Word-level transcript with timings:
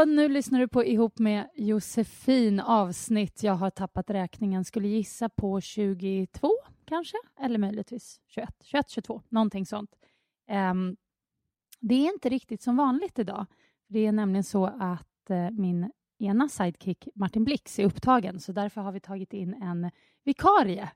Hallå! 0.00 0.12
Nu 0.12 0.28
lyssnar 0.28 0.60
du 0.60 0.68
på 0.68 0.84
Ihop 0.84 1.18
med 1.18 1.48
Josefin 1.54 2.60
avsnitt. 2.60 3.42
Jag 3.42 3.52
har 3.52 3.70
tappat 3.70 4.10
räkningen. 4.10 4.64
Skulle 4.64 4.88
gissa 4.88 5.28
på 5.28 5.60
22 5.60 6.50
kanske, 6.84 7.16
eller 7.40 7.58
möjligtvis 7.58 8.20
21, 8.26 8.48
21, 8.64 8.88
22, 8.88 9.22
någonting 9.28 9.66
sånt. 9.66 9.90
Ehm, 10.48 10.96
det 11.80 11.94
är 11.94 12.12
inte 12.14 12.28
riktigt 12.28 12.62
som 12.62 12.76
vanligt 12.76 13.18
idag. 13.18 13.46
Det 13.88 14.06
är 14.06 14.12
nämligen 14.12 14.44
så 14.44 14.66
att 14.66 15.30
eh, 15.30 15.50
min 15.50 15.90
ena 16.18 16.48
sidekick 16.48 17.08
Martin 17.14 17.44
Blix 17.44 17.78
är 17.78 17.84
upptagen, 17.84 18.40
så 18.40 18.52
därför 18.52 18.80
har 18.80 18.92
vi 18.92 19.00
tagit 19.00 19.32
in 19.32 19.54
en 19.54 19.90
vikarie. 20.24 20.90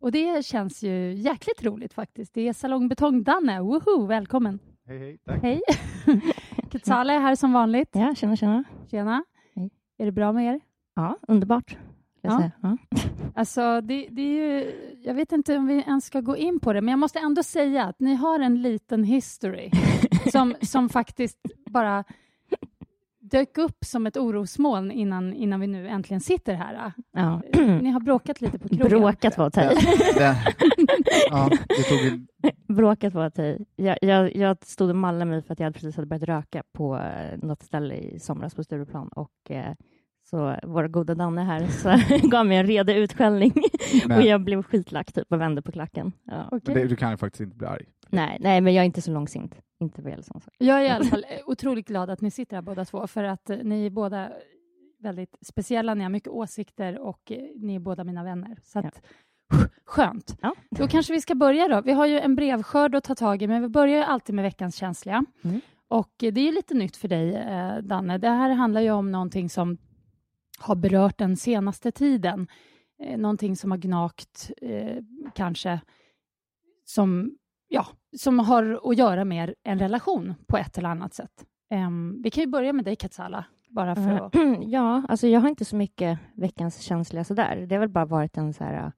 Och 0.00 0.12
det 0.12 0.46
känns 0.46 0.82
ju 0.82 1.14
jäkligt 1.14 1.64
roligt 1.64 1.94
faktiskt. 1.94 2.34
Det 2.34 2.48
är 2.48 2.52
Salongbetong-Danne. 2.52 3.60
Woho! 3.60 4.06
Välkommen! 4.06 4.58
Hej, 4.86 4.98
hej. 4.98 5.18
Tack. 5.18 5.42
Hej! 5.42 5.60
Quetzale 6.74 7.12
är 7.12 7.20
här 7.20 7.34
som 7.34 7.52
vanligt. 7.52 7.88
Ja, 7.92 8.14
tjena, 8.14 8.36
tjena. 8.36 8.64
Tjena. 8.90 9.24
Hej. 9.54 9.70
Är 9.98 10.04
det 10.04 10.12
bra 10.12 10.32
med 10.32 10.54
er? 10.54 10.60
Ja, 10.96 11.18
underbart. 11.28 11.76
Ja. 12.20 12.50
Ja. 12.62 12.76
Alltså, 13.36 13.80
det, 13.80 14.08
det 14.10 14.22
är 14.22 14.34
ju, 14.34 14.72
jag 15.04 15.14
vet 15.14 15.32
inte 15.32 15.56
om 15.56 15.66
vi 15.66 15.74
ens 15.74 16.04
ska 16.04 16.20
gå 16.20 16.36
in 16.36 16.60
på 16.60 16.72
det, 16.72 16.80
men 16.80 16.88
jag 16.88 16.98
måste 16.98 17.18
ändå 17.18 17.42
säga 17.42 17.84
att 17.84 18.00
ni 18.00 18.14
har 18.14 18.40
en 18.40 18.62
liten 18.62 19.04
history 19.04 19.70
som, 20.32 20.54
som 20.62 20.88
faktiskt 20.88 21.38
bara 21.70 22.04
dök 23.30 23.58
upp 23.58 23.84
som 23.84 24.06
ett 24.06 24.16
orosmoln 24.16 24.90
innan, 24.90 25.34
innan 25.34 25.60
vi 25.60 25.66
nu 25.66 25.88
äntligen 25.88 26.20
sitter 26.20 26.54
här. 26.54 26.92
Ja. 27.12 27.42
Ni 27.82 27.90
har 27.90 28.00
bråkat 28.00 28.40
lite 28.40 28.58
på 28.58 28.68
krogen. 28.68 28.88
Bråkat 28.88 29.38
var 29.38 29.46
att 29.46 29.56
ja, 31.30 31.50
det 31.68 31.82
tog 31.82 32.26
Bråkat 32.76 33.14
var 33.14 33.24
att. 33.24 33.38
Jag, 33.76 33.98
jag, 34.00 34.36
jag 34.36 34.56
stod 34.64 34.90
och 34.90 34.96
mallade 34.96 35.24
mig 35.24 35.42
för 35.42 35.52
att 35.52 35.60
jag 35.60 35.74
precis 35.74 35.96
hade 35.96 36.06
börjat 36.06 36.22
röka 36.22 36.62
på 36.72 36.96
eh, 36.96 37.38
något 37.42 37.62
ställe 37.62 37.94
i 37.94 38.18
somras 38.18 38.54
på 38.54 38.64
Stureplan 38.64 39.08
och 39.08 39.50
eh, 39.50 39.74
så 40.30 40.56
vår 40.62 40.88
goda 40.88 41.14
Danne 41.14 41.42
här 41.42 41.66
så 42.20 42.28
gav 42.28 42.46
mig 42.46 42.56
en 42.56 42.66
redig 42.66 42.96
utskällning 42.96 43.52
och 44.16 44.22
jag 44.22 44.44
blev 44.44 44.62
skitlack 44.62 45.12
typ 45.12 45.32
och 45.32 45.40
vände 45.40 45.62
på 45.62 45.72
klacken. 45.72 46.12
Ja. 46.24 46.48
Men 46.50 46.74
det, 46.74 46.84
du 46.84 46.96
kan 46.96 47.10
ju 47.10 47.16
faktiskt 47.16 47.40
inte 47.40 47.56
bli 47.56 47.66
arg. 47.66 47.86
Nej, 48.10 48.38
nej, 48.40 48.60
men 48.60 48.74
jag 48.74 48.82
är 48.82 48.86
inte 48.86 49.02
så 49.02 49.10
långsint. 49.10 49.54
Inte 49.80 50.02
vad 50.02 50.10
gäller 50.10 50.24
sån 50.24 50.40
sak. 50.40 50.54
Jag 50.58 50.80
är 50.80 50.84
i 50.84 50.88
alla 50.88 51.04
fall 51.04 51.24
otroligt 51.46 51.88
glad 51.88 52.10
att 52.10 52.20
ni 52.20 52.30
sitter 52.30 52.56
här 52.56 52.62
båda 52.62 52.84
två, 52.84 53.06
för 53.06 53.24
att 53.24 53.50
eh, 53.50 53.58
ni 53.58 53.86
är 53.86 53.90
båda 53.90 54.32
väldigt 54.98 55.36
speciella, 55.40 55.94
ni 55.94 56.02
har 56.02 56.10
mycket 56.10 56.28
åsikter 56.28 56.98
och 56.98 57.32
eh, 57.32 57.38
ni 57.56 57.74
är 57.74 57.80
båda 57.80 58.04
mina 58.04 58.24
vänner. 58.24 58.58
Så 58.62 58.78
att, 58.78 59.02
Skönt. 59.84 60.36
Ja. 60.42 60.54
Då 60.70 60.88
kanske 60.88 61.12
vi 61.12 61.20
ska 61.20 61.34
börja 61.34 61.68
då. 61.68 61.80
Vi 61.80 61.92
har 61.92 62.06
ju 62.06 62.20
en 62.20 62.34
brevskörd 62.34 62.94
att 62.94 63.04
ta 63.04 63.14
tag 63.14 63.42
i, 63.42 63.46
men 63.46 63.62
vi 63.62 63.68
börjar 63.68 63.96
ju 63.96 64.04
alltid 64.04 64.34
med 64.34 64.42
veckans 64.42 64.76
känsliga. 64.76 65.24
Mm. 65.44 65.60
Och 65.88 66.24
eh, 66.24 66.32
det 66.32 66.40
är 66.40 66.44
ju 66.44 66.52
lite 66.52 66.74
nytt 66.74 66.96
för 66.96 67.08
dig, 67.08 67.34
eh, 67.34 67.76
Danne. 67.76 68.18
Det 68.18 68.28
här 68.28 68.50
handlar 68.50 68.80
ju 68.80 68.90
om 68.90 69.12
någonting 69.12 69.50
som 69.50 69.78
har 70.58 70.74
berört 70.74 71.18
den 71.18 71.36
senaste 71.36 71.92
tiden. 71.92 72.46
Eh, 73.02 73.18
någonting 73.18 73.56
som 73.56 73.70
har 73.70 73.78
gnagt, 73.78 74.50
eh, 74.62 74.96
kanske, 75.34 75.80
som, 76.84 77.38
ja, 77.68 77.86
som 78.16 78.38
har 78.38 78.80
att 78.90 78.98
göra 78.98 79.24
med 79.24 79.54
en 79.62 79.78
relation 79.78 80.34
på 80.46 80.56
ett 80.56 80.78
eller 80.78 80.88
annat 80.88 81.14
sätt. 81.14 81.44
Em, 81.70 82.22
vi 82.22 82.30
kan 82.30 82.44
ju 82.44 82.50
börja 82.50 82.72
med 82.72 82.84
dig, 82.84 82.96
Katsala, 82.96 83.44
bara 83.68 83.94
för 83.94 84.10
att... 84.10 84.34
Ja, 84.66 85.02
alltså 85.08 85.26
jag 85.26 85.40
har 85.40 85.48
inte 85.48 85.64
så 85.64 85.76
mycket 85.76 86.18
veckans 86.34 86.80
känsliga 86.80 87.24
sådär. 87.24 87.66
Det 87.68 87.74
har 87.74 87.80
väl 87.80 87.88
bara 87.88 88.04
varit 88.04 88.36
en 88.36 88.52
så 88.52 88.64
här, 88.64 88.92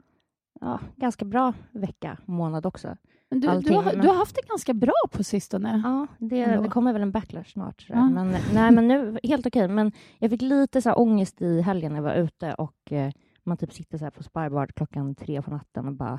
ja, 0.61 0.81
ganska 0.97 1.25
bra 1.25 1.53
vecka, 1.73 2.19
månad 2.25 2.67
också. 2.67 2.97
Du, 3.29 3.41
du, 3.41 3.49
har, 3.49 4.03
du 4.03 4.09
har 4.09 4.15
haft 4.15 4.35
det 4.35 4.49
ganska 4.49 4.75
bra 4.75 4.95
på 5.13 5.25
sistone. 5.25 5.83
Ja, 5.85 6.07
det, 6.19 6.47
det 6.47 6.69
kommer 6.69 6.93
väl 6.93 7.03
en 7.03 7.11
backlash 7.11 7.45
snart. 7.45 7.87
Ja. 7.89 8.09
Men, 8.11 8.37
nej, 8.55 8.71
men 8.71 8.89
nu, 8.89 9.19
helt 9.23 9.47
okej. 9.47 9.69
Men 9.69 9.93
jag 10.19 10.31
fick 10.31 10.43
lite 10.43 10.83
så 10.83 10.89
här 10.89 10.99
ångest 10.99 11.43
i 11.43 11.61
helgen 11.61 11.93
när 11.93 11.99
jag 11.99 12.05
var 12.05 12.15
ute 12.15 12.55
och 12.55 12.93
eh, 12.93 13.13
man 13.45 13.57
typ 13.57 13.73
sitter 13.73 13.99
så 13.99 14.05
här 14.05 14.11
på 14.11 14.23
Spybar 14.23 14.67
klockan 14.67 15.15
tre 15.15 15.43
på 15.43 15.51
natten 15.51 15.87
och 15.89 15.95
bara 15.95 16.19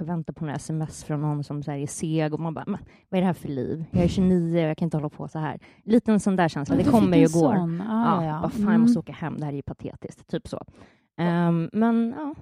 väntar 0.00 0.32
på 0.32 0.44
några 0.44 0.56
sms 0.56 1.04
från 1.04 1.20
någon 1.20 1.44
som 1.44 1.62
så 1.62 1.70
här 1.70 1.78
är 1.78 1.86
seg 1.86 2.34
och 2.34 2.40
man 2.40 2.54
bara, 2.54 2.64
vad 3.08 3.18
är 3.18 3.20
det 3.20 3.26
här 3.26 3.32
för 3.32 3.48
liv? 3.48 3.84
Jag 3.90 4.04
är 4.04 4.08
29 4.08 4.62
och 4.64 4.68
jag 4.70 4.76
kan 4.78 4.86
inte 4.86 4.96
hålla 4.96 5.08
på 5.08 5.28
så 5.28 5.38
här. 5.38 5.58
Lite 5.84 6.12
en 6.12 6.20
sån 6.20 6.36
där 6.36 6.48
känsla. 6.48 6.76
Det 6.76 6.84
kommer 6.84 7.16
ju 7.16 7.28
går. 7.28 7.54
Ah, 7.88 8.24
Ja, 8.24 8.24
ja. 8.24 8.48
fan, 8.48 8.60
jag 8.62 8.68
Mm. 8.68 8.80
måste 8.80 8.98
åka 8.98 9.12
hem. 9.12 9.36
Det 9.38 9.44
här 9.44 9.52
är 9.52 9.56
ju 9.56 9.62
patetiskt. 9.62 10.26
Typ 10.28 10.48
så. 10.48 10.62
Ehm, 11.18 11.70
men 11.72 12.14
ja, 12.16 12.34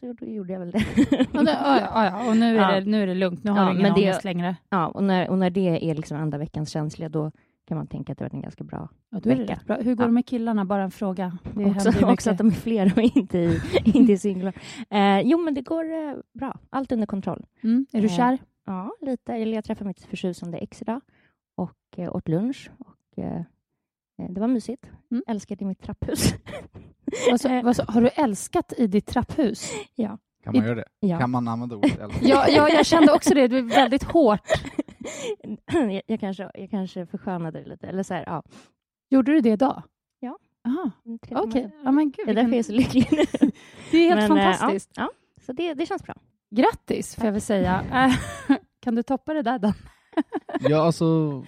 så 0.00 0.06
gjorde, 0.06 0.52
jag 0.52 0.60
väl 0.60 0.70
det. 0.70 0.84
Ja, 1.32 1.42
det, 1.42 1.58
ja, 1.94 2.04
ja, 2.04 2.28
och 2.30 2.36
nu 2.36 2.58
är, 2.58 2.72
Ja. 2.74 2.80
det, 2.80 2.86
nu 2.86 3.02
är 3.02 3.06
det 3.06 3.14
lugnt. 3.14 3.44
Nu 3.44 3.50
har 3.50 3.58
Ja, 3.66 3.72
du 3.72 3.78
ingen 3.80 3.92
ångest 3.92 4.24
längre. 4.24 4.56
ja, 4.70 4.86
och, 4.86 5.04
när, 5.04 5.30
och 5.30 5.38
när 5.38 5.50
det 5.50 5.90
är 5.90 5.94
liksom 5.94 6.16
enda 6.16 6.38
veckans 6.38 6.70
känsliga, 6.70 7.08
då 7.08 7.32
kan 7.66 7.76
man 7.76 7.86
tänka 7.86 8.12
att 8.12 8.18
det 8.18 8.24
var 8.24 8.30
en 8.34 8.42
ganska 8.42 8.64
bra 8.64 8.88
Ja, 9.10 9.20
då 9.20 9.28
vecka. 9.30 9.52
rätt 9.52 9.64
bra. 9.66 9.76
Hur 9.76 9.94
går 9.94 10.04
Ja. 10.04 10.06
det 10.06 10.12
med 10.12 10.26
killarna? 10.26 10.64
Bara 10.64 10.82
en 10.82 10.90
fråga. 10.90 11.38
Det 11.54 11.64
också, 11.64 12.06
också 12.06 12.30
att 12.30 12.38
de 12.38 12.46
är 12.46 12.50
fler 12.52 12.92
och 12.96 13.02
inte, 13.16 13.38
i, 13.38 13.60
inte 13.84 14.12
är 14.12 14.16
singlar. 14.16 14.52
Eh, 14.90 15.20
jo, 15.20 15.38
men 15.38 15.54
det 15.54 15.62
går 15.62 15.84
eh, 15.92 16.14
bra. 16.34 16.58
Allt 16.70 16.92
under 16.92 17.06
kontroll. 17.06 17.46
mm. 17.62 17.86
Är 17.92 18.00
du 18.00 18.06
eh, 18.08 18.16
kär? 18.16 18.38
Ja, 18.66 18.92
lite. 19.00 19.32
Eller 19.34 19.54
jag 19.54 19.64
träffade 19.64 19.88
mitt 19.88 20.00
förtjusande 20.04 20.58
ex 20.58 20.82
idag 20.82 21.00
och 21.56 21.76
eh, 21.96 22.16
åt 22.16 22.28
lunch. 22.28 22.70
Och, 22.78 23.24
eh, 23.24 23.36
eh, 24.22 24.30
det 24.30 24.40
var 24.40 24.48
mysigt. 24.48 24.90
Mm. 25.10 25.22
Älskade 25.26 25.64
mitt 25.64 25.82
trapphus. 25.82 26.34
Vad 27.30 27.40
så, 27.40 27.48
eh, 27.48 27.64
vad 27.64 27.76
så, 27.76 27.82
har 27.88 28.00
du 28.00 28.08
älskat 28.08 28.72
i 28.76 28.86
ditt 28.86 29.06
trapphus? 29.06 29.70
ja. 29.94 30.18
Kan 30.44 30.54
man 30.56 30.62
I- 30.64 30.66
göra 30.66 30.76
det? 30.76 30.84
ja. 31.00 31.18
Kan 31.18 31.30
man 31.30 31.48
använda 31.48 31.76
ordet 31.76 31.98
älska? 32.00 32.26
Ja, 32.26 32.48
ja, 32.48 32.68
jag 32.68 32.86
kände 32.86 33.12
också 33.12 33.34
det. 33.34 33.48
Det 33.48 33.58
är 33.58 33.62
väldigt 33.62 34.02
hårt. 34.02 34.40
Jag, 35.66 36.02
jag, 36.06 36.20
kanske, 36.20 36.50
jag 36.54 36.70
kanske 36.70 37.06
förskönade 37.06 37.60
det 37.62 37.68
lite. 37.68 37.86
Eller 37.86 38.02
så 38.02 38.14
här, 38.14 38.24
ja. 38.26 38.42
Gjorde 39.10 39.32
du 39.32 39.40
det 39.40 39.50
idag? 39.50 39.82
Ja. 40.20 40.38
Aha, 40.66 40.90
tredje 41.22 41.44
okej. 41.44 41.62
månad. 41.62 41.80
Ja, 41.84 41.90
men 41.92 42.10
gud, 42.10 42.26
Det 42.26 42.30
är 42.30 42.34
därför 42.34 42.50
jag 42.50 42.58
är 42.58 42.62
så 42.62 42.72
lycklig 42.72 43.08
nu. 43.12 43.24
Det 43.90 43.96
är 43.96 44.14
helt 44.16 44.28
Men, 44.30 44.38
eh, 44.38 44.44
fantastiskt. 44.52 44.90
Ja, 44.96 45.02
ja. 45.02 45.42
Så 45.46 45.52
det, 45.52 45.74
det 45.74 45.86
känns 45.86 46.02
bra. 46.02 46.14
Grattis, 46.50 47.14
får 47.14 47.24
jag 47.24 47.32
väl 47.32 47.40
säga. 47.40 47.84
Kan 48.80 48.94
du 48.94 49.02
toppa 49.02 49.34
det 49.34 49.42
där, 49.42 49.58
Dan? 49.58 49.72
Ja, 50.60 50.82
alltså, 50.86 51.40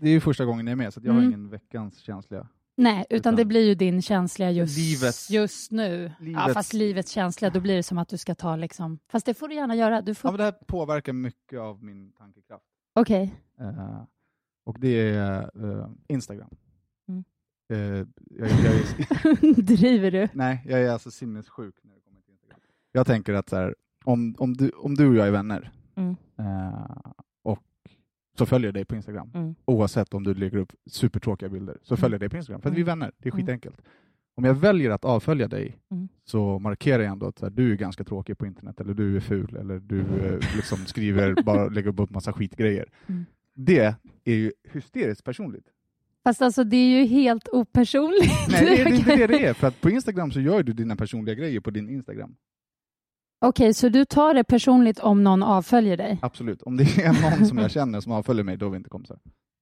det 0.00 0.08
är 0.08 0.12
ju 0.12 0.20
första 0.20 0.44
gången 0.44 0.66
jag 0.66 0.72
är 0.72 0.76
med, 0.76 0.94
så 0.94 1.00
jag 1.04 1.12
har 1.12 1.18
Mm. 1.18 1.28
ingen 1.30 1.48
veckans 1.50 1.98
känsliga. 1.98 2.48
Nej, 2.76 3.04
utan 3.10 3.16
Utan- 3.16 3.36
det 3.36 3.44
blir 3.44 3.66
ju 3.68 3.74
din 3.74 4.02
känsliga 4.02 4.50
just, 4.50 4.78
Livets- 4.78 5.30
just 5.32 5.70
nu. 5.70 6.12
Ja, 6.20 6.24
livets- 6.26 6.54
fast 6.54 6.72
livets 6.72 7.10
känsliga, 7.10 7.50
då 7.50 7.60
blir 7.60 7.76
det 7.76 7.82
som 7.82 7.98
att 7.98 8.08
du 8.08 8.18
ska 8.18 8.34
ta 8.34 8.56
liksom... 8.56 8.98
Fast 9.08 9.26
det 9.26 9.34
får 9.34 9.48
du 9.48 9.54
gärna 9.54 9.74
göra. 9.74 10.00
Du 10.02 10.14
får... 10.14 10.28
Ja, 10.28 10.32
men 10.32 10.38
det 10.38 10.44
här 10.44 10.52
påverkar 10.66 11.12
mycket 11.12 11.58
av 11.60 11.84
min 11.84 12.12
tankekraft. 12.12 12.64
Okej. 12.94 13.34
Eh, 13.60 14.02
Och 14.64 14.80
det 14.80 14.88
är 15.10 15.50
eh, 15.80 15.88
Instagram. 16.08 16.50
Mm. 17.08 17.24
Eh, 17.72 17.78
jag, 18.30 18.48
jag 18.50 18.74
är, 18.74 19.62
Driver 19.62 20.10
du? 20.10 20.28
nej, 20.32 20.64
jag 20.68 20.80
är 20.82 20.90
alltså 20.90 21.10
sinnessjuk 21.10 21.74
när 21.82 21.94
det 21.94 22.00
kommer 22.00 22.20
till 22.20 22.32
Instagram. 22.32 22.60
Jag 22.92 23.06
tänker 23.06 23.34
att 23.34 23.48
så 23.48 23.56
här, 23.56 23.74
om, 24.04 24.34
om, 24.38 24.54
du, 24.56 24.70
om 24.70 24.94
du 24.94 25.08
och 25.08 25.14
jag 25.14 25.26
är 25.26 25.30
vänner 25.30 25.70
Mm. 25.94 26.16
och 27.42 27.58
så 28.38 28.46
följer 28.46 28.66
jag 28.68 28.74
dig 28.74 28.84
på 28.84 28.96
Instagram, 28.96 29.30
Mm. 29.34 29.54
oavsett 29.64 30.14
om 30.14 30.22
du 30.24 30.34
lägger 30.34 30.58
upp 30.58 30.72
supertråkiga 30.86 31.48
bilder, 31.48 31.78
så 31.82 31.96
följer 31.96 32.14
jag 32.14 32.20
dig 32.20 32.28
på 32.28 32.36
Instagram, 32.36 32.60
för 32.62 32.68
att 32.68 32.74
vi 32.76 32.80
är 32.80 32.84
Mm. 32.84 32.98
vänner. 32.98 33.12
Det 33.18 33.28
är 33.28 33.32
Mm. 33.32 33.46
Om 34.40 34.44
jag 34.44 34.54
väljer 34.54 34.90
att 34.90 35.04
avfölja 35.04 35.48
dig 35.48 35.76
Mm. 35.90 36.08
så 36.24 36.58
markerar 36.58 37.02
jag 37.02 37.12
ändå 37.12 37.26
att 37.26 37.38
så 37.38 37.46
här, 37.46 37.50
du 37.50 37.72
är 37.72 37.76
ganska 37.76 38.04
tråkig 38.04 38.38
på 38.38 38.46
internet, 38.46 38.80
eller 38.80 38.94
du 38.94 39.16
är 39.16 39.20
ful, 39.20 39.56
eller 39.56 39.78
du 39.78 40.00
eh, 40.00 40.38
liksom 40.56 40.78
skriver, 40.86 41.42
bara 41.42 41.68
lägger 41.68 42.00
upp 42.00 42.10
massa 42.10 42.32
skitgrejer. 42.32 42.88
Mm. 43.06 43.24
Det 43.54 43.94
är 44.24 44.34
ju 44.34 44.52
hysteriskt 44.72 45.24
personligt. 45.24 45.64
Fast 46.24 46.42
alltså 46.42 46.64
det 46.64 46.76
är 46.76 46.98
ju 47.00 47.04
helt 47.06 47.48
opersonligt. 47.48 48.32
Nej, 48.48 48.64
det 48.64 48.80
är 48.80 48.84
det 48.84 48.90
är 48.90 48.94
inte 48.94 49.16
det 49.16 49.26
det 49.26 49.46
är, 49.46 49.54
för 49.54 49.66
att 49.68 49.80
på 49.80 49.90
Instagram 49.90 50.30
så 50.30 50.40
gör 50.40 50.62
du 50.62 50.72
dina 50.72 50.96
personliga 50.96 51.34
grejer 51.34 51.60
på 51.60 51.70
din 51.70 51.88
Instagram. 51.88 52.36
Okej, 53.40 53.74
så 53.74 53.88
du 53.88 54.04
tar 54.04 54.34
det 54.34 54.44
personligt 54.44 54.98
om 54.98 55.24
någon 55.24 55.42
avföljer 55.42 55.96
dig? 55.96 56.18
Absolut. 56.22 56.62
Om 56.62 56.76
det 56.76 56.82
är 56.84 57.30
någon 57.38 57.46
som 57.46 57.58
jag 57.58 57.70
känner 57.70 58.00
som 58.00 58.12
avföljer 58.12 58.44
mig, 58.44 58.56
då 58.56 58.66
är 58.66 58.70
vi 58.70 58.76
inte 58.76 58.90
kompisar. 58.90 59.18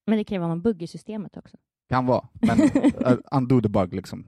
Men 0.06 0.18
det 0.18 0.24
kan 0.24 0.34
ju 0.34 0.38
vara 0.38 0.48
någon 0.48 0.62
bugg 0.62 0.82
i 0.82 0.86
systemet 0.86 1.36
också. 1.36 1.56
Kan 1.88 2.06
vara, 2.06 2.28
men 2.32 2.60
uh, 2.60 3.18
undo 3.32 3.60
the 3.60 3.68
bug 3.68 3.94
liksom. 3.94 4.24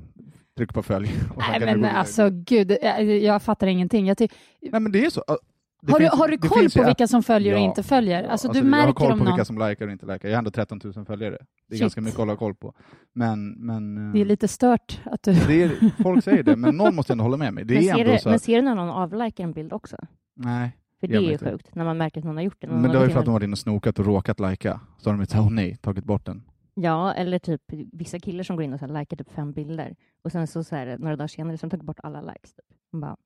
Tryck 0.60 0.74
på 0.74 0.82
följ. 0.82 1.08
och 1.34 1.42
Nej 1.48 1.60
men 1.60 1.84
alltså 1.84 2.30
gud, 2.30 2.76
jag, 2.82 3.04
jag 3.04 3.42
fattar 3.42 3.66
ingenting. 3.66 4.06
Jag 4.06 4.18
ty-. 4.18 4.28
Nej 4.62 4.80
men 4.80 4.92
det 4.92 5.04
är 5.04 5.10
så. 5.10 5.24
Det 5.82 5.92
har, 5.92 5.98
finns- 5.98 6.10
du, 6.12 6.16
har 6.16 6.28
du 6.28 6.38
koll 6.38 6.70
på 6.70 6.84
vilka 6.84 7.06
som 7.06 7.22
följer 7.22 7.54
och 7.54 7.60
Ja. 7.60 7.64
inte 7.64 7.82
följer? 7.82 8.18
Alltså, 8.28 8.48
Alltså, 8.48 8.62
du 8.62 8.68
jag 8.68 8.76
har 8.76 8.86
märker 8.86 8.92
koll 8.92 9.10
på 9.10 9.16
någon... 9.16 9.26
vilka 9.26 9.44
som 9.44 9.58
likar 9.68 9.86
och 9.86 9.92
inte 9.92 10.06
likar. 10.06 10.28
Jag 10.28 10.34
har 10.34 10.38
ändå 10.38 10.50
13 10.50 10.80
000 10.96 11.04
följare. 11.04 11.38
Det 11.68 11.74
är 11.74 11.76
Shit. 11.76 11.80
ganska 11.80 12.00
mycket 12.00 12.14
att 12.14 12.26
hålla 12.26 12.36
koll 12.36 12.54
på. 12.54 12.74
Men, 13.14 13.50
men 13.50 14.12
Det 14.12 14.20
är 14.20 14.24
lite 14.24 14.48
stört 14.48 15.00
att 15.04 15.22
du... 15.22 15.32
det 15.32 15.62
är, 15.62 16.02
folk 16.02 16.24
säger 16.24 16.42
det, 16.42 16.56
men 16.56 16.76
någon 16.76 16.94
måste 16.94 17.12
ändå 17.12 17.24
hålla 17.24 17.36
med 17.36 17.54
mig. 17.54 17.64
Det 17.64 17.74
men, 17.74 17.82
är 17.82 17.86
ser 17.94 18.00
ändå 18.00 18.12
du, 18.12 18.18
så 18.18 18.28
men 18.28 18.36
att, 18.36 18.42
ser 18.42 18.56
du 18.56 18.62
när 18.62 18.74
någon 18.74 18.90
avlikar 18.90 19.44
en 19.44 19.52
bild 19.52 19.72
också? 19.72 19.96
nej. 20.36 20.76
För 21.00 21.06
det 21.06 21.16
är 21.16 21.20
ju 21.20 21.32
inte. 21.32 21.50
sjukt, 21.50 21.74
när 21.74 21.84
man 21.84 21.98
märker 21.98 22.20
att 22.20 22.24
någon 22.24 22.36
har 22.36 22.42
gjort 22.44 22.56
det. 22.60 22.66
Men 22.66 22.82
det 22.82 22.88
har 22.88 22.94
var 22.94 23.04
ju 23.04 23.10
för 23.10 23.18
att 23.18 23.24
de 23.24 23.30
in 23.30 23.32
varit 23.32 23.44
inne 23.44 23.52
och 23.52 23.58
snokat 23.58 23.98
och 23.98 24.06
råkat 24.06 24.40
lajka. 24.40 24.80
Så 24.98 25.10
har 25.10 25.14
de 25.16 25.20
inte, 25.20 25.38
åh 25.38 25.50
nej, 25.50 25.76
tagit 25.76 26.04
bort 26.04 26.26
den. 26.26 26.42
Ja, 26.74 27.12
eller 27.14 27.38
typ 27.38 27.62
vissa 27.92 28.18
killar 28.18 28.44
som 28.44 28.56
går 28.56 28.62
in 28.64 28.72
och 28.72 28.78
så 28.80 28.86
här 28.86 29.00
likar 29.00 29.16
typ 29.16 29.30
fem 29.32 29.52
bilder 29.52 29.96
och 30.22 30.32
sen 30.32 30.46
så, 30.46 30.64
så 30.64 30.76
här, 30.76 30.98
några 30.98 31.16
dagar 31.16 31.28
senare 31.28 31.58
så 31.58 31.64
har 31.64 31.70
de 31.70 31.76
tagit 31.76 31.86
bort 31.86 32.00
alla 32.02 32.20
likes. 32.20 32.54
Typ. 32.54 32.64
Man 32.92 33.00
bara, 33.00 33.16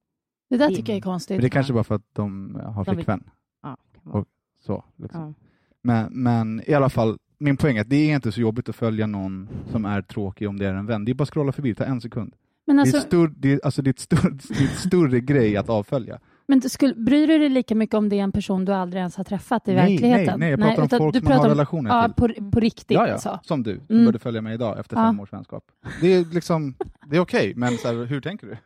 Det 0.51 0.57
där 0.57 0.69
tycker 0.69 0.93
jag 0.93 0.97
är 0.99 1.03
konstigt. 1.03 1.35
Men 1.37 1.41
det 1.41 1.47
är 1.47 1.51
kanske 1.51 1.73
bara 1.73 1.85
för 1.85 1.95
att 1.95 2.07
de 2.13 2.55
har 2.55 2.85
De 2.85 2.91
vill- 2.91 2.95
flickvän. 2.97 3.31
ja. 3.63 3.77
Och- 4.05 4.29
Så, 4.59 4.85
liksom. 4.97 5.21
Ja. 5.21 5.35
men, 5.83 6.13
men 6.23 6.63
i 6.67 6.75
alla 6.75 6.89
fall, 6.91 7.19
min 7.39 7.57
poäng 7.57 7.77
är 7.77 7.81
att 7.81 7.89
det 7.91 8.11
är 8.11 8.15
inte 8.15 8.33
så 8.33 8.41
jobbigt 8.41 8.69
att 8.69 8.77
följa 8.77 9.07
någon 9.07 9.49
som 9.71 9.85
är 9.85 10.03
tråkig 10.03 10.49
om 10.49 10.59
det 10.59 10.67
är 10.67 10.75
en 10.75 10.87
vän. 10.87 11.05
Det 11.05 11.13
är 11.13 11.15
bara 11.15 11.23
att 11.23 11.31
scrolla 11.31 11.53
förbi, 11.53 11.69
det 11.69 11.75
tar 11.75 11.85
en 11.85 12.01
sekund. 12.01 12.35
Men, 12.67 12.77
det, 12.77 12.81
alltså, 12.83 12.97
är 12.97 13.01
stor, 13.01 13.35
det, 13.37 13.53
är, 13.53 13.61
alltså, 13.65 13.83
det, 13.83 13.91
är 13.91 14.01
stor, 14.01 14.31
det 14.49 14.61
är 14.61 14.65
ett 14.65 14.79
större 14.79 15.21
grej 15.21 15.57
att 15.57 15.69
avfölja. 15.69 16.21
Men 16.47 16.61
du 16.61 16.69
skulle, 16.69 16.95
bryr 16.95 17.27
du 17.27 17.39
dig 17.39 17.49
lika 17.49 17.75
mycket 17.75 17.95
om 17.95 18.09
det 18.09 18.19
är 18.19 18.23
en 18.23 18.33
person 18.33 18.65
du 18.65 18.73
aldrig 18.73 19.01
ens 19.01 19.17
har 19.17 19.25
träffat 19.25 19.69
i 19.69 19.75
nej, 19.75 19.91
verkligheten? 19.91 20.41
nej, 20.41 20.57
nej, 20.57 20.69
jag 20.69 20.77
pratar 20.77 20.85
utan 20.85 21.01
om 21.01 21.13
folk 21.13 21.15
du 21.15 21.21
man 21.21 21.33
har 21.33 21.39
pratar 21.39 21.49
om- 21.51 21.55
relationer 21.55 21.91
Ja, 21.91 22.03
till. 22.29 22.45
på, 22.45 22.51
på 22.51 22.61
riktigt 22.61 22.91
Ja, 22.95 23.07
ja, 23.07 23.13
alltså. 23.13 23.39
som 23.43 23.63
du, 23.63 23.75
som 23.77 23.87
Mm. 23.91 24.05
började 24.05 24.19
följa 24.19 24.41
mig 24.43 24.55
idag 24.55 24.79
efter 24.79 24.97
Ja. 24.97 25.03
fem 25.03 25.21
års 25.21 25.33
vänskap. 25.33 25.65
Det 26.01 26.07
är 26.15 26.25
liksom, 26.35 26.75
det 27.07 27.17
är 27.17 27.21
okej, 27.21 27.53
men 27.57 27.77
så 27.79 27.89
här, 27.89 28.05
hur 28.05 28.21
tänker 28.21 28.47
du? 28.47 28.57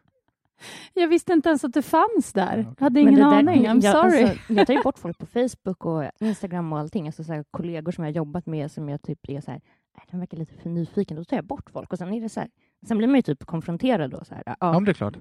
Jag 0.94 1.08
visste 1.08 1.32
inte 1.32 1.48
ens 1.48 1.64
att 1.64 1.72
du 1.72 1.82
fanns 1.82 2.32
där. 2.32 2.56
Ja. 2.58 2.74
Jag 2.78 2.84
hade 2.84 3.00
ingen 3.00 3.14
där- 3.14 3.22
aning. 3.22 3.66
I'm 3.68 3.80
jag, 3.84 3.92
sorry. 4.10 4.22
Alltså, 4.24 4.52
jag 4.52 4.66
tar 4.66 4.74
ju 4.74 4.82
bort 4.82 4.98
folk 4.98 5.18
på 5.18 5.26
Facebook 5.26 5.84
och 5.86 6.04
Instagram 6.20 6.72
och 6.72 6.78
allting. 6.78 7.06
Alltså, 7.06 7.24
så 7.24 7.32
här, 7.32 7.44
kollegor 7.50 7.92
som 7.92 8.04
jag 8.04 8.12
har 8.12 8.16
jobbat 8.16 8.46
med 8.46 8.70
som 8.70 8.88
jag 8.88 9.02
typ 9.02 9.18
är 9.28 9.40
så 9.40 9.50
här, 9.50 9.60
"Nej, 9.96 10.06
de 10.10 10.20
verkar 10.20 10.36
lite 10.38 10.54
för 10.54 10.68
nyfiken. 10.70 11.16
Då 11.16 11.24
tar 11.24 11.36
jag 11.36 11.44
bort 11.46 11.70
folk 11.70 11.92
och 11.92 11.98
sen 11.98 12.12
är 12.14 12.20
det 12.20 12.28
så 12.28 12.40
här, 12.40 12.48
sen 12.86 12.98
blir 12.98 13.08
man 13.08 13.16
ju 13.16 13.22
typ 13.22 13.44
konfronterad 13.46 14.10
då. 14.10 14.24
Så 14.24 14.34
här, 14.34 14.42
ja, 14.46 14.56
Ja, 14.60 14.72
men 14.72 14.84
det 14.84 14.90
är 14.90 14.94
klart. 14.94 15.16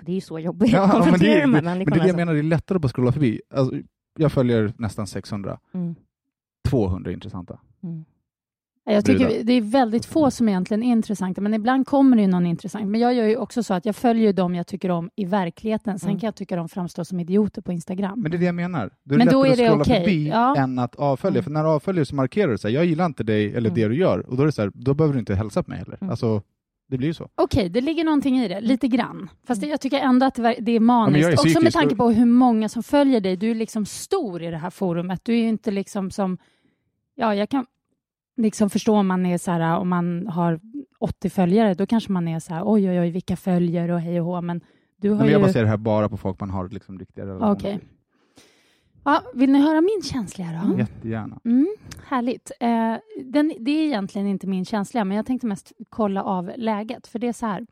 Det 0.00 0.12
är 0.12 0.14
ju 0.14 0.20
så 0.20 0.38
jobbigt 0.38 0.72
Ja, 0.72 0.82
att 0.82 0.88
men 0.92 0.98
det, 1.00 1.02
konfrontera 1.10 1.32
är- 1.42 1.46
de 1.46 1.54
här 1.54 1.62
men, 1.62 1.78
det 1.78 1.82
är 1.82 1.84
det 1.86 1.96
jag 1.96 2.00
alltså. 2.02 2.16
menar, 2.16 2.32
det 2.32 2.38
är 2.38 2.42
lättare 2.42 2.76
att 2.76 2.82
bara 2.82 2.88
scrolla 2.88 3.12
förbi. 3.12 3.40
Alltså, 3.54 3.74
jag 4.18 4.32
följer 4.32 4.72
nästan 4.78 5.06
600, 5.06 5.58
Mm, 5.74 5.94
200 6.68 7.12
intressanta. 7.12 7.58
mm. 7.82 8.04
Jag 8.84 9.04
tycker 9.04 9.44
det 9.44 9.52
är 9.52 9.60
väldigt 9.60 10.04
få 10.04 10.30
som 10.30 10.48
egentligen 10.48 10.82
är 10.82 10.92
intressanta, 10.92 11.40
men 11.40 11.54
ibland 11.54 11.86
kommer 11.86 12.16
det 12.16 12.22
ju 12.22 12.28
någon 12.28 12.46
intressant. 12.46 12.86
Men 12.88 13.00
jag 13.00 13.14
gör 13.14 13.24
ju 13.24 13.36
också 13.36 13.62
så 13.62 13.74
att 13.74 13.86
jag 13.86 13.96
följer 13.96 14.32
dem 14.32 14.54
jag 14.54 14.66
tycker 14.66 14.90
om 14.90 15.10
i 15.16 15.24
verkligheten. 15.24 15.98
Sen 15.98 16.08
Mm. 16.08 16.20
kan 16.20 16.26
jag 16.26 16.34
tycka 16.34 16.56
de 16.56 16.68
framstår 16.68 17.04
som 17.04 17.20
idioter 17.20 17.62
på 17.62 17.72
Instagram. 17.72 18.20
Men 18.22 18.30
det 18.30 18.36
är 18.36 18.38
det 18.38 18.44
jag 18.44 18.54
menar. 18.54 18.90
Det 19.04 19.14
är 19.14 19.18
Men 19.18 19.24
lättare 19.26 19.40
då 19.40 19.46
är 19.46 19.50
att 19.50 19.56
det 19.56 19.66
scrolla 19.68 19.82
okej. 19.82 20.00
förbi 20.04 20.28
Ja. 20.28 20.56
än 20.56 20.78
att 20.78 20.94
avfölja. 20.96 21.38
Mm. 21.38 21.44
För 21.44 21.50
när 21.50 21.62
du 21.62 21.68
avföljer 21.68 22.04
så 22.04 22.14
markerar 22.14 22.50
du 22.52 22.58
så 22.58 22.68
här, 22.68 22.74
jag 22.74 22.84
gillar 22.84 23.06
inte 23.06 23.24
dig 23.24 23.46
eller 23.54 23.70
Mm. 23.70 23.74
det 23.74 23.88
du 23.88 23.96
gör. 23.96 24.18
Och 24.30 24.36
då 24.36 24.42
är 24.42 24.46
det 24.46 24.52
så 24.52 24.62
här, 24.62 24.70
då 24.74 24.94
behöver 24.94 25.12
du 25.14 25.18
inte 25.20 25.34
hälsa 25.34 25.62
på 25.62 25.70
mig 25.70 25.78
heller. 25.78 25.98
Mm. 26.00 26.10
Alltså, 26.10 26.42
det 26.92 26.98
blir 26.98 27.08
ju 27.08 27.14
så. 27.14 27.28
Okej, 27.34 27.68
det 27.68 27.80
ligger 27.80 28.04
någonting 28.04 28.38
i 28.38 28.48
det, 28.48 28.60
lite 28.60 28.88
grann. 28.88 29.30
Fast 29.46 29.60
det, 29.60 29.64
Mm. 29.66 29.70
jag 29.70 29.80
tycker 29.80 29.98
ändå 29.98 30.26
att 30.26 30.34
det 30.34 30.56
det 30.60 30.72
är 30.72 30.80
maniskt. 30.80 31.22
jag 31.22 31.32
är 31.32 31.38
Också 31.38 31.60
med 31.62 31.72
tanke 31.72 31.96
på 31.96 32.10
hur 32.10 32.26
många 32.26 32.68
som 32.68 32.82
följer 32.82 33.20
dig. 33.20 33.36
Du 33.36 33.50
är 33.50 33.54
liksom 33.54 33.86
stor 33.86 34.42
i 34.42 34.50
det 34.50 34.56
här 34.56 34.70
forumet. 34.70 35.20
Du 35.24 35.32
är 35.32 35.36
ju 35.38 35.48
inte 35.48 35.70
liksom 35.70 36.10
som... 36.10 36.38
Ja, 37.14 37.34
jag 37.34 37.48
kan 37.48 37.66
liksom 38.36 38.70
förstå 38.70 38.96
om 38.96 39.06
man 39.06 39.26
är 39.26 39.38
så 39.38 39.50
här, 39.50 39.76
om 39.78 39.88
man 39.88 40.26
har 40.26 40.60
80 40.98 41.30
följare, 41.30 41.74
då 41.74 41.86
kanske 41.86 42.12
man 42.12 42.28
är 42.28 42.40
så 42.40 42.54
här, 42.54 42.62
oj, 42.64 42.90
oj, 42.90 43.00
oj, 43.00 43.10
vilka 43.10 43.36
följer 43.36 43.90
och 43.90 44.00
hej 44.00 44.20
och 44.20 44.26
hå. 44.26 44.40
Men 44.40 44.60
du 44.96 45.10
har 45.10 45.16
Men 45.18 45.26
ju... 45.26 45.32
jag 45.32 45.42
baserar 45.42 45.62
det 45.64 45.70
här 45.70 45.76
bara 45.76 46.08
på 46.08 46.16
folk 46.16 46.40
man 46.40 46.50
har 46.50 46.68
liksom 46.68 46.98
riktiga 46.98 47.26
relationer 47.26 47.52
Okej. 47.52 47.80
Ja, 49.04 49.22
vill 49.34 49.52
ni 49.52 49.60
höra 49.60 49.80
min 49.80 50.02
känsliga 50.02 50.62
då? 50.66 50.78
Jättegärna. 50.78 51.40
Mm, 51.44 51.76
härligt. 52.06 52.50
Eh, 52.60 52.96
den, 53.24 53.52
det 53.60 53.70
är 53.70 53.86
egentligen 53.86 54.26
inte 54.26 54.46
min 54.46 54.64
känsliga, 54.64 55.04
men 55.04 55.16
jag 55.16 55.26
tänkte 55.26 55.46
mest 55.46 55.72
kolla 55.88 56.22
av 56.22 56.52
läget. 56.56 57.06
För 57.06 57.18
det 57.18 57.28
är 57.28 57.32
så 57.32 57.46
här. 57.46 57.66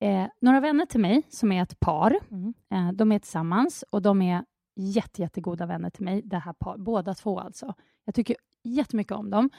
Eh, 0.00 0.26
några 0.40 0.60
vänner 0.60 0.86
till 0.86 1.00
mig 1.00 1.22
som 1.28 1.52
är 1.52 1.62
ett 1.62 1.80
par, 1.80 2.16
Mm. 2.30 2.54
eh, 2.72 2.92
de 2.92 3.12
är 3.12 3.18
tillsammans 3.18 3.84
och 3.90 4.02
de 4.02 4.22
är 4.22 4.44
jätte, 4.76 5.20
jättegoda 5.22 5.66
vänner 5.66 5.90
till 5.90 6.04
mig, 6.04 6.22
det 6.24 6.38
här 6.38 6.52
par, 6.52 6.78
båda 6.78 7.14
två 7.14 7.40
alltså. 7.40 7.74
Jag 8.04 8.14
tycker 8.14 8.36
jättemycket 8.64 9.12
om 9.12 9.30
dem. 9.30 9.50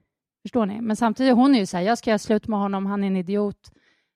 Förstår 0.48 0.66
ni? 0.66 0.82
Men 0.82 0.96
samtidigt, 0.96 1.36
hon 1.36 1.56
är 1.56 1.60
ju 1.60 1.66
så 1.66 1.78
här, 1.78 1.84
jag 1.84 1.98
ska 1.98 2.10
göra 2.10 2.18
slut 2.20 2.48
med 2.48 2.60
honom, 2.60 2.86
han 2.86 3.04
är 3.04 3.08
en 3.08 3.18
idiot. 3.18 3.72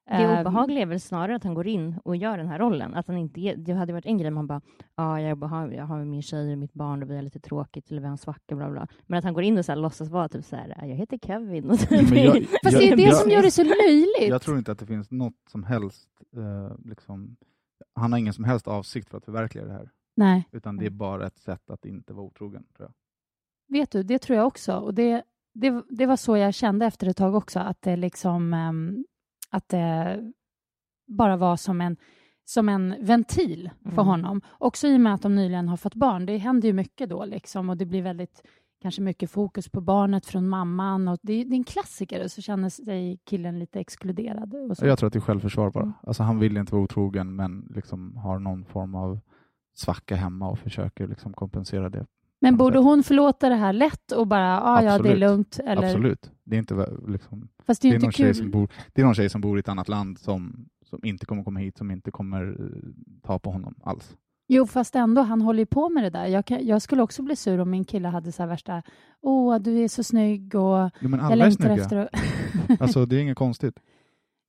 Det 0.10 0.14
Ehm, 0.16 0.40
obehagliga 0.40 0.82
är 0.82 0.86
väl 0.86 1.00
snarare 1.00 1.36
att 1.36 1.44
han 1.44 1.54
går 1.54 1.68
in 1.68 2.00
och 2.06 2.16
gör 2.16 2.38
den 2.38 2.48
här 2.48 2.60
rollen. 2.60 2.94
Att 2.94 3.08
han 3.08 3.18
inte 3.18 3.40
är, 3.42 3.56
det 3.56 3.74
hade 3.74 3.94
varit 3.94 4.06
en 4.06 4.18
grej 4.18 4.28
om 4.28 4.38
han 4.38 4.48
bara, 4.48 4.62
ja, 4.96 5.22
jag, 5.22 5.36
har, 5.44 5.68
jag 5.72 5.84
har 5.86 6.06
min 6.06 6.22
tjej 6.22 6.52
och 6.52 6.58
mitt 6.58 6.74
barn 6.74 7.04
och 7.04 7.10
vi 7.10 7.16
har 7.16 7.22
lite 7.22 7.40
tråkigt 7.40 7.92
eller 7.92 8.02
vi 8.02 8.08
har 8.08 8.12
en 8.12 8.18
svacka, 8.18 8.56
bla 8.56 8.70
bla. 8.72 8.88
Men 9.08 9.18
att 9.18 9.24
han 9.24 9.34
går 9.34 9.44
in 9.44 9.58
och 9.58 9.66
så 9.66 9.72
här, 9.72 9.80
låtsas 9.80 10.10
vara 10.10 10.30
typ 10.30 10.46
så 10.46 10.56
här, 10.56 10.76
jag 10.88 10.96
heter 10.96 11.18
Kevin. 11.18 11.70
Och 11.70 11.80
så, 11.80 11.86
Men 11.94 12.24
jag- 12.24 12.46
Fast 12.64 12.78
det 12.78 12.90
är 12.90 12.96
det 12.96 13.02
jag- 13.04 13.16
som 13.16 13.32
gör 13.32 13.42
det 13.42 13.52
så 13.52 13.64
löjligt. 13.64 14.30
Jag 14.30 14.42
tror 14.42 14.58
inte 14.58 14.72
att 14.72 14.80
det 14.80 14.86
finns 14.86 15.12
något 15.12 15.34
som 15.50 15.64
helst, 15.64 16.10
eh, 16.38 16.78
liksom, 16.90 17.36
han 17.96 18.12
har 18.12 18.20
ingen 18.20 18.34
som 18.34 18.44
helst 18.44 18.68
avsikt 18.68 19.10
för 19.10 19.18
att 19.18 19.26
förverkliga 19.26 19.66
det 19.66 19.74
här, 19.74 19.90
Nej, 20.16 20.48
utan 20.52 20.78
det 20.78 20.86
är 20.86 20.90
bara 20.90 21.28
ett 21.28 21.38
sätt 21.38 21.70
att 21.70 21.86
inte 21.86 22.14
vara 22.14 22.26
otrogen, 22.26 22.64
tror 22.78 22.90
jag. 22.90 22.94
vet 23.80 23.92
du, 23.92 24.04
det 24.04 24.20
tror 24.20 24.38
jag 24.38 24.48
också. 24.48 24.76
Och 24.76 24.94
det, 24.94 25.24
det, 25.54 25.84
det 25.90 26.06
var 26.06 26.16
så 26.18 26.38
jag 26.38 26.54
kände 26.54 26.86
efter 26.86 27.08
ett 27.08 27.18
tag 27.18 27.36
också, 27.36 27.60
att 27.60 27.82
det 27.82 27.96
liksom, 27.96 28.54
ehm, 28.54 29.06
att 29.50 29.70
det 29.70 30.20
bara 31.08 31.38
var 31.38 31.58
som 31.58 31.82
en 31.82 31.98
som 32.46 32.70
en 32.70 32.96
ventil 33.00 33.70
för 33.84 33.92
Mm. 33.92 34.06
honom. 34.06 34.42
Också 34.50 34.88
i 34.88 34.96
och 34.96 35.02
med 35.02 35.14
att 35.14 35.22
de 35.22 35.36
nyligen 35.36 35.68
har 35.70 35.78
fått 35.78 35.96
barn. 35.96 36.26
Det 36.26 36.38
händer 36.38 36.68
ju 36.68 36.74
mycket 36.74 37.10
då 37.10 37.26
liksom 37.26 37.70
och 37.70 37.78
det 37.78 37.86
blir 37.86 38.02
väldigt 38.02 38.42
kanske 38.82 39.02
mycket 39.02 39.32
fokus 39.32 39.70
på 39.70 39.82
barnet 39.82 40.26
från 40.26 40.48
mamman. 40.50 41.08
Och 41.08 41.18
det, 41.22 41.34
är, 41.34 41.46
det 41.46 41.54
är 41.56 41.58
en 41.58 41.64
klassiker 41.64 42.24
och 42.24 42.32
så 42.32 42.42
känner 42.42 42.70
sig 42.70 43.20
killen 43.24 43.60
lite 43.60 43.80
exkluderad. 43.80 44.54
Och 44.70 44.78
så. 44.78 44.86
Jag 44.86 45.00
tror 45.00 45.08
att 45.08 45.14
det 45.14 45.20
är 45.20 45.22
självförsvar 45.22 45.72
bara. 45.72 45.84
Mm. 45.84 45.94
Alltså, 46.04 46.24
han 46.24 46.40
vill 46.40 46.58
inte 46.58 46.74
vara 46.74 46.84
otrogen 46.84 47.36
men 47.36 47.72
liksom 47.76 48.18
har 48.18 48.40
någon 48.40 48.66
form 48.66 48.96
av 48.96 49.20
svacka 49.74 50.16
hemma 50.16 50.50
och 50.50 50.60
försöker 50.60 51.08
liksom 51.08 51.34
kompensera 51.34 51.90
det. 51.90 52.06
Men 52.42 52.58
borde 52.58 52.80
hon 52.80 53.04
förlåta 53.04 53.50
det 53.50 53.56
här 53.56 53.74
lätt 53.74 54.12
och 54.12 54.28
bara, 54.28 54.62
ah, 54.62 54.84
ja, 54.84 54.98
det 54.98 55.12
är 55.12 55.16
lugnt? 55.18 55.60
Eller? 55.66 55.88
Absolut. 55.88 56.32
Det 56.44 56.56
är, 56.56 56.60
inte, 56.60 56.88
liksom, 57.08 57.48
Fast 57.66 57.82
det 57.82 57.88
är 57.88 57.90
det 57.90 57.96
är, 57.96 58.00
någon 58.00 58.06
inte 58.08 58.18
kul. 58.18 58.36
som 58.36 58.52
bor, 58.52 58.72
det 58.94 59.02
är 59.02 59.06
någon 59.06 59.16
tjej 59.16 59.30
som 59.30 59.42
bor 59.42 59.58
i 59.58 59.60
ett 59.60 59.70
annat 59.70 59.90
land 59.90 60.20
som, 60.20 60.66
som 60.90 61.00
inte 61.04 61.26
kommer 61.26 61.44
komma 61.44 61.60
hit, 61.60 61.78
som 61.78 61.92
inte 61.92 62.12
kommer 62.12 62.56
eh, 62.60 62.66
ta 63.24 63.40
på 63.40 63.52
honom 63.52 63.76
alls. 63.84 64.16
Jo, 64.48 64.68
fast 64.68 64.96
ändå, 64.96 65.22
han 65.22 65.42
håller 65.42 65.60
ju 65.60 65.66
på 65.66 65.90
med 65.90 66.04
det 66.04 66.10
där. 66.10 66.26
Jag, 66.26 66.46
kan, 66.46 66.68
jag 66.68 66.82
skulle 66.82 67.02
också 67.02 67.22
bli 67.22 67.36
sur 67.36 67.60
om 67.60 67.70
min 67.70 67.86
kille 67.86 68.08
hade 68.08 68.32
så 68.32 68.44
här 68.44 68.50
värsta, 68.50 68.84
åh, 69.22 69.60
du 69.60 69.80
är 69.80 69.88
så 69.88 70.04
snygg 70.04 70.56
och 70.56 70.92
Jo, 71.00 71.10
men 71.10 71.20
jag 71.20 71.26
alla 71.32 71.46
är 71.46 71.50
längtar 71.50 71.66
snygga. 71.66 71.84
efter 71.84 71.98
att... 71.98 72.82
Alltså, 72.82 73.06
det 73.06 73.16
är 73.16 73.20
inget 73.20 73.38
konstigt. 73.38 73.80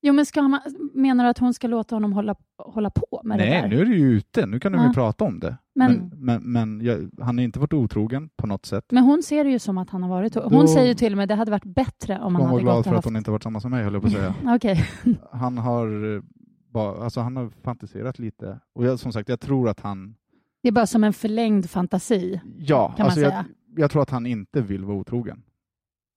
Jo, 0.04 0.12
men 0.12 0.26
ska 0.26 0.42
man, 0.42 0.60
menar 0.94 1.24
du 1.24 1.30
att 1.30 1.38
hon 1.38 1.54
ska 1.54 1.68
låta 1.68 1.96
honom 1.96 2.12
hålla, 2.12 2.34
hålla 2.58 2.90
på 2.90 3.20
med 3.24 3.38
det 3.38 3.44
Nej, 3.44 3.62
där? 3.62 3.68
nu 3.68 3.80
är 3.80 3.84
det 3.84 3.94
ju 3.94 4.10
ute. 4.12 4.46
Nu 4.46 4.60
kan 4.60 4.72
de 4.72 4.78
Ja. 4.80 4.86
ju 4.88 4.92
prata 4.92 5.24
om 5.24 5.40
det. 5.40 5.56
Men, 5.74 5.92
Men, 5.92 6.10
men, 6.18 6.42
men 6.52 6.80
jag, 6.86 7.10
han 7.20 7.38
har 7.38 7.44
inte 7.44 7.58
varit 7.58 7.72
otrogen 7.72 8.30
på 8.36 8.46
något 8.46 8.66
sätt. 8.66 8.84
men 8.90 9.04
hon 9.04 9.22
ser 9.22 9.44
det 9.44 9.50
ju 9.50 9.58
som 9.58 9.78
att 9.78 9.90
han 9.90 10.02
har 10.02 10.10
varit 10.10 10.34
Hon 10.34 10.50
Då- 10.50 10.66
säger 10.66 10.88
ju 10.88 10.94
till 10.94 11.12
och 11.12 11.16
med 11.16 11.28
det 11.28 11.34
hade 11.34 11.50
varit 11.50 11.64
bättre 11.74 12.14
om 12.20 12.34
han 12.34 12.34
Hon 12.34 12.42
var 12.42 12.48
hade 12.48 12.62
glad 12.62 12.76
gått 12.76 12.84
för 12.84 12.90
och 12.90 12.94
att 12.94 12.96
haft... 12.98 13.04
hon 13.04 13.16
inte 13.16 13.30
varit 13.30 13.42
tillsammans 13.42 13.64
med 13.64 13.70
mig, 13.70 13.84
höll 13.84 13.92
jag 13.92 14.02
på 14.02 14.06
att 14.08 14.14
säga. 14.14 14.34
Okej. 14.56 14.84
Han 15.32 15.58
har, 15.58 16.14
eh, 16.16 16.22
bara, 16.70 17.04
alltså, 17.04 17.20
han 17.20 17.36
har 17.36 17.50
fantiserat 17.62 18.18
lite. 18.18 18.60
Och 18.74 18.84
jag, 18.86 18.98
som 18.98 19.12
sagt, 19.12 19.28
jag 19.28 19.40
tror 19.40 19.68
att 19.68 19.80
han... 19.80 20.14
Det 20.62 20.68
är 20.68 20.72
bara 20.72 20.86
som 20.86 21.04
en 21.04 21.12
förlängd 21.12 21.70
fantasi. 21.70 22.40
Ja, 22.58 22.86
Kan 22.88 22.94
man 22.98 23.04
alltså, 23.06 23.20
jag, 23.20 23.30
säga. 23.32 23.44
jag 23.76 23.90
tror 23.90 24.02
att 24.02 24.10
han 24.10 24.26
inte 24.26 24.60
vill 24.60 24.84
vara 24.84 24.96
otrogen. 24.96 25.42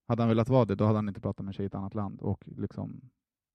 Hade 0.08 0.22
han 0.22 0.28
velat 0.28 0.48
vara 0.48 0.64
det, 0.64 0.74
då 0.74 0.84
hade 0.84 0.98
han 0.98 1.08
inte 1.08 1.20
pratat 1.20 1.44
med 1.44 1.50
en 1.50 1.52
tjej 1.52 1.64
i 1.64 1.66
ett 1.66 1.74
annat 1.74 1.94
land 1.94 2.20
och 2.20 2.42
liksom 2.46 3.00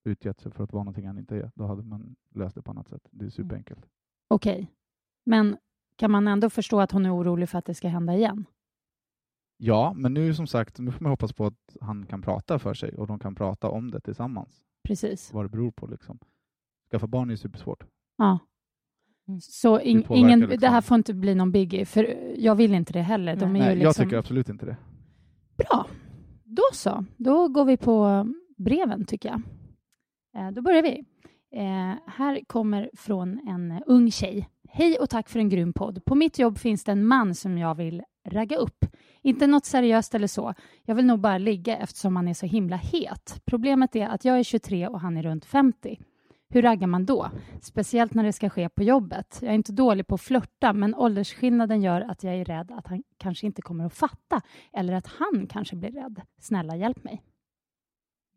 utgett 0.03 0.39
sig 0.39 0.51
för 0.51 0.63
att 0.63 0.73
vara 0.73 0.83
någonting 0.83 1.07
han 1.07 1.17
inte 1.17 1.35
är. 1.35 1.51
Då 1.55 1.65
hade 1.65 1.83
man 1.83 2.15
löst 2.35 2.55
det 2.55 2.61
på 2.61 2.71
annat 2.71 2.89
sätt. 2.89 3.07
Det 3.11 3.25
är 3.25 3.29
superenkelt. 3.29 3.85
Okej. 4.27 4.71
Men 5.25 5.57
kan 5.95 6.11
man 6.11 6.27
ändå 6.27 6.49
förstå 6.49 6.79
att 6.79 6.91
hon 6.91 7.05
är 7.05 7.15
orolig 7.15 7.49
för 7.49 7.57
att 7.57 7.65
det 7.65 7.73
ska 7.73 7.87
hända 7.87 8.15
igen? 8.15 8.45
Ja, 9.57 9.93
men 9.95 10.13
nu 10.13 10.33
som 10.33 10.47
sagt, 10.47 10.79
nu 10.79 10.91
får 10.91 11.03
man 11.03 11.09
hoppas 11.09 11.33
på 11.33 11.45
att 11.45 11.77
han 11.81 12.05
kan 12.05 12.21
prata 12.21 12.59
för 12.59 12.73
sig 12.73 12.97
och 12.97 13.07
de 13.07 13.19
kan 13.19 13.35
prata 13.35 13.69
om 13.69 13.91
det 13.91 13.99
tillsammans. 13.99 14.63
Precis. 14.83 15.33
Vad 15.33 15.45
det 15.45 15.49
beror 15.49 15.71
på. 15.71 15.87
Liksom. 15.87 16.19
Skaffa 16.91 17.07
barn 17.07 17.29
är 17.29 17.35
supersvårt. 17.35 17.83
Ja. 18.17 18.39
Mm. 19.27 19.41
Så 19.41 19.79
in, 19.79 20.03
påverkar 20.03 20.27
ingen, 20.27 20.39
liksom- 20.39 20.59
det 20.59 20.67
här 20.67 20.81
får 20.81 20.95
inte 20.95 21.13
bli 21.13 21.35
någon 21.35 21.51
biggie, 21.51 21.85
för 21.85 22.33
jag 22.37 22.55
vill 22.55 22.73
inte 22.73 22.93
det 22.93 23.01
heller. 23.01 23.35
De 23.35 23.45
är 23.45 23.51
Nej. 23.51 23.61
ju 23.61 23.65
Nej, 23.67 23.75
liksom... 23.75 23.87
Jag 23.87 23.95
tycker 23.95 24.17
absolut 24.17 24.49
inte 24.49 24.65
det. 24.65 24.77
Bra. 25.57 25.87
Då 26.43 26.63
så. 26.73 27.05
Då 27.17 27.47
går 27.47 27.65
vi 27.65 27.77
på 27.77 28.27
breven, 28.57 29.05
tycker 29.05 29.29
jag. 29.29 29.41
Eh, 30.35 30.51
då 30.51 30.61
börjar 30.61 30.83
vi. 30.83 31.05
Eh, 31.53 31.95
här 32.07 32.47
kommer 32.47 32.89
från 32.93 33.47
en 33.47 33.71
eh, 33.71 33.81
ung 33.85 34.11
tjej. 34.11 34.49
Hej 34.69 34.97
och 34.99 35.09
tack 35.09 35.29
för 35.29 35.39
en 35.39 35.49
grym 35.49 35.73
podd. 35.73 36.05
På 36.05 36.15
mitt 36.15 36.39
jobb 36.39 36.57
finns 36.57 36.83
det 36.83 36.91
en 36.91 37.05
man 37.05 37.35
som 37.35 37.57
jag 37.57 37.75
vill 37.75 38.03
ragga 38.29 38.57
upp. 38.57 38.85
Inte 39.21 39.47
något 39.47 39.65
seriöst 39.65 40.15
eller 40.15 40.27
så. 40.27 40.53
Jag 40.85 40.95
vill 40.95 41.05
nog 41.05 41.19
bara 41.19 41.37
ligga 41.37 41.77
eftersom 41.77 42.15
han 42.15 42.27
är 42.27 42.33
så 42.33 42.45
himla 42.45 42.75
het. 42.75 43.41
Problemet 43.45 43.95
är 43.95 44.07
att 44.07 44.25
jag 44.25 44.39
är 44.39 44.43
23 44.43 44.87
och 44.87 44.99
han 44.99 45.17
är 45.17 45.23
runt 45.23 45.45
50. 45.45 45.99
Hur 46.49 46.61
raggar 46.61 46.87
man 46.87 47.05
då? 47.05 47.31
Speciellt 47.61 48.13
när 48.13 48.23
det 48.23 48.33
ska 48.33 48.49
ske 48.49 48.69
på 48.69 48.83
jobbet. 48.83 49.39
Jag 49.41 49.49
är 49.49 49.55
inte 49.55 49.71
dålig 49.71 50.07
på 50.07 50.15
att 50.15 50.21
flörta, 50.21 50.73
men 50.73 50.95
åldersskillnaden 50.95 51.81
gör 51.81 52.01
att 52.01 52.23
jag 52.23 52.35
är 52.35 52.45
rädd 52.45 52.71
att 52.71 52.87
han 52.87 53.03
kanske 53.17 53.45
inte 53.45 53.61
kommer 53.61 53.85
att 53.85 53.93
fatta 53.93 54.41
eller 54.73 54.93
att 54.93 55.07
han 55.07 55.47
kanske 55.47 55.75
blir 55.75 55.91
rädd. 55.91 56.21
Snälla, 56.39 56.75
hjälp 56.75 57.03
mig. 57.03 57.21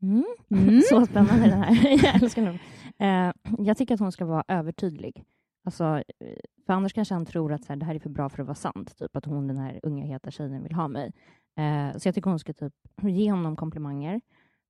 Mm. 0.04 0.24
Mm. 0.50 0.80
Så 0.88 1.06
spännande 1.06 1.46
det 1.46 1.54
här. 1.54 2.04
Jag 2.04 2.22
älskar 2.22 2.42
nog. 2.42 2.58
Eh, 2.98 3.32
jag 3.66 3.76
tycker 3.76 3.94
att 3.94 4.00
hon 4.00 4.12
ska 4.12 4.24
vara 4.24 4.44
övertydlig. 4.48 5.24
Alltså, 5.64 5.84
eh, 5.84 6.36
för 6.66 6.72
annars 6.72 6.92
kanske 6.92 7.14
han 7.14 7.26
tror 7.26 7.52
att 7.52 7.64
så 7.64 7.72
här, 7.72 7.76
det 7.76 7.86
här 7.86 7.94
är 7.94 7.98
för 7.98 8.10
bra 8.10 8.28
för 8.28 8.42
att 8.42 8.46
vara 8.46 8.54
sant. 8.54 8.98
Typ 8.98 9.16
att 9.16 9.24
hon, 9.24 9.46
den 9.48 9.58
här 9.58 9.80
unga 9.82 10.04
heta 10.04 10.30
tjejen, 10.30 10.62
vill 10.62 10.74
ha 10.74 10.88
mig. 10.88 11.12
Eh, 11.58 11.98
så 11.98 12.08
jag 12.08 12.14
tycker 12.14 12.30
hon 12.30 12.38
ska 12.38 12.52
typ 12.52 12.72
ge 13.02 13.30
honom 13.30 13.56
komplimanger. 13.56 14.20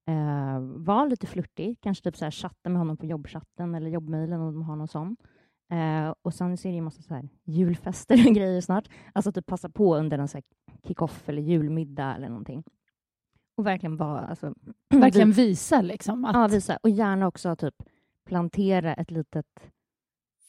Eh, 0.09 0.61
vara 0.61 1.05
lite 1.05 1.27
flörtig. 1.27 1.79
Kanske 1.81 2.05
typ 2.05 2.17
så 2.17 2.25
här, 2.25 2.31
chatta 2.31 2.69
med 2.69 2.79
honom 2.79 2.97
på 2.97 3.07
jobbchatten 3.07 3.75
eller 3.75 3.91
jobbmailen 3.91 4.41
om 4.41 4.55
de 4.55 4.63
har 4.63 4.77
någon 4.77 4.89
sån. 4.89 5.17
Eh, 5.73 6.15
och 6.23 6.35
sen 6.35 6.57
så 6.57 6.69
är 6.69 6.73
det 6.73 6.77
ju 6.77 6.83
massa 6.83 7.03
så 7.03 7.15
här 7.15 7.29
julfester 7.45 8.29
och 8.29 8.35
grejer 8.35 8.61
snart. 8.61 8.89
Alltså 9.13 9.33
typ 9.33 9.47
passa 9.47 9.69
på 9.69 9.97
under 9.97 10.19
en 10.19 10.29
så 10.29 10.37
här 10.37 10.45
kick-off 10.87 11.29
eller 11.29 11.43
julmiddag 11.43 12.15
eller 12.15 12.29
någonting. 12.29 12.65
Och 13.57 13.67
verkligen 13.67 13.97
vara... 13.97 14.27
Alltså, 14.27 14.55
Verkligen 14.89 15.33
visa 15.33 15.81
liksom 15.81 16.25
att... 16.25 16.35
Ja, 16.35 16.49
visa. 16.49 16.77
Och 16.83 16.91
gärna 16.91 17.27
också 17.27 17.57
typ 17.57 17.75
plantera 18.25 18.95
ett 18.95 19.11
litet 19.11 19.73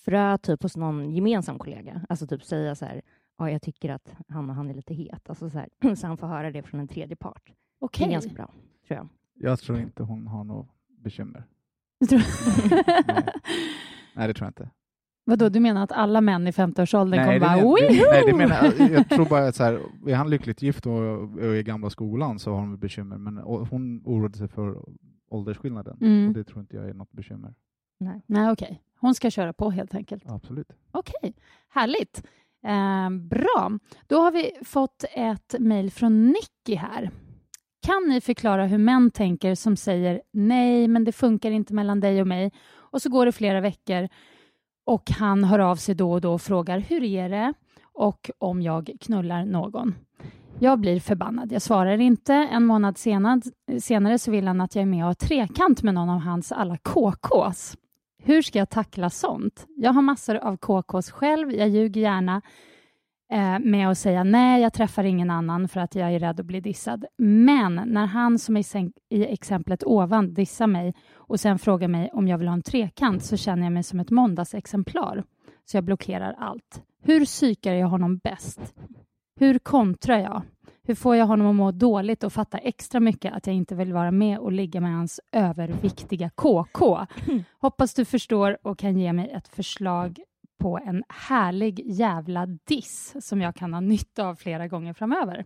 frö 0.05 0.37
typ 0.37 0.63
hos 0.63 0.77
någon 0.77 1.11
gemensam 1.11 1.59
kollega. 1.59 2.01
Alltså 2.09 2.27
typ 2.27 2.43
säga 2.43 2.75
så 2.75 2.85
här, 2.85 3.01
ja, 3.37 3.49
jag 3.49 3.61
tycker 3.61 3.89
att 3.89 4.13
han 4.27 4.49
och 4.49 4.55
han 4.55 4.69
är 4.69 4.73
lite 4.73 4.93
het. 4.93 5.29
Alltså 5.29 5.49
så, 5.49 5.57
här, 5.57 5.95
så 5.95 6.07
han 6.07 6.17
får 6.17 6.27
höra 6.27 6.51
det 6.51 6.63
från 6.63 6.79
en 6.79 6.87
tredje 6.87 7.15
part. 7.15 7.43
Det 7.45 7.53
Okej. 7.79 8.07
är 8.07 8.11
ganska 8.11 8.33
bra, 8.33 8.51
tror 8.87 8.97
jag. 8.97 9.07
Jag 9.33 9.59
tror 9.59 9.79
inte 9.79 10.03
hon 10.03 10.27
har 10.27 10.43
något 10.43 10.67
bekymmer. 10.87 11.43
Tror... 12.09 12.19
Nej, 14.15 14.27
det 14.27 14.33
tror 14.33 14.45
jag 14.45 14.49
inte. 14.49 14.69
Vadå, 15.27 15.49
du 15.49 15.59
menar 15.59 15.83
att 15.83 15.91
alla 15.91 16.21
män 16.21 16.47
i 16.47 16.51
50-årsåldern 16.51 17.25
kommer 17.25 17.39
bara 17.39 17.55
det, 17.55 18.05
nej, 18.11 18.23
det 18.25 18.33
menar, 18.33 18.73
jag- 18.93 19.09
tror 19.09 19.25
bara 19.25 19.47
att 19.47 19.55
så 19.55 19.63
här, 19.63 19.79
är 20.07 20.15
han 20.15 20.29
lyckligt 20.29 20.61
gift 20.61 20.85
och, 20.85 21.43
i 21.55 21.63
gamla 21.63 21.89
skolan 21.89 22.39
så 22.39 22.53
har 22.53 22.67
väl 22.67 22.77
bekymmer, 22.77 23.17
men 23.17 23.37
hon 23.37 24.01
oroade 24.05 24.37
sig 24.37 24.47
för 24.47 24.77
åldersskillnaden 25.29 25.97
Mm. 26.01 26.27
och 26.27 26.33
det 26.33 26.43
tror 26.43 26.59
inte 26.61 26.75
jag 26.75 26.89
är 26.89 26.93
något 26.93 27.11
bekymmer. 27.11 27.53
Nej. 27.99 28.21
Nej, 28.25 28.51
okej. 28.51 28.81
Hon 28.99 29.15
ska 29.15 29.29
köra 29.31 29.53
på 29.53 29.69
helt 29.71 29.95
enkelt. 29.95 30.23
Absolut. 30.27 30.67
Okej, 30.91 31.33
härligt. 31.69 32.23
Eh, 32.65 33.09
bra. 33.09 33.79
Då 34.07 34.17
har 34.21 34.31
vi 34.31 34.51
fått 34.63 35.05
ett 35.15 35.55
mejl 35.59 35.91
från 35.91 36.27
Nicky 36.27 36.75
här. 36.75 37.09
Kan 37.85 38.03
ni 38.09 38.21
förklara 38.21 38.65
hur 38.65 38.77
män 38.77 39.11
tänker 39.11 39.55
som 39.55 39.75
säger 39.75 40.21
nej, 40.31 40.87
men 40.87 41.03
det 41.03 41.11
funkar 41.11 41.51
inte 41.51 41.73
mellan 41.73 41.99
dig 41.99 42.21
och 42.21 42.27
mig 42.27 42.51
och 42.75 43.01
så 43.01 43.09
går 43.09 43.25
det 43.25 43.31
flera 43.31 43.61
veckor 43.61 44.07
och 44.85 45.11
han 45.11 45.43
hör 45.43 45.59
av 45.59 45.75
sig 45.75 45.95
då 45.95 46.11
och 46.11 46.21
då 46.21 46.33
och 46.33 46.41
frågar 46.41 46.79
hur 46.79 47.03
är 47.03 47.29
det 47.29 47.53
och 47.93 48.31
om 48.37 48.61
jag 48.61 48.91
knullar 49.01 49.45
någon. 49.45 49.95
Jag 50.59 50.79
blir 50.79 50.99
förbannad. 50.99 51.51
Jag 51.51 51.61
svarar 51.61 51.97
inte. 51.97 52.33
En 52.33 52.65
månad 52.65 52.97
senare 53.79 54.19
så 54.19 54.31
vill 54.31 54.47
han 54.47 54.61
att 54.61 54.75
jag 54.75 54.81
är 54.81 54.85
med 54.85 55.03
och 55.03 55.07
har 55.07 55.13
trekant 55.13 55.83
med 55.83 55.93
någon 55.93 56.09
av 56.09 56.19
hans 56.19 56.51
alla 56.51 56.77
KKs. 56.77 57.77
Hur 58.23 58.41
ska 58.41 58.59
jag 58.59 58.69
tackla 58.69 59.09
sånt? 59.09 59.65
Jag 59.75 59.93
har 59.93 60.01
massor 60.01 60.35
av 60.35 60.57
KKs 60.57 61.11
själv. 61.11 61.51
Jag 61.51 61.69
ljuger 61.69 62.01
gärna 62.01 62.41
eh, 63.31 63.59
med 63.59 63.89
att 63.89 63.97
säga 63.97 64.23
nej, 64.23 64.61
jag 64.61 64.73
träffar 64.73 65.03
ingen 65.03 65.29
annan 65.29 65.67
för 65.67 65.79
att 65.79 65.95
jag 65.95 66.13
är 66.13 66.19
rädd 66.19 66.39
att 66.39 66.45
bli 66.45 66.61
dissad. 66.61 67.05
Men 67.17 67.81
när 67.85 68.05
han 68.05 68.39
som 68.39 68.57
i, 68.57 68.63
i 69.09 69.25
exemplet 69.25 69.83
ovan 69.83 70.33
dissar 70.33 70.67
mig 70.67 70.93
och 71.13 71.39
sen 71.39 71.59
frågar 71.59 71.87
mig 71.87 72.09
om 72.13 72.27
jag 72.27 72.37
vill 72.37 72.47
ha 72.47 72.53
en 72.53 72.61
trekant 72.61 73.23
så 73.23 73.37
känner 73.37 73.63
jag 73.63 73.73
mig 73.73 73.83
som 73.83 73.99
ett 73.99 74.11
måndagsexemplar. 74.11 75.23
Så 75.65 75.77
jag 75.77 75.83
blockerar 75.83 76.35
allt. 76.39 76.81
Hur 77.03 77.25
psykar 77.25 77.73
jag 77.73 77.87
honom 77.87 78.17
bäst? 78.17 78.73
Hur 79.39 79.59
kontrar 79.59 80.19
jag? 80.19 80.41
Hur 80.87 80.95
får 80.95 81.15
jag 81.15 81.25
honom 81.25 81.47
att 81.47 81.55
må 81.55 81.71
dåligt 81.71 82.23
och 82.23 82.33
fatta 82.33 82.57
extra 82.57 82.99
mycket 82.99 83.33
att 83.33 83.47
jag 83.47 83.55
inte 83.55 83.75
vill 83.75 83.93
vara 83.93 84.11
med 84.11 84.39
och 84.39 84.51
ligga 84.51 84.81
med 84.81 84.93
hans 84.93 85.19
överviktiga 85.31 86.29
KK? 86.29 86.99
Hoppas 87.59 87.93
du 87.93 88.05
förstår 88.05 88.57
och 88.61 88.79
kan 88.79 88.97
ge 88.97 89.13
mig 89.13 89.29
ett 89.29 89.47
förslag 89.47 90.19
på 90.59 90.79
en 90.85 91.03
härlig 91.09 91.81
jävla 91.85 92.45
diss 92.45 93.15
som 93.27 93.41
jag 93.41 93.55
kan 93.55 93.73
ha 93.73 93.79
nytta 93.81 94.27
av 94.27 94.35
flera 94.35 94.67
gånger 94.67 94.93
framöver. 94.93 95.45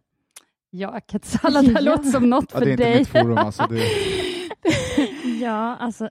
Ja, 0.70 1.00
Quetzala, 1.08 1.62
det 1.62 1.68
här 1.74 1.82
Ja. 1.86 1.92
låter 1.92 2.04
som 2.10 2.30
något 2.30 2.52
Ja, 2.54 2.60
för 2.60 2.66
det 2.66 2.72
är 2.72 2.74
inte 2.74 2.84
dig. 2.84 3.00
mitt 3.00 3.08
forum 3.08 3.38
alltså. 3.38 3.68
Det, 3.70 3.84
Ja, 5.42 5.76
alltså, 5.76 6.10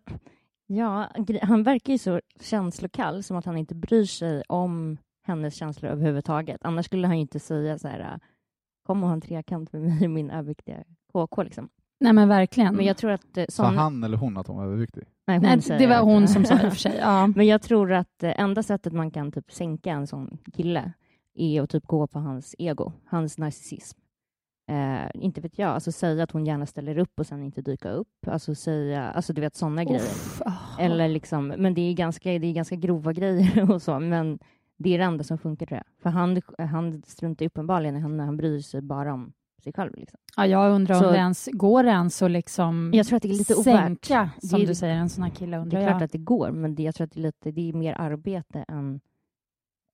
ja, 0.66 1.08
han 1.42 1.62
verkar 1.62 1.92
ju 1.92 1.98
så 1.98 2.20
känslokall, 2.40 3.22
som 3.22 3.36
att 3.36 3.44
han 3.44 3.56
inte 3.56 3.74
bryr 3.74 4.04
sig 4.04 4.42
om 4.48 4.98
hennes 5.26 5.54
känslor 5.54 5.90
överhuvudtaget. 5.92 6.60
Annars 6.64 6.86
skulle 6.86 7.06
han 7.06 7.16
ju 7.16 7.20
inte 7.22 7.40
säga 7.40 7.78
så 7.78 7.88
här, 7.88 8.20
kom 8.86 9.02
och 9.02 9.08
ha 9.08 9.14
en 9.14 9.20
trekant 9.20 9.72
med 9.72 9.82
mig 9.82 10.04
och 10.04 10.10
min 10.10 10.30
överviktiga 10.30 10.84
KK. 11.12 11.42
Liksom. 11.42 11.68
Nej, 12.00 12.12
men 12.12 12.28
verkligen. 12.28 12.76
Men 12.76 12.86
jag 12.86 12.96
tror 12.96 13.10
att... 13.10 13.36
eh, 13.36 13.44
sa 13.48 13.64
Sån, 13.64 13.76
han 13.76 14.04
eller 14.04 14.16
hon 14.16 14.36
att 14.36 14.46
hon 14.46 14.56
var 14.56 14.64
överviktig? 14.64 15.02
nej, 15.26 15.36
hon 15.38 15.46
Nej, 15.46 15.78
det 15.78 15.86
var 15.86 16.02
hon 16.02 16.28
som 16.28 16.44
sa 16.44 16.54
det 16.54 16.64
i 16.64 16.68
och 16.68 16.72
för 16.72 16.80
sig. 16.80 16.96
Ja. 17.00 17.26
Men 17.36 17.46
jag 17.46 17.62
tror 17.62 17.92
att 17.92 18.22
eh, 18.22 18.40
enda 18.40 18.62
sättet 18.62 18.92
man 18.92 19.10
kan 19.10 19.32
typ 19.32 19.52
sänka 19.52 19.90
en 19.90 20.06
sån 20.06 20.38
kille 20.56 20.92
är 21.34 21.62
att 21.62 21.70
typ 21.70 21.86
gå 21.86 22.06
på 22.06 22.18
hans 22.18 22.54
ego, 22.58 22.92
hans 23.04 23.38
narcissism. 23.38 23.98
Eh, 24.70 25.10
inte 25.14 25.40
vet 25.40 25.58
jag, 25.58 25.70
alltså 25.70 25.92
säga 25.92 26.24
att 26.24 26.30
hon 26.30 26.46
gärna 26.46 26.66
ställer 26.66 26.98
upp 26.98 27.20
och 27.20 27.26
sen 27.26 27.42
inte 27.42 27.62
dyka 27.62 27.90
upp. 27.90 28.26
Alltså 28.26 28.54
säga, 28.54 29.10
alltså 29.10 29.32
du 29.32 29.40
vet 29.40 29.56
sådana 29.56 29.84
grejer. 29.84 30.02
Ah. 30.44 30.78
Eller 30.78 31.08
liksom, 31.08 31.48
men 31.48 31.74
det 31.74 31.80
är, 31.80 31.92
ganska, 31.94 32.30
det 32.30 32.46
är 32.46 32.52
ganska 32.52 32.76
grova 32.76 33.12
grejer 33.20 33.70
och 33.72 33.82
så, 33.82 34.00
men 34.00 34.38
det 34.76 34.94
är 34.94 34.98
det 34.98 35.04
enda 35.04 35.24
som 35.24 35.38
funkar 35.38 35.66
tror 35.66 35.76
jag. 35.76 36.02
För 36.02 36.10
han, 36.10 36.42
han 36.58 37.02
struntar 37.06 37.46
uppenbarligen 37.46 37.96
i 37.96 38.00
henne, 38.00 38.22
han 38.22 38.36
bryr 38.36 38.60
sig 38.60 38.80
bara 38.82 39.12
om 39.14 39.32
sig 39.62 39.72
själv. 39.72 39.94
Liksom. 39.96 40.18
Ja, 40.36 40.46
jag 40.46 40.72
undrar 40.72 40.94
om 40.96 41.00
Så- 41.02 41.10
det 41.10 41.16
ens 41.16 41.48
går 41.52 41.82
det 41.82 41.90
ens 41.90 42.22
att 42.22 42.30
liksom 42.30 42.90
Jag 42.94 43.06
tror 43.06 43.16
att 43.16 43.22
det 43.22 43.28
är 43.28 43.38
lite 43.38 43.54
ovärt. 43.54 43.64
sänka, 43.64 44.30
Det 44.40 44.46
som 44.46 44.60
är- 44.62 44.66
du 44.66 44.74
säger, 44.74 44.94
en 44.94 45.08
sån 45.08 45.24
här 45.24 45.30
kille 45.30 45.56
Det 45.56 45.60
undrar 45.62 45.80
är 45.80 45.86
klart 45.86 46.00
jag. 46.00 46.04
att 46.04 46.12
det 46.12 46.18
går, 46.18 46.50
men 46.50 46.74
det, 46.74 46.82
jag 46.82 46.94
tror 46.94 47.04
att 47.04 47.12
det 47.12 47.20
är, 47.20 47.22
lite, 47.22 47.50
det 47.50 47.68
är 47.68 47.72
mer 47.72 47.94
arbete 47.94 48.64
än, 48.68 49.00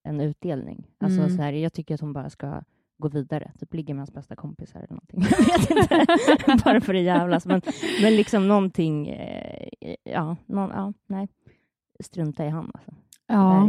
än 0.08 0.20
utdelning. 0.20 0.86
Alltså, 1.00 1.20
Mm. 1.20 1.36
så 1.36 1.42
här, 1.42 1.52
jag 1.52 1.72
tycker 1.72 1.94
att 1.94 2.00
hon 2.00 2.12
bara 2.12 2.30
ska 2.30 2.62
gå 2.98 3.08
vidare, 3.08 3.52
typ 3.60 3.74
ligga 3.74 3.94
med 3.94 4.00
hans 4.00 4.12
bästa 4.12 4.36
kompisar 4.36 4.78
eller 4.80 4.88
någonting. 4.90 5.20
Jag 5.48 5.58
vet 5.58 6.48
inte, 6.48 6.64
bara 6.64 6.80
för 6.80 6.94
att 6.94 7.02
jävlas. 7.02 7.46
Men, 7.46 7.62
men 8.02 8.16
liksom 8.16 8.48
någonting, 8.48 9.08
eh, 9.08 9.68
ja, 10.04 10.36
någon, 10.46 10.70
ja, 10.70 10.92
nej. 11.06 11.28
Strunta 12.00 12.44
i 12.46 12.48
han 12.48 12.70
alltså. 12.74 12.90
Ja. 13.26 13.68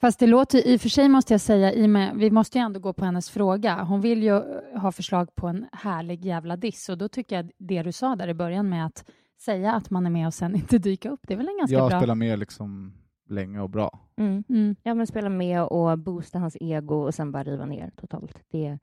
Fast 0.00 0.18
det 0.18 0.26
låter 0.26 0.66
i 0.68 0.76
och 0.76 0.80
för 0.80 0.88
sig 0.88 1.08
måste 1.08 1.34
jag 1.34 1.40
säga, 1.40 1.72
i 1.72 1.84
och 1.86 1.90
med, 1.90 2.16
vi 2.16 2.30
måste 2.30 2.58
ju 2.58 2.62
ändå 2.64 2.80
gå 2.80 2.92
på 2.92 3.04
hennes 3.04 3.30
fråga. 3.30 3.82
Hon 3.82 4.00
vill 4.00 4.22
ju 4.22 4.36
eh, 4.36 4.80
ha 4.80 4.92
förslag 4.92 5.34
på 5.34 5.46
en 5.46 5.66
härlig 5.72 6.24
jävla 6.24 6.56
diss 6.56 6.88
och 6.88 6.98
då 6.98 7.08
tycker 7.08 7.36
jag 7.36 7.50
det 7.58 7.82
du 7.82 7.92
sa 7.92 8.16
där 8.16 8.28
i 8.28 8.34
början 8.34 8.68
med 8.68 8.86
att 8.86 9.10
säga 9.40 9.72
att 9.72 9.90
man 9.90 10.06
är 10.06 10.10
med 10.10 10.26
och 10.26 10.34
sen 10.34 10.54
inte 10.56 10.78
dyka 10.78 11.10
upp, 11.10 11.20
det 11.26 11.34
är 11.34 11.38
väl 11.38 11.48
en 11.48 11.58
ganska 11.58 11.76
Jag 11.76 11.90
bra... 11.90 12.00
spelar 12.00 12.14
med 12.14 12.38
liksom 12.38 12.92
länge 13.28 13.60
och 13.60 13.70
bra. 13.70 14.00
mm. 14.16 14.44
Mm. 14.48 14.76
Ja, 14.82 14.94
men 14.94 15.06
spela 15.06 15.28
med 15.28 15.62
och 15.62 15.98
boosta 15.98 16.38
hans 16.38 16.56
ego 16.60 16.94
och 16.94 17.14
sen 17.14 17.32
bara 17.32 17.44
riva 17.44 17.66
ner 17.66 17.90
totalt. 17.96 18.42
Det, 18.50 18.78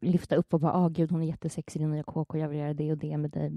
lyfta 0.00 0.36
upp 0.36 0.54
och 0.54 0.60
bara, 0.60 0.78
åh 0.78 0.88
gud, 0.88 1.10
hon 1.10 1.22
är 1.22 1.26
jättesexig 1.26 1.80
i 1.80 1.82
den 1.82 1.90
nya 1.92 2.02
KK, 2.02 2.38
jag 2.38 2.48
vill 2.48 2.58
göra 2.58 2.74
det 2.74 2.92
och 2.92 2.98
det 2.98 3.16
med 3.16 3.30
dig. 3.30 3.52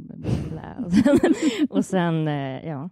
Och 0.85 0.93
sen, 0.93 1.19
och 1.69 1.85
sen 1.85 2.27
eh, 2.27 2.67
ja, 2.67 2.89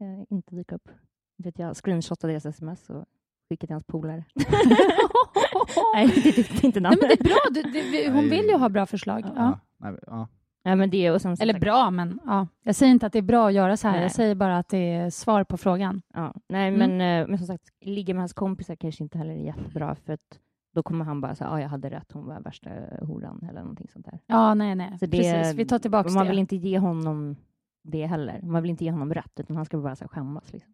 eh, 0.00 0.24
inte 0.28 0.54
dyka 0.54 0.74
upp. 0.74 0.88
Vet 1.36 1.58
jag 1.58 1.76
screenshotade 1.76 2.32
deras 2.32 2.46
sms 2.46 2.90
och 2.90 3.04
skickade 3.48 3.66
till 3.66 3.74
hans 3.74 3.84
polare. 3.86 4.24
Nej, 5.94 6.06
det 6.24 6.32
tyckte 6.32 6.66
inte 6.66 6.80
Nej, 6.80 6.90
namn. 6.90 6.98
men 7.00 7.08
det 7.08 7.20
är 7.20 7.24
bra, 7.24 7.36
du, 7.50 7.62
det, 7.90 8.10
hon 8.10 8.24
vill 8.30 8.46
ju 8.46 8.56
ha 8.56 8.68
bra 8.68 8.86
förslag. 8.86 9.22
Ja. 9.24 9.32
Ja. 9.36 9.58
Nej, 9.78 9.92
men- 9.92 10.00
ja. 10.06 10.28
Nej, 10.66 10.76
men 10.76 10.90
det 10.90 11.10
och 11.10 11.20
sen, 11.20 11.36
Eller 11.40 11.60
bra, 11.60 11.90
men 11.90 12.20
ja. 12.24 12.46
jag 12.62 12.74
säger 12.74 12.92
inte 12.92 13.06
att 13.06 13.12
det 13.12 13.18
är 13.18 13.22
bra 13.22 13.46
att 13.48 13.52
göra 13.54 13.76
så 13.76 13.88
här. 13.88 13.94
Nej. 13.94 14.02
Jag 14.02 14.12
säger 14.12 14.34
bara 14.34 14.58
att 14.58 14.68
det 14.68 14.92
är 14.92 15.10
svar 15.10 15.44
på 15.44 15.56
frågan. 15.56 16.02
Ja, 16.14 16.34
nej, 16.48 16.68
Mm. 16.68 16.96
men, 16.96 17.20
eh, 17.22 17.28
men 17.28 17.38
som 17.38 17.46
sagt, 17.46 17.64
ligga 17.80 18.14
med 18.14 18.20
hans 18.20 18.32
kompisar 18.32 18.76
kanske 18.76 19.02
inte 19.04 19.18
heller 19.18 19.32
är 19.34 19.44
jättebra, 19.44 19.94
för 19.94 20.12
att 20.12 20.38
då 20.74 20.82
kommer 20.82 21.04
han 21.04 21.20
bara 21.20 21.34
säga, 21.34 21.50
ja, 21.50 21.60
jag 21.60 21.68
hade 21.68 21.90
rätt, 21.90 22.12
hon 22.12 22.26
var 22.26 22.40
värsta 22.40 22.70
horan 23.00 23.46
eller 23.50 23.60
någonting 23.60 23.88
sånt 23.92 24.04
där. 24.06 24.18
Ja, 24.26 24.54
nej, 24.54 24.74
nej. 24.74 24.98
Så 24.98 25.06
det, 25.06 25.16
Precis, 25.18 25.54
vi 25.58 25.64
tar 25.66 25.78
tillbaka 25.78 26.10
Man 26.10 26.24
det. 26.24 26.30
vill 26.30 26.38
inte 26.38 26.56
ge 26.56 26.78
honom 26.78 27.36
det 27.82 28.06
heller. 28.06 28.40
Man 28.42 28.62
vill 28.62 28.70
inte 28.70 28.84
ge 28.84 28.90
honom 28.90 29.14
rätt, 29.14 29.40
utan 29.40 29.56
han 29.56 29.64
ska 29.64 29.78
bara 29.78 29.96
så 29.96 30.04
här 30.04 30.08
skämmas. 30.08 30.52
Liksom. 30.52 30.72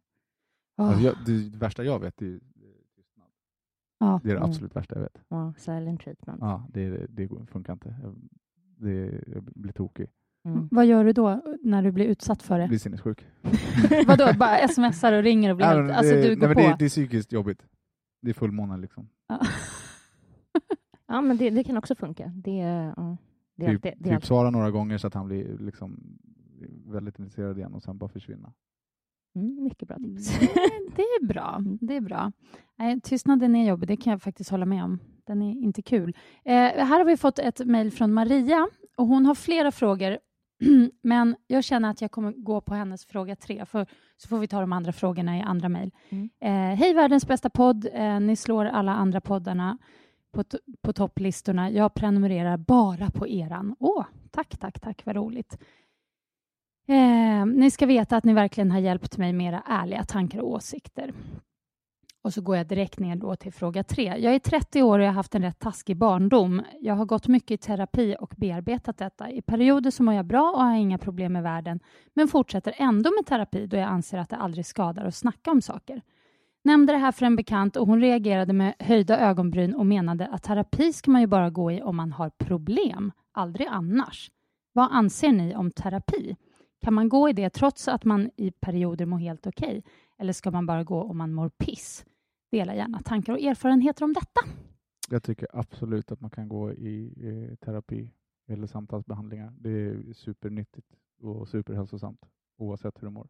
Alltså, 0.84 1.02
jag, 1.04 1.14
det 1.26 1.56
värsta 1.56 1.84
jag 1.84 1.99
vet 2.00 2.22
är 2.22 2.40
tystnad. 2.96 3.26
ja. 3.99 4.20
Det 4.25 4.28
är 4.30 4.32
det 4.34 4.38
Mm. 4.38 4.50
absolut 4.50 4.76
värsta 4.76 4.94
jag 4.94 5.02
vet. 5.02 5.18
Ja, 5.28 5.52
silent 5.56 6.00
treatment. 6.00 6.38
Ja, 6.40 6.66
det, 6.72 7.06
det 7.08 7.28
funkar 7.46 7.72
inte. 7.72 7.94
Jag, 8.02 8.16
det, 8.78 9.22
jag 9.26 9.42
blir 9.44 9.72
tokig. 9.72 10.06
Mm. 10.44 10.68
Vad 10.70 10.87
gör 10.87 11.04
du 11.04 11.12
då 11.12 11.42
när 11.62 11.82
du 11.82 11.92
blir 11.92 12.04
utsatt 12.06 12.42
för 12.42 12.54
Jag 12.58 12.64
det? 12.64 12.68
blir 12.68 12.78
sinnessjuk. 12.78 13.26
Vadå, 14.06 14.32
bara 14.38 14.68
smsar 14.68 15.12
och 15.12 15.22
ringer 15.22 15.50
och 15.50 15.56
blir 15.56 15.66
helt... 15.66 15.90
Alltså 15.90 16.14
det, 16.14 16.22
du 16.22 16.28
nej, 16.28 16.37
går 16.37 16.46
men 16.46 16.54
på? 16.54 16.60
det, 16.60 16.76
det 16.78 16.84
är 16.84 16.88
psykiskt 16.88 17.32
jobbigt. 17.32 17.66
Det 18.22 18.30
är 18.30 18.34
fullmåne 18.34 18.76
liksom. 18.76 19.08
Ja. 21.06 21.20
Men 21.20 21.37
det, 21.37 21.50
det 21.50 21.64
kan 21.64 21.76
också 21.76 21.94
funka. 21.94 22.32
Det, 22.34 22.56
ja, 22.96 23.16
det 23.56 23.66
är 23.66 23.70
Typ, 23.70 23.82
det 23.82 24.10
är 24.10 24.14
typ 24.16 24.26
svara 24.26 24.50
några 24.50 24.70
gånger 24.70 24.99
så 24.99 25.06
att 25.06 25.14
han 25.14 25.26
blir 25.26 25.58
liksom 25.58 26.18
väldigt 26.87 27.18
intresserad 27.18 27.58
igen 27.58 27.75
och 27.75 27.82
sen 27.82 27.99
bara 27.99 28.08
försvinna. 28.08 28.52
Mm, 29.34 29.64
mycket 29.64 29.88
bra 29.88 29.96
tips. 29.96 30.38
Det, 30.40 30.46
det 30.96 31.02
är 31.02 31.26
bra. 31.26 31.60
Det 31.80 31.96
är 31.96 32.00
bra. 32.00 32.32
Nej, 32.78 33.00
tystnaden 33.00 33.56
är 33.56 33.68
jobbig, 33.68 33.88
det 33.88 33.96
kan 33.96 34.10
jag 34.10 34.22
faktiskt 34.22 34.50
hålla 34.50 34.66
med 34.66 34.84
om. 34.84 34.99
Den 35.26 35.42
är 35.42 35.52
inte 35.52 35.82
kul. 35.82 36.16
Eh, 36.44 36.54
här 36.54 36.99
har 36.99 37.04
vi 37.04 37.16
fått 37.16 37.38
ett 37.38 37.66
mejl 37.66 37.90
från 37.90 38.12
Maria 38.12 38.68
och 38.96 39.06
hon 39.06 39.26
har 39.26 39.34
flera 39.34 39.72
frågor 39.72 40.18
men 41.02 41.36
jag 41.47 41.64
känner 41.64 41.90
att 41.90 42.00
jag 42.00 42.10
kommer 42.10 42.32
gå 42.32 42.60
på 42.60 42.75
hennes 42.75 43.06
fråga 43.06 43.36
tre, 43.36 43.66
för 43.66 43.86
så 44.16 44.28
får 44.28 44.38
vi 44.38 44.49
ta 44.49 44.60
de 44.60 44.73
andra 44.73 44.93
frågorna 44.93 45.38
i 45.38 45.40
andra 45.40 45.69
mejl. 45.69 45.90
Mm. 46.08 46.30
Eh, 46.40 46.78
Hej 46.78 46.95
världens 46.95 47.26
bästa 47.26 47.50
podd. 47.50 47.88
Eh, 47.93 48.21
ni 48.21 48.36
slår 48.36 48.64
alla 48.64 48.93
andra 48.93 49.21
poddarna 49.21 49.78
på, 50.32 50.45
på 50.82 50.93
topplistorna. 50.93 51.71
Jag 51.71 51.95
prenumererar 51.95 52.56
bara 52.56 53.10
på 53.10 53.28
eran. 53.28 53.76
Åh, 53.78 54.04
tack, 54.30 54.58
tack, 54.58 54.80
tack, 54.80 55.02
vad 55.06 55.16
roligt. 55.16 55.58
Eh, 56.91 57.47
ni 57.47 57.71
ska 57.71 57.87
veta 57.87 58.17
att 58.17 58.25
ni 58.25 58.33
verkligen 58.33 58.71
har 58.71 58.79
hjälpt 58.79 59.19
mig 59.19 59.33
med 59.33 59.49
era 59.49 59.63
ärliga 59.67 60.05
tankar 60.05 60.41
och 60.41 60.50
åsikter. 60.50 61.13
Och 62.23 62.35
så 62.35 62.43
går 62.43 62.57
jag 62.57 62.67
direkt 62.67 62.99
ner 62.99 63.17
då 63.17 63.37
till 63.37 63.53
fråga 63.53 63.85
tre. 63.85 64.17
Jag 64.19 64.35
är 64.35 64.39
30 64.39 64.83
år 64.83 64.99
och 64.99 65.05
jag 65.05 65.09
har 65.09 65.15
haft 65.15 65.35
en 65.35 65.43
rätt 65.43 65.59
taskig 65.59 65.97
barndom. 65.97 66.63
Jag 66.81 66.95
har 66.95 67.05
gått 67.05 67.29
mycket 67.29 67.50
i 67.50 67.57
terapi 67.57 68.17
och 68.21 68.35
bearbetat 68.37 68.99
detta. 68.99 69.31
I 69.31 69.43
perioder 69.43 69.91
så 69.91 70.03
mår 70.03 70.15
jag 70.15 70.26
bra 70.26 70.50
och 70.50 70.63
har 70.65 70.75
inga 70.75 70.99
problem 70.99 71.33
med 71.33 71.43
världen, 71.43 71.81
men 72.15 72.29
fortsätter 72.29 72.75
ändå 72.76 73.11
med 73.19 73.26
terapi 73.26 73.67
då 73.67 73.76
jag 73.76 73.89
anser 73.89 74.19
att 74.19 74.29
det 74.29 74.37
aldrig 74.37 74.67
skadar 74.67 75.05
att 75.05 75.15
snacka 75.15 75.50
om 75.50 75.63
saker. 75.63 76.03
Nämnde 76.65 76.93
det 76.93 76.99
här 76.99 77.13
för 77.13 77.26
en 77.26 77.37
bekant 77.37 77.76
och 77.76 77.87
hon 77.87 78.00
reagerade 78.00 78.53
med 78.53 78.75
höjda 78.79 79.19
ögonbryn 79.19 79.75
och 79.75 79.87
menade 79.87 80.26
att 80.26 80.43
terapi 80.43 80.93
ska 80.93 81.11
man 81.11 81.21
ju 81.21 81.26
bara 81.26 81.50
gå 81.50 81.73
i 81.73 81.83
om 81.83 81.97
man 81.97 82.13
har 82.13 82.31
problem, 82.31 83.13
aldrig 83.33 83.67
annars. 83.67 84.31
Vad 84.73 84.89
anser 84.93 85.33
ni 85.33 85.57
om 85.57 85.71
terapi? 85.71 86.37
Kan 86.80 86.95
man 86.95 87.08
gå 87.08 87.28
i 87.28 87.32
det 87.32 87.50
trots 87.50 87.88
att 87.88 88.04
man 88.04 88.30
i 88.36 88.50
perioder 88.50 89.06
mår 89.06 89.19
helt 89.19 89.47
okej? 89.47 89.84
Eller 90.19 90.32
ska 90.32 90.50
man 90.50 90.66
bara 90.66 90.84
gå 90.84 91.02
om 91.02 91.19
man 91.19 91.32
mår 91.32 91.49
piss? 91.49 92.04
Dela 92.50 92.75
gärna 92.75 93.00
tankar 93.00 93.32
och 93.32 93.40
erfarenheter 93.40 94.04
om 94.04 94.12
detta. 94.12 94.40
Jag 95.10 95.23
tycker 95.23 95.49
absolut 95.52 96.12
att 96.12 96.21
man 96.21 96.30
kan 96.30 96.49
gå 96.49 96.73
i 96.73 97.12
eh, 97.21 97.56
terapi 97.56 98.10
eller 98.49 98.66
samtalsbehandlingar. 98.66 99.52
Det 99.60 99.71
är 99.71 100.12
supernyttigt 100.12 100.86
och 101.23 101.49
superhälsosamt 101.49 102.21
oavsett 102.58 103.02
hur 103.02 103.06
du 103.06 103.10
mår. 103.10 103.28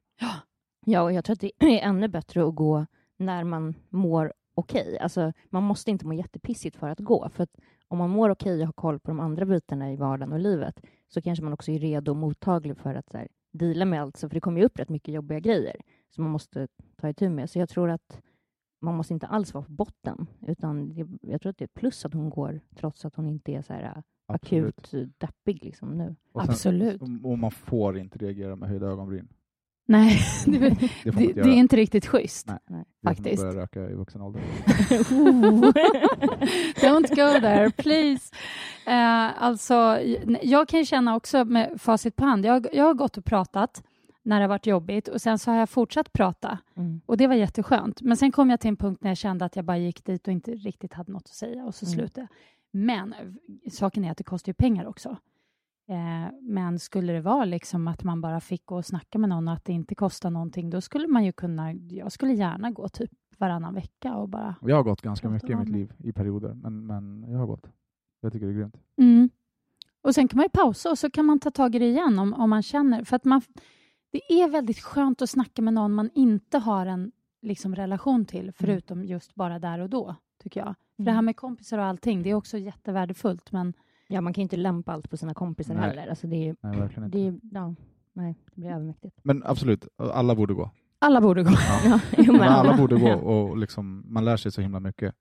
Ja, 0.86 1.02
och 1.02 1.12
jag 1.12 1.24
tror 1.24 1.34
att 1.34 1.40
det 1.40 1.52
är 1.58 1.88
ännu 1.88 2.08
bättre 2.08 2.48
att 2.48 2.54
gå 2.54 2.86
när 3.16 3.44
man 3.44 3.74
mår 3.88 4.32
okej. 4.54 4.98
Alltså, 4.98 5.32
man 5.48 5.62
måste 5.62 5.90
inte 5.90 6.06
må 6.06 6.12
jättepissigt 6.12 6.76
för 6.76 6.88
att 6.88 6.98
gå. 6.98 7.28
För 7.28 7.42
att 7.42 7.56
om 7.88 7.98
man 7.98 8.10
mår 8.10 8.30
okej 8.30 8.60
och 8.60 8.66
har 8.66 8.72
koll 8.72 9.00
på 9.00 9.10
de 9.10 9.20
andra 9.20 9.44
bitarna 9.46 9.92
i 9.92 9.96
vardagen 9.96 10.32
och 10.32 10.38
livet 10.38 10.80
så 11.08 11.22
kanske 11.22 11.44
man 11.44 11.52
också 11.52 11.70
är 11.72 11.78
redo 11.78 12.10
och 12.12 12.16
mottaglig 12.16 12.76
för 12.76 12.94
att 12.94 13.10
så 13.10 13.18
här, 13.18 13.28
deala 13.52 13.84
med 13.84 14.02
allt. 14.02 14.16
Så, 14.16 14.28
för 14.28 14.34
det 14.34 14.40
kommer 14.40 14.60
ju 14.60 14.66
upp 14.66 14.78
rätt 14.78 14.88
mycket 14.88 15.14
jobbiga 15.14 15.40
grejer 15.40 15.76
som 16.08 16.24
man 16.24 16.30
måste 16.32 16.68
ta 16.96 17.08
itu 17.08 17.28
med. 17.28 17.50
Så 17.50 17.58
jag 17.58 17.68
tror 17.68 17.90
att 17.90 18.20
man 18.82 18.94
måste 18.96 19.14
inte 19.14 19.26
alls 19.26 19.54
vara 19.54 19.64
på 19.64 19.72
botten. 19.72 20.26
Utan 20.46 20.94
det, 20.94 21.06
jag 21.22 21.40
tror 21.40 21.50
att 21.50 21.58
det 21.58 21.64
är 21.64 21.80
plus 21.80 22.04
att 22.04 22.14
hon 22.14 22.30
går 22.30 22.60
trots 22.76 23.04
att 23.04 23.14
hon 23.14 23.28
inte 23.28 23.52
är 23.52 23.62
så 23.62 23.72
här, 23.72 24.02
Absolut. 24.26 24.78
akut 24.78 25.18
deppig 25.20 25.64
liksom, 25.64 25.88
nu. 25.98 26.16
Och 26.32 26.42
sen- 26.42 26.50
Absolut. 26.50 27.02
Och 27.24 27.38
man 27.38 27.50
får 27.50 27.98
inte 27.98 28.18
reagera 28.18 28.56
med 28.56 28.68
höjda 28.68 28.86
ögonbryn. 28.86 29.28
Nej, 29.90 30.20
det, 30.46 30.58
Det 30.58 30.78
det, 31.04 31.32
det 31.32 31.40
är 31.40 31.46
inte 31.54 31.76
riktigt 31.76 32.06
schysst. 32.06 32.46
Nej. 32.46 32.58
Nej. 32.68 32.84
Det 33.02 33.10
är 33.10 33.10
som 33.10 33.10
att 33.10 33.16
faktiskt. 33.16 33.42
börja 33.42 33.54
röka 33.62 33.90
i 33.90 33.94
vuxen 33.94 34.20
ålder. 34.22 34.42
Don't 36.80 37.08
go 37.08 37.40
there, 37.40 37.70
please. 37.70 38.34
Eh, 38.86 39.42
alltså, 39.42 39.98
jag 40.42 40.68
kan 40.68 40.84
känna 40.84 41.16
också 41.16 41.44
med 41.44 41.80
facit 41.80 42.16
på 42.16 42.24
hand. 42.24 42.44
Jag, 42.44 42.66
jag 42.72 42.84
har 42.84 42.94
gått 42.94 43.16
och 43.18 43.24
pratat 43.24 43.82
när 44.22 44.36
det 44.36 44.42
har 44.42 44.48
varit 44.48 44.66
jobbigt 44.66 45.08
och 45.08 45.20
sen 45.20 45.38
så 45.38 45.50
har 45.50 45.58
jag 45.58 45.68
fortsatt 45.68 46.12
prata 46.12 46.58
Mm. 46.76 47.00
och 47.06 47.16
det 47.16 47.26
var 47.26 47.34
jätteskönt. 47.34 48.02
Men 48.02 48.16
sen 48.16 48.32
kom 48.32 48.50
jag 48.50 48.60
till 48.60 48.68
en 48.68 48.76
punkt 48.76 48.98
när 49.02 49.10
jag 49.10 49.16
kände 49.18 49.44
att 49.44 49.56
jag 49.56 49.64
bara 49.64 49.78
gick 49.78 50.04
dit 50.04 50.26
och 50.26 50.32
inte 50.32 50.50
riktigt 50.50 50.92
hade 50.92 51.12
något 51.12 51.22
att 51.22 51.28
säga 51.34 51.64
och 51.64 51.74
så 51.74 51.86
Mm. 51.86 51.98
slutade 51.98 52.20
jag. 52.20 52.28
Men 52.80 53.12
eh, 53.12 53.18
saken 53.72 54.04
är 54.04 54.10
att 54.10 54.18
det 54.18 54.24
kostar 54.24 54.50
ju 54.50 54.54
pengar 54.54 54.86
också. 54.86 55.16
Eh, 55.90 56.32
men 56.40 56.78
skulle 56.78 57.12
det 57.12 57.20
vara 57.20 57.44
liksom 57.44 57.88
att 57.88 58.04
man 58.04 58.20
bara 58.20 58.40
fick 58.40 58.66
gå 58.66 58.76
och 58.76 58.86
snacka 58.86 59.18
med 59.18 59.28
någon 59.28 59.48
och 59.48 59.54
att 59.54 59.64
det 59.64 59.72
inte 59.72 59.94
kostar 59.94 60.30
någonting, 60.30 60.70
då 60.70 60.80
skulle 60.80 61.08
man 61.08 61.24
ju 61.24 61.32
kunna, 61.32 61.72
jag 61.72 62.12
skulle 62.12 62.32
gärna 62.32 62.70
gå 62.70 62.88
typ 62.88 63.10
varannan 63.38 63.74
vecka 63.74 64.14
och 64.14 64.28
bara 64.28 64.54
Jag 64.62 64.76
har 64.76 64.82
gått 64.82 65.02
ganska 65.02 65.30
mycket 65.30 65.50
i 65.50 65.56
mitt 65.56 65.68
liv 65.68 65.92
i 65.98 66.12
perioder, 66.12 66.54
men, 66.54 66.86
men 66.86 67.24
jag 67.28 67.38
har 67.38 67.46
gått. 67.46 67.66
Jag 68.20 68.32
tycker 68.32 68.46
det 68.46 68.52
är 68.52 68.56
grymt. 68.56 68.76
Mm. 68.96 69.30
Och 70.02 70.14
sen 70.14 70.28
kan 70.28 70.36
man 70.36 70.44
ju 70.44 70.48
pausa 70.48 70.90
och 70.90 70.98
så 70.98 71.10
kan 71.10 71.26
man 71.26 71.38
ta 71.38 71.50
tag 71.50 71.74
i 71.74 71.78
det 71.78 71.86
igen 71.86 72.18
om, 72.18 72.34
om 72.34 72.50
man 72.50 72.62
känner. 72.62 73.04
För 73.04 73.16
att 73.16 73.24
man, 73.24 73.42
det 74.10 74.32
är 74.32 74.48
väldigt 74.48 74.80
skönt 74.80 75.22
att 75.22 75.30
snacka 75.30 75.62
med 75.62 75.74
någon 75.74 75.92
man 75.92 76.10
inte 76.14 76.58
har 76.58 76.86
en 76.86 77.12
liksom, 77.42 77.74
relation 77.74 78.24
till, 78.24 78.52
förutom 78.52 79.04
just 79.04 79.34
bara 79.34 79.58
där 79.58 79.78
och 79.78 79.90
då, 79.90 80.16
tycker 80.42 80.60
jag. 80.60 80.74
För 80.96 81.02
det 81.02 81.12
här 81.12 81.22
med 81.22 81.36
kompisar 81.36 81.78
och 81.78 81.84
allting, 81.84 82.22
det 82.22 82.30
är 82.30 82.34
också 82.34 82.58
jättevärdefullt, 82.58 83.52
men 83.52 83.74
Ja, 84.12 84.20
man 84.20 84.32
kan 84.32 84.42
ju 84.42 84.42
inte 84.42 84.56
lämpa 84.56 84.92
allt 84.92 85.10
på 85.10 85.16
sina 85.16 85.34
kompisar 85.34 85.74
Nej. 85.74 85.84
heller. 85.84 86.06
Alltså 86.06 86.26
det 86.26 86.36
är, 86.36 86.44
ju- 86.44 86.56
Nej, 86.60 86.78
verkligen 86.78 87.04
inte. 87.04 87.18
det 87.18 87.26
är, 87.26 87.40
ja, 87.52 87.74
nej, 88.12 88.34
det 88.54 88.60
blir 88.60 88.70
övermäktigt. 88.70 89.16
Men 89.22 89.42
absolut, 89.46 89.88
alla 89.96 90.34
borde 90.34 90.54
gå. 90.54 90.70
alla 90.98 91.20
borde 91.20 91.42
gå. 91.42 91.50
Ja. 91.84 92.00
Ja, 92.16 92.32
Men 92.32 92.40
alla 92.42 92.76
borde 92.76 92.96
gå 93.00 93.12
och 93.14 93.56
liksom, 93.58 94.04
man 94.06 94.24
lär 94.24 94.36
sig 94.36 94.52
så 94.52 94.60
himla 94.60 94.80
mycket. 94.80 95.14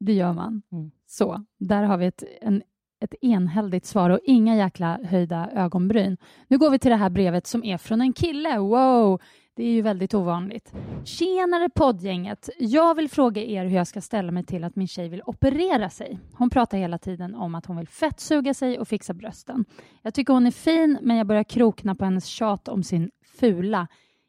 Det 0.00 0.12
gör 0.12 0.32
man. 0.32 0.62
Mm. 0.72 0.90
Så, 1.06 1.44
där 1.58 1.82
har 1.82 1.96
vi 1.98 2.06
ett, 2.06 2.22
en 2.40 2.62
ett 3.00 3.14
enhälligt 3.24 3.84
svar 3.86 4.10
och 4.10 4.20
inga 4.24 4.56
jäkla 4.56 4.98
höjda 5.04 5.50
ögonbryn. 5.52 6.16
Nu 6.48 6.58
går 6.58 6.70
vi 6.70 6.78
till 6.78 6.90
det 6.90 6.96
här 6.96 7.10
brevet 7.10 7.46
som 7.46 7.64
är 7.64 7.78
från 7.78 8.00
en 8.00 8.12
kille. 8.12 8.58
Wow! 8.58 9.20
Det 9.56 9.64
är 9.64 9.72
ju 9.72 9.82
väldigt 9.82 10.14
ovanligt. 10.14 10.72
Tjenare 11.04 11.68
poddgänget! 11.68 12.48
Jag 12.58 12.94
vill 12.94 13.10
fråga 13.10 13.42
er 13.42 13.64
hur 13.64 13.76
jag 13.76 13.86
ska 13.86 14.00
ställa 14.00 14.32
mig 14.32 14.44
till 14.44 14.64
att 14.64 14.76
min 14.76 14.88
tjej 14.88 15.08
vill 15.08 15.22
operera 15.26 15.90
sig. 15.90 16.18
Hon 16.34 16.50
pratar 16.50 16.78
hela 16.78 16.98
tiden 16.98 17.34
om 17.34 17.54
att 17.54 17.66
hon 17.66 17.76
vill 17.76 17.88
fettsuga 17.88 18.54
sig 18.54 18.78
och 18.78 18.88
fixa 18.88 19.14
brösten. 19.14 19.64
Jag 20.02 20.14
tycker 20.14 20.32
hon 20.32 20.46
är 20.46 20.50
fin, 20.50 20.98
men 21.02 21.16
jag 21.16 21.26
börjar 21.26 21.44
krokna 21.44 21.94
på 21.94 22.04
hennes 22.04 22.26
tjat 22.26 22.68
om 22.68 22.82
sin 22.82 23.10
fula 23.38 23.88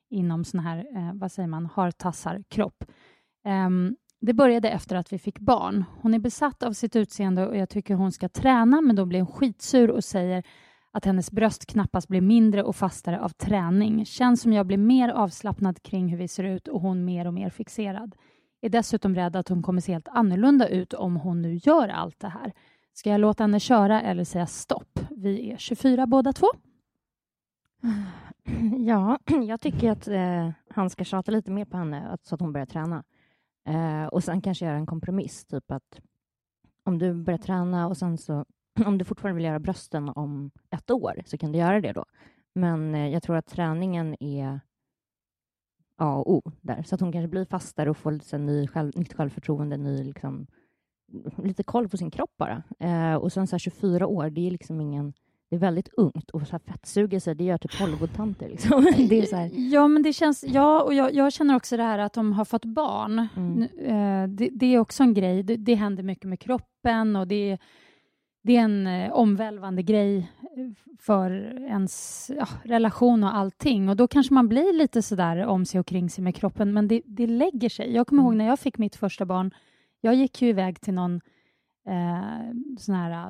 inom 0.10 0.46
sån 0.46 0.60
här, 0.60 0.78
eh, 0.78 1.14
vad 1.14 1.32
säger 1.32 1.48
man, 1.48 1.66
hartassar 1.66 2.44
kropp. 2.50 2.84
Um, 3.46 3.52
ehm, 3.52 3.96
det 4.22 4.34
började 4.34 4.70
efter 4.70 4.96
att 4.96 5.14
vi 5.14 5.20
fick 5.20 5.40
barn. 5.40 5.86
Hon 6.02 6.14
är 6.14 6.20
besatt 6.20 6.64
av 6.64 6.74
sitt 6.74 6.96
utseende 6.96 7.48
och 7.48 7.58
jag 7.58 7.70
tycker 7.70 7.96
hon 7.96 8.12
ska 8.12 8.30
träna, 8.30 8.82
men 8.82 8.96
då 8.96 9.06
blir 9.06 9.20
hon 9.20 9.32
skitsur 9.34 9.92
och 9.92 10.04
säger 10.04 10.44
att 10.98 11.06
hennes 11.06 11.32
bröst 11.32 11.66
knappast 11.66 12.08
blir 12.08 12.22
mindre 12.22 12.64
och 12.64 12.76
fastare 12.76 13.20
av 13.20 13.30
träning. 13.30 14.06
Känns 14.06 14.42
som 14.42 14.54
jag 14.54 14.66
blir 14.66 14.78
mer 14.78 15.10
avslappnad 15.10 15.84
kring 15.84 16.08
hur 16.08 16.18
vi 16.18 16.28
ser 16.28 16.44
ut 16.44 16.68
och 16.68 16.82
hon 16.82 17.06
mer 17.06 17.28
och 17.28 17.34
mer 17.34 17.50
fixerad. 17.50 18.16
Är 18.62 18.70
dessutom 18.70 19.16
rädd 19.16 19.36
att 19.36 19.50
hon 19.50 19.64
kommer 19.64 19.82
se 19.82 19.92
helt 19.94 20.08
annorlunda 20.08 20.68
ut 20.68 20.94
om 20.94 21.16
hon 21.16 21.42
nu 21.42 21.60
gör 21.64 21.88
allt 21.90 22.20
det 22.20 22.28
här. 22.28 22.54
Ska 22.94 23.10
jag 23.10 23.22
låta 23.22 23.44
henne 23.44 23.60
köra 23.60 24.02
eller 24.02 24.24
säga 24.24 24.48
stopp? 24.48 25.00
Vi 25.10 25.52
är 25.52 25.58
24 25.58 26.08
båda 26.08 26.34
två. 26.34 26.48
Ja, 28.78 29.20
jag 29.48 29.62
tycker 29.62 29.92
att 29.92 30.08
eh, 30.08 30.50
han 30.70 30.90
ska 30.90 31.04
tjata 31.04 31.32
lite 31.32 31.52
mer 31.52 31.66
på 31.66 31.78
henne 31.78 32.18
så 32.24 32.36
att 32.36 32.42
hon 32.42 32.54
börjar 32.54 32.66
träna. 32.66 33.04
Eh, 33.68 34.06
och 34.06 34.24
sen 34.24 34.42
kanske 34.42 34.66
göra 34.66 34.78
en 34.78 34.86
kompromiss, 34.86 35.46
typ 35.46 35.72
att 35.72 36.00
om 36.84 37.00
du 37.00 37.14
börjar 37.14 37.38
träna 37.38 37.88
och 37.88 37.98
sen 37.98 38.18
så 38.18 38.46
om 38.86 38.98
du 38.98 39.06
fortfarande 39.06 39.36
vill 39.36 39.46
göra 39.46 39.60
brösten 39.60 40.10
om 40.10 40.52
ett 40.70 40.92
år 40.92 41.22
så 41.26 41.38
kan 41.38 41.52
du 41.52 41.60
göra 41.60 41.82
det 41.82 41.94
då. 41.94 42.06
Men 42.56 42.96
eh, 42.96 43.08
jag 43.08 43.24
tror 43.24 43.36
att 43.36 43.48
träningen 43.48 44.24
är 44.24 44.60
A 45.98 46.16
och 46.16 46.34
O 46.34 46.52
där, 46.62 46.84
så 46.84 46.96
att 46.96 47.02
hon 47.02 47.12
kanske 47.12 47.28
blir 47.28 47.46
fastare 47.46 47.90
och 47.90 47.98
får 47.98 48.12
lite 48.12 48.38
ny 48.38 48.68
själv, 48.68 48.92
nytt 48.96 49.14
självförtroende, 49.14 49.78
ny, 49.78 50.04
liksom, 50.04 50.48
lite 51.44 51.64
koll 51.64 51.90
på 51.90 51.98
sin 51.98 52.12
kropp 52.12 52.34
bara. 52.38 52.64
Eh, 52.80 53.16
och 53.16 53.34
sen 53.34 53.48
så 53.48 53.54
här 53.54 53.60
24 53.60 54.08
år, 54.08 54.30
det 54.30 54.48
är 54.48 54.52
liksom 54.52 54.82
ingen 54.82 55.14
det 55.50 55.56
är 55.56 55.60
väldigt 55.60 55.90
ungt 55.94 56.30
och 56.30 56.48
så 56.48 56.52
här 56.52 56.60
fettsuger 56.60 57.20
sig, 57.20 57.36
det 57.36 57.44
gör 57.44 57.58
typ 57.58 57.80
Hollywoodtanter. 57.80 58.50
Liksom. 58.50 58.84
Det 59.10 59.20
är 59.20 59.26
så 59.26 59.36
här. 59.36 59.50
Ja, 59.54 59.88
men 59.88 60.04
det 60.04 60.14
känns... 60.14 60.44
Ja, 60.44 60.82
och 60.82 60.94
jag, 60.94 61.14
jag, 61.14 61.34
känner 61.34 61.56
också 61.56 61.78
det 61.78 61.84
här 61.84 62.00
att 62.00 62.14
de 62.14 62.34
har 62.34 62.46
fått 62.46 62.66
barn. 62.66 63.28
Mm. 63.36 63.62
Eh, 63.62 64.30
det, 64.30 64.50
det, 64.54 64.66
är 64.76 64.80
också 64.80 65.04
en 65.04 65.14
grej. 65.14 65.44
Det, 65.44 65.56
det 65.56 65.76
händer 65.76 66.04
mycket 66.04 66.26
med 66.26 66.40
kroppen 66.40 67.16
och 67.16 67.28
det, 67.28 67.58
det 68.48 68.56
är 68.56 68.62
en 68.62 68.88
eh, 68.88 69.12
omvälvande 69.12 69.84
grej 69.84 70.32
för 71.00 71.32
ens 71.64 72.32
ja, 72.38 72.48
relation 72.64 73.24
och 73.24 73.36
allting. 73.36 73.90
Och 73.90 73.96
då 73.96 74.08
kanske 74.08 74.34
man 74.34 74.48
blir 74.48 74.74
lite 74.74 75.02
sådär 75.02 75.46
om 75.46 75.66
sig 75.66 75.80
och 75.80 75.88
kring 75.88 76.10
sig 76.10 76.24
med 76.24 76.36
kroppen, 76.36 76.74
men 76.74 76.88
det, 76.88 77.02
det 77.06 77.28
lägger 77.28 77.70
sig. 77.70 77.94
Jag 77.94 78.08
kommer 78.08 78.22
mm. 78.22 78.32
ihåg 78.32 78.38
när 78.38 78.48
jag 78.48 78.60
fick 78.60 78.78
mitt 78.78 78.96
första 78.96 79.26
barn. 79.26 79.52
Jag 80.02 80.16
gick 80.16 80.42
ju 80.42 80.50
iväg 80.50 80.82
till 80.82 80.94
någon 80.94 81.22
eh, 81.88 82.54
sån 82.80 82.96
här 82.96 83.30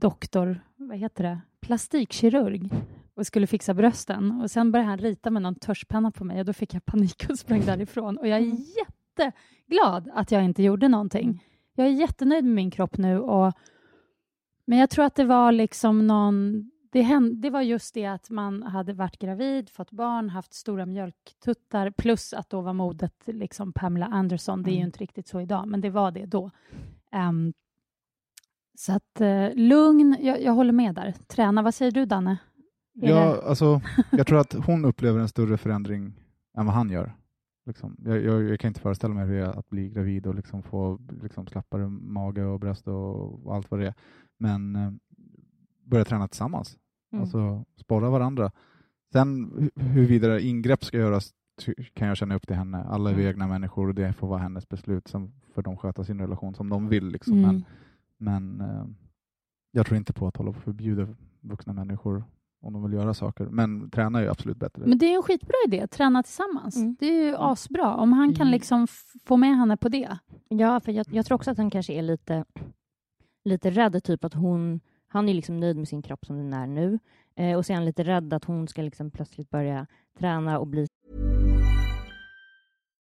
doktor, 0.00 0.60
vad 0.76 0.98
heter 0.98 1.24
det, 1.24 1.40
plastikkirurg 1.60 2.70
och 3.14 3.26
skulle 3.26 3.46
fixa 3.46 3.74
brösten. 3.74 4.40
Och 4.40 4.50
Sen 4.50 4.72
började 4.72 4.90
han 4.90 4.98
rita 4.98 5.30
med 5.30 5.42
någon 5.42 5.54
tuschpenna 5.54 6.10
på 6.10 6.24
mig 6.24 6.40
och 6.40 6.46
då 6.46 6.52
fick 6.52 6.74
jag 6.74 6.84
panik 6.84 7.26
och 7.30 7.38
sprang 7.38 7.60
därifrån. 7.60 8.18
Och 8.18 8.28
jag 8.28 8.38
är 8.38 8.42
mm. 8.42 8.56
jätteglad 8.56 10.10
att 10.14 10.30
jag 10.30 10.44
inte 10.44 10.62
gjorde 10.62 10.88
någonting. 10.88 11.44
Jag 11.74 11.86
är 11.86 11.90
jättenöjd 11.90 12.44
med 12.44 12.54
min 12.54 12.70
kropp 12.70 12.96
nu. 12.96 13.20
Och, 13.20 13.52
men 14.66 14.78
jag 14.78 14.90
tror 14.90 15.04
att 15.04 15.14
det 15.14 15.24
var 15.24 15.52
liksom 15.52 16.06
någon... 16.06 16.70
Det, 16.92 17.02
hände, 17.02 17.40
det 17.40 17.50
var 17.50 17.62
just 17.62 17.94
det 17.94 18.06
att 18.06 18.30
man 18.30 18.62
hade 18.62 18.92
varit 18.92 19.18
gravid, 19.18 19.70
fått 19.70 19.90
barn, 19.90 20.28
haft 20.28 20.54
stora 20.54 20.86
mjölktuttar 20.86 21.90
plus 21.90 22.32
att 22.32 22.50
då 22.50 22.60
var 22.60 22.72
modet 22.72 23.14
liksom 23.26 23.72
Pamela 23.72 24.06
Anderson. 24.06 24.62
Det 24.62 24.70
är 24.70 24.72
ju 24.72 24.78
mm. 24.78 24.86
inte 24.86 24.98
riktigt 24.98 25.28
så 25.28 25.40
idag, 25.40 25.68
men 25.68 25.80
det 25.80 25.90
var 25.90 26.10
det 26.10 26.26
då. 26.26 26.50
Um, 27.12 27.52
så 28.78 28.92
att 28.92 29.20
eh, 29.20 29.54
lugn, 29.54 30.16
jag, 30.20 30.42
jag, 30.42 30.52
håller 30.52 30.72
med 30.72 30.94
där. 30.94 31.12
Träna, 31.26 31.62
vad 31.62 31.74
säger 31.74 31.92
du 31.92 32.04
Danne? 32.04 32.38
Är 33.02 33.08
ja, 33.08 33.14
det... 33.14 33.42
alltså, 33.42 33.80
jag 34.10 34.26
tror 34.26 34.40
att 34.40 34.52
hon 34.52 34.84
upplever 34.84 35.20
en 35.20 35.28
större 35.28 35.56
förändring 35.56 36.12
än 36.58 36.66
vad 36.66 36.74
han 36.74 36.90
gör. 36.90 37.12
Liksom. 37.66 37.96
Jag, 38.04 38.24
jag, 38.24 38.42
jag, 38.42 38.60
kan 38.60 38.68
inte 38.68 38.80
föreställa 38.80 39.14
mig 39.14 39.26
hur 39.26 39.34
det 39.34 39.46
är 39.46 39.58
att 39.58 39.68
bli 39.68 39.88
gravid 39.88 40.26
och 40.26 40.34
liksom 40.34 40.62
få 40.62 40.98
liksom, 41.22 41.46
slappare 41.46 41.88
mage 41.88 42.44
och 42.44 42.60
bröst 42.60 42.88
och, 42.88 43.46
och 43.46 43.54
allt 43.54 43.70
vad 43.70 43.80
det 43.80 43.86
är. 43.86 43.94
Men 44.38 44.76
eh, 44.76 44.92
börja 45.84 46.04
träna 46.04 46.28
tillsammans, 46.28 46.78
mm. 47.12 47.22
alltså 47.22 47.64
sporra 47.76 48.10
varandra. 48.10 48.50
Sen 49.12 49.50
huruvida 49.74 50.40
ingrepp 50.40 50.84
ska 50.84 50.96
göras 50.96 51.32
kan 51.94 52.08
jag 52.08 52.16
känna 52.16 52.34
upp 52.34 52.46
till 52.46 52.56
henne. 52.56 52.84
Alla 52.84 53.10
är 53.10 53.14
vi 53.14 53.22
mm. 53.22 53.30
egna 53.30 53.46
människor 53.46 53.88
och 53.88 53.94
det 53.94 54.12
får 54.12 54.28
vara 54.28 54.38
hennes 54.38 54.68
beslut. 54.68 55.08
Sen 55.08 55.32
får 55.54 55.62
de 55.62 55.76
sköta 55.76 56.04
sin 56.04 56.20
relation 56.20 56.54
som 56.54 56.68
de 56.68 56.88
vill. 56.88 57.08
Liksom. 57.08 57.38
Mm. 57.38 57.50
Men 57.50 57.64
men 58.18 58.60
eh, 58.60 58.84
jag 59.70 59.86
tror 59.86 59.96
inte 59.96 60.12
på 60.12 60.26
att 60.26 60.36
hålla 60.36 60.52
på 60.52 60.58
och 60.58 60.64
förbjuda 60.64 61.08
vuxna 61.40 61.72
människor 61.72 62.24
om 62.62 62.72
de 62.72 62.82
vill 62.82 62.92
göra 62.92 63.14
saker. 63.14 63.44
Men 63.44 63.90
träna 63.90 64.20
är 64.20 64.26
absolut 64.26 64.56
bättre. 64.56 64.82
Men 64.86 64.98
det 64.98 65.06
är 65.06 65.16
en 65.16 65.22
skitbra 65.22 65.54
idé, 65.66 65.86
träna 65.86 66.22
tillsammans. 66.22 66.76
Mm. 66.76 66.96
Det 66.98 67.06
är 67.06 67.26
ju 67.26 67.36
asbra. 67.38 67.94
Om 67.94 68.12
han 68.12 68.34
kan 68.34 68.46
mm. 68.46 68.52
liksom 68.52 68.86
få 69.24 69.36
med 69.36 69.56
henne 69.56 69.76
på 69.76 69.88
det. 69.88 70.18
Ja, 70.48 70.80
för 70.80 70.92
jag, 70.92 71.06
jag, 71.10 71.26
tror 71.26 71.34
också 71.34 71.50
att 71.50 71.58
han 71.58 71.70
kanske 71.70 71.92
är 71.92 72.02
lite, 72.02 72.44
lite 73.46 73.70
rädd, 73.70 74.04
typ 74.04 74.24
att 74.24 74.34
hon... 74.34 74.80
Han 75.08 75.28
är 75.28 75.34
liksom 75.34 75.56
nöjd 75.56 75.76
med 75.76 75.88
sin 75.88 76.02
kropp 76.02 76.26
som 76.26 76.36
den 76.36 76.52
är 76.52 76.66
nu. 76.66 76.98
Eh, 77.36 77.56
och 77.56 77.66
så 77.66 77.72
är 77.72 77.74
han 77.74 77.84
lite 77.84 78.02
rädd 78.02 78.34
att 78.34 78.44
hon 78.44 78.68
ska 78.68 78.82
liksom 78.82 79.10
plötsligt 79.10 79.50
börja 79.50 79.86
träna 80.18 80.58
och 80.58 80.66
bli 80.66 80.86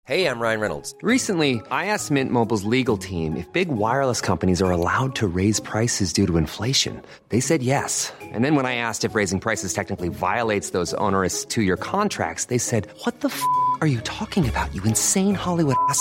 Hej, 0.08 0.26
I'm 0.26 0.40
Ryan 0.40 0.60
Reynolds. 0.60 0.94
Recently, 1.02 1.54
I 1.70 1.86
asked 1.86 2.14
Mint 2.14 2.30
Mobiles 2.30 2.64
legal 2.64 2.96
team 2.96 3.36
if 3.36 3.52
big 3.52 3.68
wireless 3.68 4.20
companies 4.20 4.62
are 4.62 4.70
allowed 4.70 5.14
to 5.16 5.26
raise 5.26 5.62
prices 5.62 6.12
due 6.12 6.26
to 6.26 6.38
inflation. 6.38 7.02
They 7.28 7.40
said 7.40 7.62
yes. 7.62 8.12
And 8.34 8.44
then 8.44 8.54
when 8.54 8.66
I 8.66 8.76
asked 8.76 9.10
if 9.10 9.16
raising 9.16 9.40
prices 9.40 9.74
technically 9.74 10.08
violates 10.08 10.70
those 10.70 10.94
onerous 10.94 11.44
two-year 11.44 11.76
contracts, 11.76 12.46
they 12.46 12.58
said, 12.58 12.86
what 13.04 13.20
the 13.20 13.28
f*** 13.28 13.42
are 13.80 13.88
you 13.88 14.00
talking 14.00 14.48
about, 14.48 14.72
you 14.74 14.82
insane 14.84 15.34
Hollywood 15.34 15.76
ass?" 15.88 16.00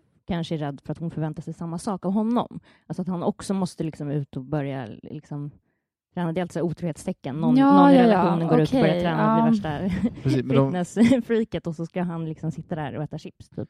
kanske 0.31 0.55
är 0.55 0.59
rädd 0.59 0.81
för 0.85 0.91
att 0.91 0.97
hon 0.97 1.11
förväntar 1.11 1.43
sig 1.43 1.53
samma 1.53 1.77
sak 1.77 2.05
av 2.05 2.11
honom. 2.11 2.59
Alltså 2.87 3.01
att 3.01 3.07
han 3.07 3.23
också 3.23 3.53
måste 3.53 3.83
liksom 3.83 4.11
ut 4.11 4.37
och 4.37 4.43
börja 4.43 4.85
liksom 5.03 5.51
träna. 6.13 6.33
Det 6.33 6.39
är 6.39 6.41
alltså 6.41 6.61
otrohetstecken. 6.61 7.35
Någon, 7.35 7.57
Ja, 7.57 7.75
någon 7.75 7.89
i 7.89 7.95
ja, 7.95 8.01
ja. 8.01 8.07
relationen 8.07 8.47
går 8.47 8.61
ut 8.61 8.73
och 8.73 8.79
börjar 8.79 9.01
träna 9.01 9.23
ja. 9.23 9.45
och 9.45 9.51
blir 9.51 9.61
värsta 9.61 10.89
fitnessfreaket 10.93 11.67
och 11.67 11.75
så 11.75 11.85
ska 11.85 12.03
han 12.03 12.25
liksom 12.25 12.51
sitta 12.51 12.75
där 12.75 12.95
och 12.97 13.03
äta 13.03 13.17
chips. 13.17 13.49
Typ, 13.49 13.69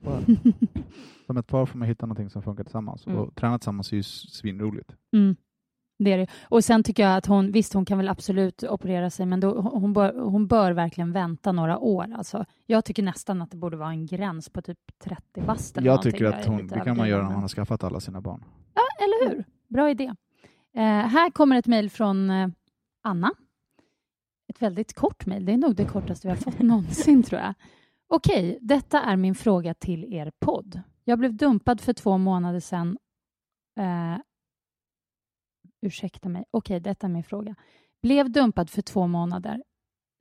som 1.26 1.38
ett 1.38 1.48
par 1.48 1.66
får 1.66 1.80
man 1.80 1.88
hitta 1.88 2.06
någonting 2.06 2.30
som 2.30 2.42
funkar 2.42 2.64
tillsammans. 2.64 3.08
Mm. 3.08 3.20
Och 3.20 3.36
träna 3.36 3.60
tillsammans 3.60 3.92
är 3.92 3.96
ju 3.96 4.04
svinroligt. 4.04 4.96
Mm. 5.14 5.36
Det 6.04 6.14
är 6.14 6.18
det. 6.18 6.28
Och 6.44 6.64
sen 6.64 6.84
tycker 6.84 7.04
jag 7.04 7.18
att 7.18 7.26
hon, 7.26 7.52
visst 7.52 7.74
hon 7.74 7.86
kan 7.86 7.98
väl 7.98 8.10
absolut 8.10 8.64
operera 8.64 9.10
sig, 9.10 9.26
men 9.26 9.40
då, 9.40 9.62
hon, 9.62 9.94
bör, 9.94 10.14
hon 10.14 10.48
bör 10.48 10.72
verkligen 10.72 11.12
vänta 11.12 11.52
några 11.52 11.80
år. 11.80 12.14
Alltså, 12.18 12.46
jag 12.66 12.86
tycker 12.86 13.04
nästan 13.04 13.42
att 13.42 13.52
det 13.52 13.58
borde 13.58 13.78
vara 13.78 13.90
en 13.90 14.06
gräns 14.06 14.50
på 14.50 14.62
typ 14.62 14.78
30 15.04 15.42
bast 15.42 15.78
Jag 15.82 16.02
tycker 16.02 16.26
att 16.26 16.46
hon, 16.46 16.68
det 16.68 16.80
kan 16.80 16.98
man 16.98 17.10
göra 17.10 17.24
när 17.24 17.32
man 17.32 17.42
har 17.42 17.48
skaffat 17.48 17.84
alla 17.84 18.00
sina 18.00 18.22
barn. 18.22 18.44
Ja, 18.74 18.82
eller 19.06 19.30
hur? 19.30 19.46
Bra 19.68 19.90
idé. 19.90 20.14
Eh, 20.76 20.84
här 20.84 21.30
kommer 21.30 21.56
ett 21.56 21.68
mejl 21.68 21.90
från 21.90 22.30
eh, 22.30 22.48
Anna. 23.04 23.32
Ett 24.50 24.62
väldigt 24.62 24.94
kort 24.94 25.26
mejl. 25.26 25.46
Det 25.46 25.52
är 25.52 25.58
nog 25.58 25.76
det 25.76 25.86
kortaste 25.86 26.28
vi 26.28 26.32
har 26.32 26.38
fått 26.38 26.60
någonsin, 26.60 27.24
tror 27.24 27.42
jag. 27.42 27.54
Okej, 28.08 28.58
detta 28.62 29.02
är 29.02 29.16
min 29.16 29.36
fråga 29.36 29.74
till 29.74 30.14
er 30.14 30.32
podd. 30.40 30.82
Jag 31.04 31.20
blev 31.20 31.36
dumpad 31.36 31.82
för 31.82 31.94
två 31.94 32.18
månader 32.18 32.60
sedan. 32.60 32.98
Eh, 33.80 34.18
ursäkta 35.82 36.30
mig. 36.30 36.44
Okej, 36.52 36.80
detta 36.80 37.08
är 37.08 37.12
min 37.12 37.24
fråga. 37.24 37.56
Blev 38.02 38.32
dumpad 38.32 38.70
för 38.70 38.82
två 38.82 39.08
månader 39.08 39.64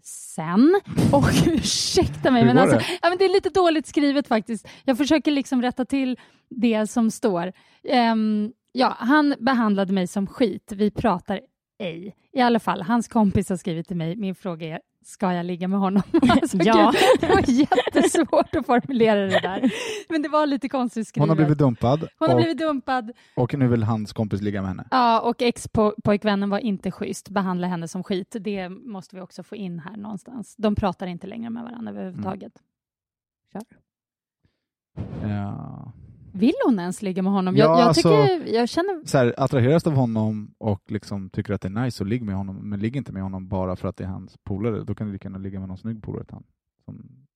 sen. 0.03 0.81
Och 1.13 1.25
ursäkta 1.47 2.31
mig, 2.31 2.45
men, 2.45 2.59
alltså, 2.59 2.77
det? 2.77 2.85
ja, 3.03 3.09
men 3.09 3.19
det 3.19 3.25
är 3.25 3.33
lite 3.35 3.51
dåligt 3.51 3.87
skrivet 3.87 4.29
faktiskt. 4.29 4.69
Jag 4.85 4.99
försöker 4.99 5.31
liksom 5.31 5.63
rätta 5.63 5.85
till 5.85 6.19
det 6.51 6.87
som 6.87 7.11
står. 7.11 7.53
Ehm, 7.85 8.53
ja, 8.73 8.97
han 8.99 9.35
behandlade 9.39 9.93
mig 9.93 10.07
som 10.07 10.27
skit. 10.27 10.73
Vi 10.73 10.91
pratar 10.91 11.41
ej. 11.79 12.17
I 12.33 12.41
alla 12.41 12.61
fall, 12.61 12.83
hans 12.83 13.09
kompis 13.09 13.49
har 13.49 13.57
skrivit 13.57 13.89
till 13.89 13.97
mig. 13.97 14.17
Min 14.17 14.35
fråga 14.35 14.67
är, 14.67 14.81
ska 15.05 15.33
jag 15.33 15.47
ligga 15.47 15.69
med 15.69 15.79
honom? 15.79 16.03
Alltså, 16.31 16.57
Ja. 16.61 16.93
gud, 16.95 17.21
det 17.21 17.27
var 17.35 17.51
jättesvårt 17.51 18.57
att 18.57 18.67
formulera 18.67 19.21
det 19.21 19.41
där. 19.41 19.73
Men 20.09 20.23
det 20.23 20.29
var 20.29 20.47
lite 20.47 20.69
konstigt 20.69 21.09
skrivet. 21.09 21.23
Hon 21.23 21.29
har 21.29 21.37
blivit 21.37 21.59
dumpad 21.59 22.09
Hon 22.19 22.29
har 22.29 22.35
och, 22.37 22.41
blivit 22.43 22.59
dumpad. 22.59 23.13
och 23.37 23.55
nu 23.55 23.69
vill 23.69 23.83
hans 23.83 24.13
kompis 24.13 24.41
ligga 24.41 24.61
med 24.61 24.69
henne. 24.69 24.89
Ja, 24.91 25.21
och 25.21 25.43
ex-pojkvännen 25.43 26.51
var 26.51 26.59
inte 26.59 26.91
schysst, 26.91 27.29
behandla 27.31 27.67
henne 27.67 27.89
som 27.89 28.03
skit. 28.05 28.37
Det 28.41 28.69
måste 28.69 29.17
vi 29.17 29.23
också 29.23 29.43
få 29.43 29.57
in 29.57 29.79
här 29.79 29.97
någonstans. 29.97 30.55
De 30.59 30.75
pratar 30.75 31.07
inte 31.07 31.27
längre 31.27 31.51
med 31.51 31.63
varandra 31.65 31.93
överhuvudtaget. 31.93 32.53
Ja. 35.23 35.93
Vill 36.33 36.53
hon 36.67 36.79
ens 36.79 37.03
ligga 37.03 37.23
med 37.23 37.33
honom? 37.33 37.57
Ja, 37.57 37.65
jag, 37.65 37.81
jag, 37.81 37.89
alltså- 37.89 38.27
tycker, 38.27 38.55
jag 38.55 38.69
känner... 38.69 39.05
Så 39.07 39.19
här, 39.19 39.35
attraheras 39.37 39.87
av 39.87 39.93
honom 39.93 40.55
och 40.59 40.83
liksom 40.89 41.31
tycker 41.31 41.53
att 41.55 41.61
det 41.61 41.69
är 41.69 41.85
nice 41.85 42.03
att 42.05 42.09
ligga 42.09 42.25
med 42.25 42.35
honom, 42.35 42.57
men 42.71 42.81
ligg 42.81 42.97
inte 42.97 43.13
med 43.13 43.23
honom 43.23 43.49
bara 43.49 43.77
för 43.77 43.89
att 43.89 43.97
det 43.97 44.05
är 44.05 44.09
hans 44.09 44.37
polare. 44.45 44.85
Då 44.85 44.95
kan 44.95 45.07
du 45.07 45.13
lika 45.13 45.29
gärna 45.29 45.39
ligga 45.39 45.59
med 45.61 45.69
någon 45.69 45.79
snygg 45.79 46.03
polare 46.03 46.25
till 46.25 46.35
han. 46.35 46.45
Som, 46.85 47.27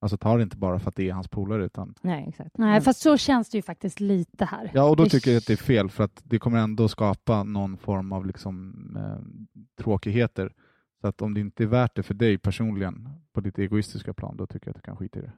alltså 0.00 0.16
ta 0.18 0.36
det 0.36 0.42
inte 0.42 0.56
bara 0.56 0.78
för 0.78 0.88
att 0.88 0.96
det 0.96 1.08
är 1.08 1.12
hans 1.12 1.28
polare, 1.28 1.64
utan 1.64 1.94
nej, 2.02 2.24
exakt. 2.28 2.58
Nej, 2.58 2.70
Mm. 2.70 2.82
fast 2.82 3.00
så 3.00 3.16
känns 3.16 3.50
det 3.50 3.58
ju 3.58 3.62
faktiskt 3.62 4.00
lite 4.00 4.44
här. 4.44 4.70
Ja, 4.74 4.84
och 4.84 4.96
då 4.96 5.06
tycker 5.06 5.30
jag 5.30 5.38
att 5.38 5.46
det 5.46 5.52
är 5.52 5.56
fel, 5.56 5.90
för 5.90 6.04
att 6.04 6.20
det 6.24 6.38
kommer 6.38 6.58
ändå 6.58 6.88
skapa 6.88 7.42
någon 7.44 7.76
form 7.76 8.12
av 8.12 8.26
liksom, 8.26 8.74
eh, 8.96 9.52
tråkigheter. 9.82 10.52
Så 11.00 11.06
att 11.06 11.22
om 11.22 11.34
det 11.34 11.40
inte 11.40 11.62
är 11.62 11.66
värt 11.66 11.94
det 11.96 12.02
för 12.02 12.14
dig 12.14 12.38
personligen, 12.38 13.08
på 13.32 13.40
ditt 13.40 13.58
egoistiska 13.58 14.14
plan, 14.14 14.36
då 14.36 14.46
tycker 14.46 14.66
jag 14.66 14.70
att 14.76 14.82
du 14.82 14.86
kan 14.86 14.96
skita 14.96 15.18
i 15.18 15.22
det. 15.22 15.32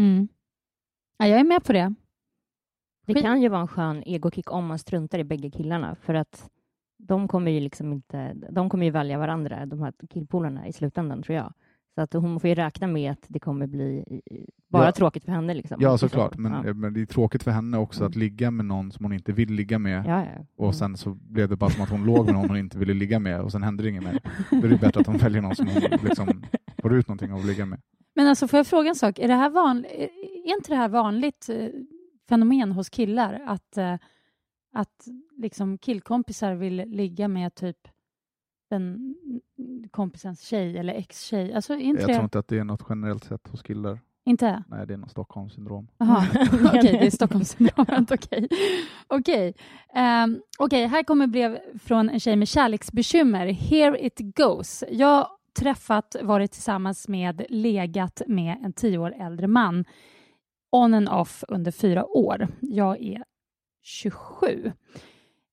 Mm. 0.00 0.28
Ja, 1.20 1.26
jag 1.26 1.40
är 1.40 1.44
med 1.44 1.64
på 1.64 1.72
det. 1.72 1.94
Det 3.06 3.14
Skit- 3.14 3.22
kan 3.22 3.42
ju 3.42 3.48
vara 3.48 3.60
en 3.60 3.68
skön 3.68 4.02
egokick 4.06 4.52
om 4.52 4.66
man 4.66 4.78
struntar 4.78 5.18
i 5.18 5.24
bägge 5.24 5.50
killarna, 5.50 5.94
för 5.94 6.14
att 6.14 6.48
de 6.98 7.28
kommer 7.28 7.50
ju 7.50 7.60
liksom 7.60 7.92
inte, 7.92 8.34
de 8.50 8.70
kommer 8.70 8.84
ju 8.84 8.90
välja 8.90 9.18
varandra, 9.18 9.66
de 9.66 9.80
här 9.82 9.92
killpolarna 10.10 10.66
i 10.68 10.72
slutändan, 10.72 11.22
tror 11.22 11.36
jag. 11.36 11.52
Så 11.94 12.00
att 12.00 12.12
hon 12.12 12.40
får 12.40 12.48
ju 12.48 12.54
räkna 12.54 12.86
med 12.86 13.12
att 13.12 13.24
det 13.28 13.38
kommer 13.38 13.66
bli 13.66 14.04
eh, 14.30 14.38
bara 14.68 14.84
Ja. 14.86 14.92
tråkigt 14.92 15.24
för 15.24 15.32
henne. 15.32 15.54
Liksom. 15.54 15.76
Ja, 15.80 15.98
såklart, 15.98 16.36
men, 16.38 16.52
Ja. 16.52 16.66
eh, 16.68 16.74
men 16.74 16.92
det 16.94 17.00
är 17.00 17.06
tråkigt 17.06 17.42
för 17.42 17.50
henne 17.50 17.78
också 17.78 18.00
Mm. 18.00 18.08
att 18.10 18.16
ligga 18.16 18.50
med 18.50 18.64
någon 18.66 18.92
som 18.92 19.04
hon 19.04 19.12
inte 19.12 19.32
vill 19.32 19.52
ligga 19.52 19.78
med, 19.78 20.04
Ja, 20.06 20.24
ja. 20.24 20.44
och 20.56 20.64
Mm. 20.64 20.72
sen 20.72 20.96
så 20.96 21.14
blev 21.14 21.48
det 21.48 21.56
bara 21.56 21.70
som 21.70 21.82
att 21.84 21.90
hon 21.90 22.04
låg 22.06 22.24
med 22.26 22.34
någon 22.34 22.48
hon 22.48 22.56
inte 22.58 22.78
ville 22.78 22.94
ligga 22.94 23.18
med, 23.18 23.40
och 23.40 23.52
sen 23.52 23.62
hände 23.62 23.82
det 23.82 23.88
inget 23.88 24.02
mer. 24.04 24.18
Då 24.50 24.66
är 24.66 24.70
det 24.70 24.80
bättre 24.80 25.00
att 25.00 25.06
hon 25.06 25.16
väljer 25.16 25.42
någon 25.42 25.54
som 25.56 25.66
hon 25.68 25.82
liksom 26.02 26.42
får 26.82 26.94
ut 26.94 27.08
någonting 27.08 27.32
av 27.32 27.38
att 27.38 27.46
ligga 27.46 27.66
med. 27.66 27.80
Men 28.20 28.28
alltså, 28.28 28.48
får 28.48 28.56
jag 28.56 28.66
fråga 28.66 28.88
en 28.88 28.94
sak? 28.94 29.18
Är, 29.18 29.28
det 29.28 29.34
här 29.34 29.50
van... 29.50 29.84
är 29.84 30.54
inte 30.56 30.70
det 30.70 30.76
här 30.76 30.88
vanligt 30.88 31.48
eh, 31.48 31.68
fenomen 32.28 32.72
hos 32.72 32.90
killar? 32.90 33.42
Att, 33.46 33.76
eh, 33.76 33.94
att 34.72 35.08
liksom 35.36 35.78
killkompisar 35.78 36.54
vill 36.54 36.76
ligga 36.76 37.28
med 37.28 37.54
typ 37.54 37.88
den 38.70 39.16
kompisens 39.90 40.42
tjej 40.42 40.78
eller 40.78 40.94
ex-tjej? 40.94 41.54
Alltså, 41.54 41.74
inte 41.74 42.00
Jag 42.00 42.08
det... 42.08 42.14
tror 42.14 42.24
inte 42.24 42.38
att 42.38 42.48
det 42.48 42.58
är 42.58 42.64
något 42.64 42.86
generellt 42.88 43.24
sett 43.24 43.48
hos 43.48 43.62
killar. 43.62 44.00
Inte? 44.24 44.64
Nej, 44.68 44.86
det 44.86 44.94
är 44.94 44.98
något 44.98 45.10
Stockholmssyndrom. 45.10 45.88
Okej, 46.64 46.82
det 46.82 47.06
är 47.06 47.10
Stockholmssyndromet. 47.10 48.10
Okej, 48.12 48.48
okej. 49.06 49.54
Ehm, 49.94 50.40
okej, 50.58 50.86
här 50.86 51.02
kommer 51.02 51.26
brev 51.26 51.58
från 51.78 52.08
en 52.08 52.20
tjej 52.20 52.36
med 52.36 52.48
kärleksbekymmer. 52.48 53.46
Here 53.46 54.06
it 54.06 54.20
goes. 54.36 54.84
Jag 54.90 55.26
träffat, 55.54 56.16
varit 56.22 56.52
tillsammans 56.52 57.08
med, 57.08 57.44
legat 57.48 58.22
med 58.26 58.56
en 58.64 58.72
tio 58.72 58.98
år 58.98 59.14
äldre 59.20 59.46
man 59.46 59.84
on 60.72 60.94
and 60.94 61.08
off 61.08 61.44
under 61.48 61.70
fyra 61.70 62.06
år. 62.06 62.48
Jag 62.60 63.02
är 63.02 63.24
27. 63.82 64.72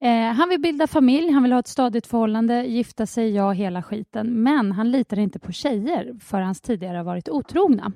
Eh, 0.02 0.34
han 0.34 0.50
vill 0.50 0.62
bilda 0.62 0.88
familj, 0.88 1.32
han 1.32 1.44
vill 1.44 1.52
ha 1.52 1.60
ett 1.60 1.68
stadigt 1.68 2.08
förhållande, 2.08 2.64
gifta 2.64 3.06
sig, 3.06 3.36
ja, 3.36 3.52
hela 3.52 3.84
skiten. 3.84 4.44
Men 4.44 4.72
han 4.72 4.92
litar 4.92 5.20
inte 5.20 5.40
på 5.40 5.52
tjejer 5.52 6.16
för 6.20 6.42
hans 6.42 6.62
tidigare 6.62 6.98
har 6.98 7.04
varit 7.04 7.30
otrogna. 7.30 7.92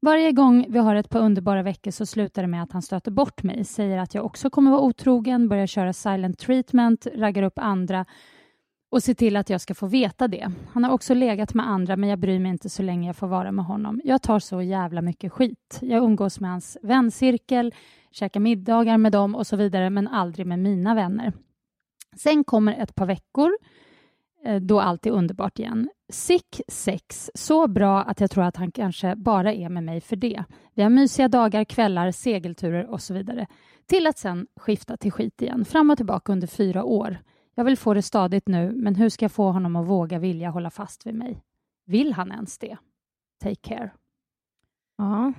Varje 0.00 0.32
gång 0.32 0.66
vi 0.68 0.78
har 0.78 0.94
ett 0.94 1.10
par 1.10 1.20
underbara 1.20 1.62
veckor 1.62 1.90
så 1.90 2.06
slutar 2.06 2.42
det 2.42 2.48
med 2.48 2.62
att 2.62 2.72
han 2.72 2.82
stöter 2.82 3.10
bort 3.10 3.42
mig, 3.42 3.64
säger 3.64 3.98
att 3.98 4.14
jag 4.14 4.24
också 4.24 4.50
kommer 4.50 4.70
vara 4.70 4.80
otrogen, 4.80 5.48
börjar 5.48 5.66
köra 5.66 5.92
silent 5.92 6.38
treatment, 6.38 7.06
raggar 7.14 7.42
upp 7.42 7.58
andra 7.58 8.04
och 8.90 9.02
se 9.02 9.14
till 9.14 9.36
att 9.36 9.50
jag 9.50 9.60
ska 9.60 9.74
få 9.74 9.86
veta 9.86 10.28
det. 10.28 10.52
Han 10.72 10.84
har 10.84 10.90
också 10.90 11.14
legat 11.14 11.54
med 11.54 11.68
andra, 11.68 11.96
men 11.96 12.08
jag 12.08 12.18
bryr 12.18 12.38
mig 12.38 12.50
inte 12.50 12.68
så 12.68 12.82
länge 12.82 13.06
jag 13.08 13.16
får 13.16 13.26
vara 13.26 13.52
med 13.52 13.64
honom. 13.64 14.00
Jag 14.04 14.22
tar 14.22 14.38
så 14.38 14.62
jävla 14.62 15.02
mycket 15.02 15.32
skit. 15.32 15.78
Jag 15.80 16.04
umgås 16.04 16.40
med 16.40 16.50
hans 16.50 16.78
väncirkel, 16.82 17.74
käkar 18.10 18.40
middagar 18.40 18.98
med 18.98 19.12
dem 19.12 19.34
och 19.34 19.46
så 19.46 19.56
vidare, 19.56 19.90
men 19.90 20.08
aldrig 20.08 20.46
med 20.46 20.58
mina 20.58 20.94
vänner. 20.94 21.32
Sen 22.16 22.44
kommer 22.44 22.82
ett 22.82 22.94
par 22.94 23.06
veckor 23.06 23.50
eh, 24.44 24.56
då 24.60 24.80
allt 24.80 25.06
är 25.06 25.10
underbart 25.10 25.58
igen. 25.58 25.88
Sick 26.12 26.60
sex, 26.68 27.30
så 27.34 27.68
bra 27.68 28.02
att 28.02 28.20
jag 28.20 28.30
tror 28.30 28.44
att 28.44 28.56
han 28.56 28.70
kanske 28.70 29.16
bara 29.16 29.52
är 29.52 29.68
med 29.68 29.84
mig 29.84 30.00
för 30.00 30.16
det. 30.16 30.44
Vi 30.74 30.82
har 30.82 30.90
mysiga 30.90 31.28
dagar, 31.28 31.64
kvällar, 31.64 32.10
segelturer 32.10 32.86
och 32.86 33.02
så 33.02 33.14
vidare. 33.14 33.46
Till 33.86 34.06
att 34.06 34.18
sen 34.18 34.46
skifta 34.56 34.96
till 34.96 35.12
skit 35.12 35.42
igen, 35.42 35.64
fram 35.64 35.90
och 35.90 35.96
tillbaka 35.96 36.32
under 36.32 36.46
fyra 36.46 36.84
år. 36.84 37.18
Jag 37.58 37.64
vill 37.64 37.76
få 37.78 37.94
det 37.94 38.02
stadigt 38.02 38.48
nu, 38.48 38.72
men 38.72 38.94
hur 38.94 39.08
ska 39.08 39.24
jag 39.24 39.32
få 39.32 39.50
honom 39.52 39.76
att 39.76 39.86
våga 39.86 40.18
vilja 40.18 40.50
hålla 40.50 40.70
fast 40.70 41.06
vid 41.06 41.14
mig? 41.14 41.42
Vill 41.86 42.12
han 42.12 42.32
ens 42.32 42.58
det? 42.58 42.76
Take 43.42 43.54
care. 43.54 43.90
Ja. 44.98 45.32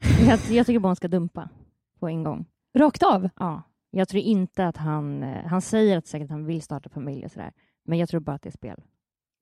Jag, 0.28 0.38
jag 0.50 0.66
tycker 0.66 0.78
bara 0.80 0.88
hon 0.88 0.96
ska 0.96 1.08
dumpa 1.08 1.48
på 1.98 2.08
en 2.08 2.24
gång. 2.24 2.44
Rakt 2.74 3.02
av? 3.02 3.28
Ja. 3.38 3.62
Jag 3.90 4.08
tror 4.08 4.22
inte 4.22 4.66
att 4.66 4.76
han... 4.76 5.22
eh, 5.22 5.46
Han 5.46 5.60
säger 5.62 5.98
att 5.98 6.06
säkert 6.06 6.30
han 6.30 6.44
vill 6.44 6.62
starta 6.62 6.88
familj 6.88 7.24
och 7.24 7.30
sådär, 7.30 7.52
men 7.84 7.98
jag 7.98 8.08
tror 8.08 8.20
bara 8.20 8.36
att 8.36 8.42
det 8.42 8.48
är 8.48 8.52
spel. 8.52 8.82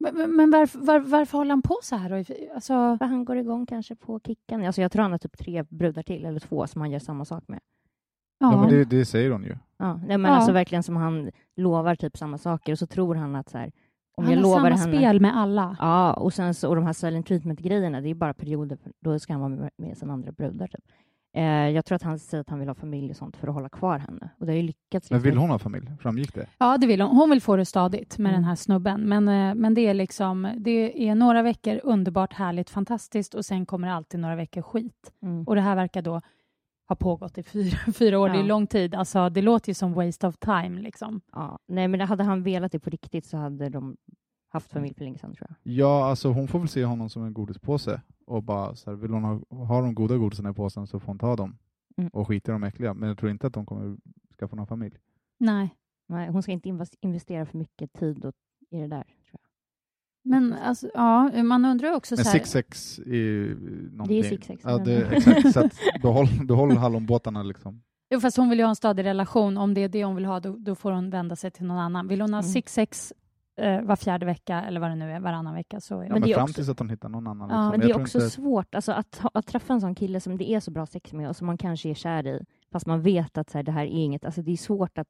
Men, 0.00 0.14
men- 0.16 0.36
men 0.36 0.50
varför, 0.50 0.78
var, 0.78 0.98
varför 1.00 1.38
håller 1.38 1.50
han 1.50 1.62
på 1.62 1.76
så 1.82 1.96
här? 1.96 2.10
Då? 2.10 2.16
Alltså, 2.54 2.96
För 2.98 3.04
han 3.04 3.24
går 3.24 3.36
igång 3.36 3.66
kanske 3.66 3.96
på 3.96 4.20
kicken. 4.26 4.64
Alltså 4.64 4.82
jag 4.82 4.92
tror 4.92 5.02
han 5.02 5.10
har 5.10 5.18
typ 5.18 5.38
tre 5.38 5.62
brudar 5.62 6.02
till, 6.02 6.24
eller 6.24 6.40
två, 6.40 6.66
som 6.66 6.80
han 6.80 6.90
gör 6.90 6.98
samma 6.98 7.24
sak 7.24 7.44
med. 7.48 7.60
Ja, 8.38 8.60
men 8.60 8.68
det, 8.68 8.84
det 8.84 9.04
säger 9.04 9.30
hon 9.30 9.44
ju. 9.44 9.56
Ja, 9.78 9.94
nej, 10.06 10.18
men 10.18 10.30
Ja. 10.30 10.36
alltså 10.36 10.52
verkligen 10.52 10.82
som 10.82 10.96
han 10.96 11.30
lovar 11.56 11.94
typ 11.94 12.16
samma 12.16 12.38
saker 12.38 12.72
och 12.72 12.78
så 12.78 12.86
tror 12.86 13.14
han 13.14 13.36
att 13.36 13.48
så 13.48 13.58
här, 13.58 13.72
om 14.16 14.24
han 14.24 14.32
jag 14.32 14.38
har 14.38 14.42
lovar 14.42 14.56
samma 14.56 14.76
henne... 14.76 14.96
spel 14.98 15.20
med 15.20 15.36
alla. 15.36 15.76
Ja, 15.80 16.12
och 16.12 16.32
sen 16.34 16.54
så, 16.54 16.68
och 16.68 16.76
de 16.76 16.86
här 16.86 16.92
silent 16.92 17.26
treatment-grejerna, 17.26 18.00
det 18.00 18.08
är 18.08 18.14
bara 18.14 18.34
perioder, 18.34 18.78
då 19.00 19.18
ska 19.18 19.32
han 19.32 19.40
vara 19.40 19.50
med, 19.50 19.70
med 19.76 19.96
sina 19.98 20.12
andra 20.12 20.32
brudar. 20.32 20.66
Typ. 20.66 20.84
Eh, 21.36 21.42
jag 21.44 21.84
tror 21.84 21.96
att 21.96 22.02
han 22.02 22.18
säger 22.18 22.40
att 22.40 22.50
han 22.50 22.58
vill 22.58 22.68
ha 22.68 22.74
familj 22.74 23.10
och 23.10 23.16
sånt 23.16 23.36
för 23.36 23.48
att 23.48 23.54
hålla 23.54 23.68
kvar 23.68 23.98
henne. 23.98 24.30
Och 24.38 24.46
det 24.46 24.52
har 24.52 24.56
ju 24.56 24.62
lyckats. 24.62 25.10
Men 25.10 25.20
vill 25.20 25.36
hon 25.36 25.50
ha 25.50 25.58
familj? 25.58 25.90
Framgick 26.00 26.34
det? 26.34 26.46
Ja, 26.58 26.78
det 26.78 26.86
vill 26.86 27.00
hon. 27.00 27.16
Hon 27.16 27.30
vill 27.30 27.42
få 27.42 27.56
det 27.56 27.64
stadigt 27.64 28.18
med 28.18 28.30
Mm. 28.30 28.40
den 28.40 28.48
här 28.48 28.54
snubben. 28.54 29.00
Men, 29.08 29.28
eh, 29.28 29.54
men 29.54 29.74
det 29.74 29.80
är 29.86 29.94
liksom, 29.94 30.48
det 30.56 31.08
är 31.08 31.14
några 31.14 31.42
veckor 31.42 31.80
underbart, 31.84 32.32
härligt, 32.34 32.70
fantastiskt 32.70 33.34
och 33.34 33.44
sen 33.44 33.66
kommer 33.66 33.88
det 33.88 33.94
alltid 33.94 34.20
några 34.20 34.36
veckor 34.36 34.62
skit. 34.62 35.12
Mm. 35.22 35.44
Och 35.44 35.54
det 35.54 35.60
här 35.60 35.76
verkar 35.76 36.02
då 36.02 36.20
ha 36.88 36.96
pågått 36.96 37.38
i 37.38 37.42
fyra, 37.42 37.76
fyra 37.94 38.18
år. 38.20 38.28
Det 38.28 38.34
är 38.34 38.38
Ja. 38.38 38.42
lång 38.46 38.66
tid. 38.66 38.94
Alltså, 38.94 39.28
det 39.28 39.42
låter 39.42 39.70
ju 39.70 39.74
som 39.74 39.92
waste 39.92 40.26
of 40.26 40.36
time. 40.38 40.80
Liksom. 40.80 41.20
Ja, 41.32 41.58
nej, 41.66 41.88
men 41.88 42.00
hade 42.00 42.24
han 42.24 42.42
velat 42.42 42.72
det 42.72 42.78
på 42.78 42.90
riktigt 42.90 43.26
så 43.26 43.36
hade 43.36 43.68
de 43.68 43.96
haft 44.48 44.70
familj 44.72 44.94
för 44.94 45.04
länge 45.04 45.18
sedan, 45.18 45.34
tror 45.34 45.46
jag. 45.50 45.72
Ja, 45.74 46.04
alltså 46.10 46.28
hon 46.32 46.48
får 46.48 46.58
väl 46.58 46.68
se 46.68 46.84
honom 46.84 47.10
som 47.10 47.24
en 47.24 47.32
godispåse 47.34 48.00
och 48.26 48.42
bara 48.42 48.74
så 48.74 48.90
här, 48.90 48.96
vill 48.96 49.10
hon 49.10 49.24
ha, 49.24 49.40
ha 49.66 49.80
de 49.80 49.94
goda 49.94 50.16
godisarna 50.16 50.50
i 50.50 50.54
påsen 50.54 50.86
så 50.86 51.00
får 51.00 51.06
hon 51.06 51.18
ta 51.18 51.36
dem 51.36 51.58
Mm. 51.96 52.10
och 52.12 52.28
skita 52.28 52.52
i 52.52 52.54
de 52.54 52.64
äckliga. 52.64 52.94
Men 52.94 53.08
jag 53.08 53.18
tror 53.18 53.30
inte 53.30 53.46
att 53.46 53.52
de 53.52 53.66
kommer 53.66 53.96
skaffa 54.38 54.56
någon 54.56 54.66
familj. 54.66 54.96
Nej. 55.38 55.74
Nej, 56.08 56.28
hon 56.28 56.42
ska 56.42 56.52
inte 56.52 56.68
invest- 56.68 56.96
investera 57.00 57.46
för 57.46 57.58
mycket 57.58 57.92
tid 57.92 58.32
i 58.70 58.76
det 58.80 58.86
där. 58.86 59.04
Men 60.28 60.52
alltså, 60.52 60.90
ja, 60.94 61.42
man 61.42 61.64
undrar 61.64 61.92
också 61.92 62.14
Men 62.16 62.24
så 62.24 62.30
här, 62.30 62.38
6-6 62.38 63.00
är 63.06 63.14
ju 63.14 63.56
någonting. 63.92 64.22
6-6, 64.22 64.58
Ja, 64.62 64.76
men- 64.76 64.84
det, 64.84 65.06
exakt. 65.16 65.52
Så 65.54 65.68
behåll, 66.02 66.26
behåll 66.46 66.76
hallonbåtarna 66.76 67.42
liksom. 67.42 67.82
Jo, 68.10 68.20
fast 68.20 68.36
hon 68.36 68.48
vill 68.50 68.58
ju 68.58 68.64
ha 68.64 68.70
en 68.70 68.76
stadig 68.76 69.04
relation. 69.04 69.56
Om 69.58 69.74
det 69.74 69.80
är 69.80 69.88
det 69.88 70.04
hon 70.04 70.14
vill 70.14 70.24
ha, 70.24 70.40
då, 70.40 70.56
då 70.58 70.74
får 70.74 70.92
hon 70.92 71.10
vända 71.10 71.36
sig 71.36 71.50
till 71.50 71.66
någon 71.66 71.78
annan. 71.78 72.08
Vill 72.08 72.20
hon 72.20 72.34
ha 72.34 72.40
Mm. 72.40 72.50
6-6 72.52 73.12
eh, 73.60 73.82
var 73.82 73.96
fjärde 73.96 74.26
vecka, 74.26 74.62
eller 74.62 74.80
vad 74.80 74.90
det 74.90 74.94
nu 74.96 75.12
är, 75.12 75.20
varannan 75.20 75.54
vecka, 75.54 75.80
så 75.80 75.94
är 75.94 75.98
Ja, 75.98 76.02
det. 76.02 76.08
Men 76.08 76.12
men 76.20 76.22
det 76.22 76.32
är 76.32 76.34
fram 76.34 76.44
också- 76.44 76.54
tills 76.54 76.68
att 76.68 76.78
hon 76.78 76.90
hittar 76.90 77.08
någon 77.08 77.26
annan. 77.26 77.50
Ja, 77.50 77.56
Liksom. 77.56 77.70
Men 77.70 77.80
Jag 77.88 77.98
det 77.98 78.00
är 78.00 78.02
också 78.02 78.18
inte- 78.18 78.30
svårt 78.30 78.74
alltså, 78.74 78.92
att, 78.92 79.20
att 79.34 79.46
träffa 79.46 79.72
en 79.72 79.80
sån 79.80 79.94
kille 79.94 80.20
som 80.20 80.38
det 80.38 80.50
är 80.50 80.60
så 80.60 80.70
bra 80.70 80.86
sex 80.86 81.12
med 81.12 81.28
och 81.28 81.36
som 81.36 81.46
man 81.46 81.58
kanske 81.58 81.88
är 81.90 81.94
kär 81.94 82.26
i, 82.26 82.40
fast 82.72 82.86
man 82.86 83.02
vet 83.02 83.38
att 83.38 83.50
så 83.50 83.58
här, 83.58 83.62
det 83.62 83.72
här 83.72 83.82
är 83.82 83.86
inget. 83.86 84.24
Alltså, 84.24 84.42
det 84.42 84.52
är 84.52 84.56
svårt 84.56 84.98
att 84.98 85.08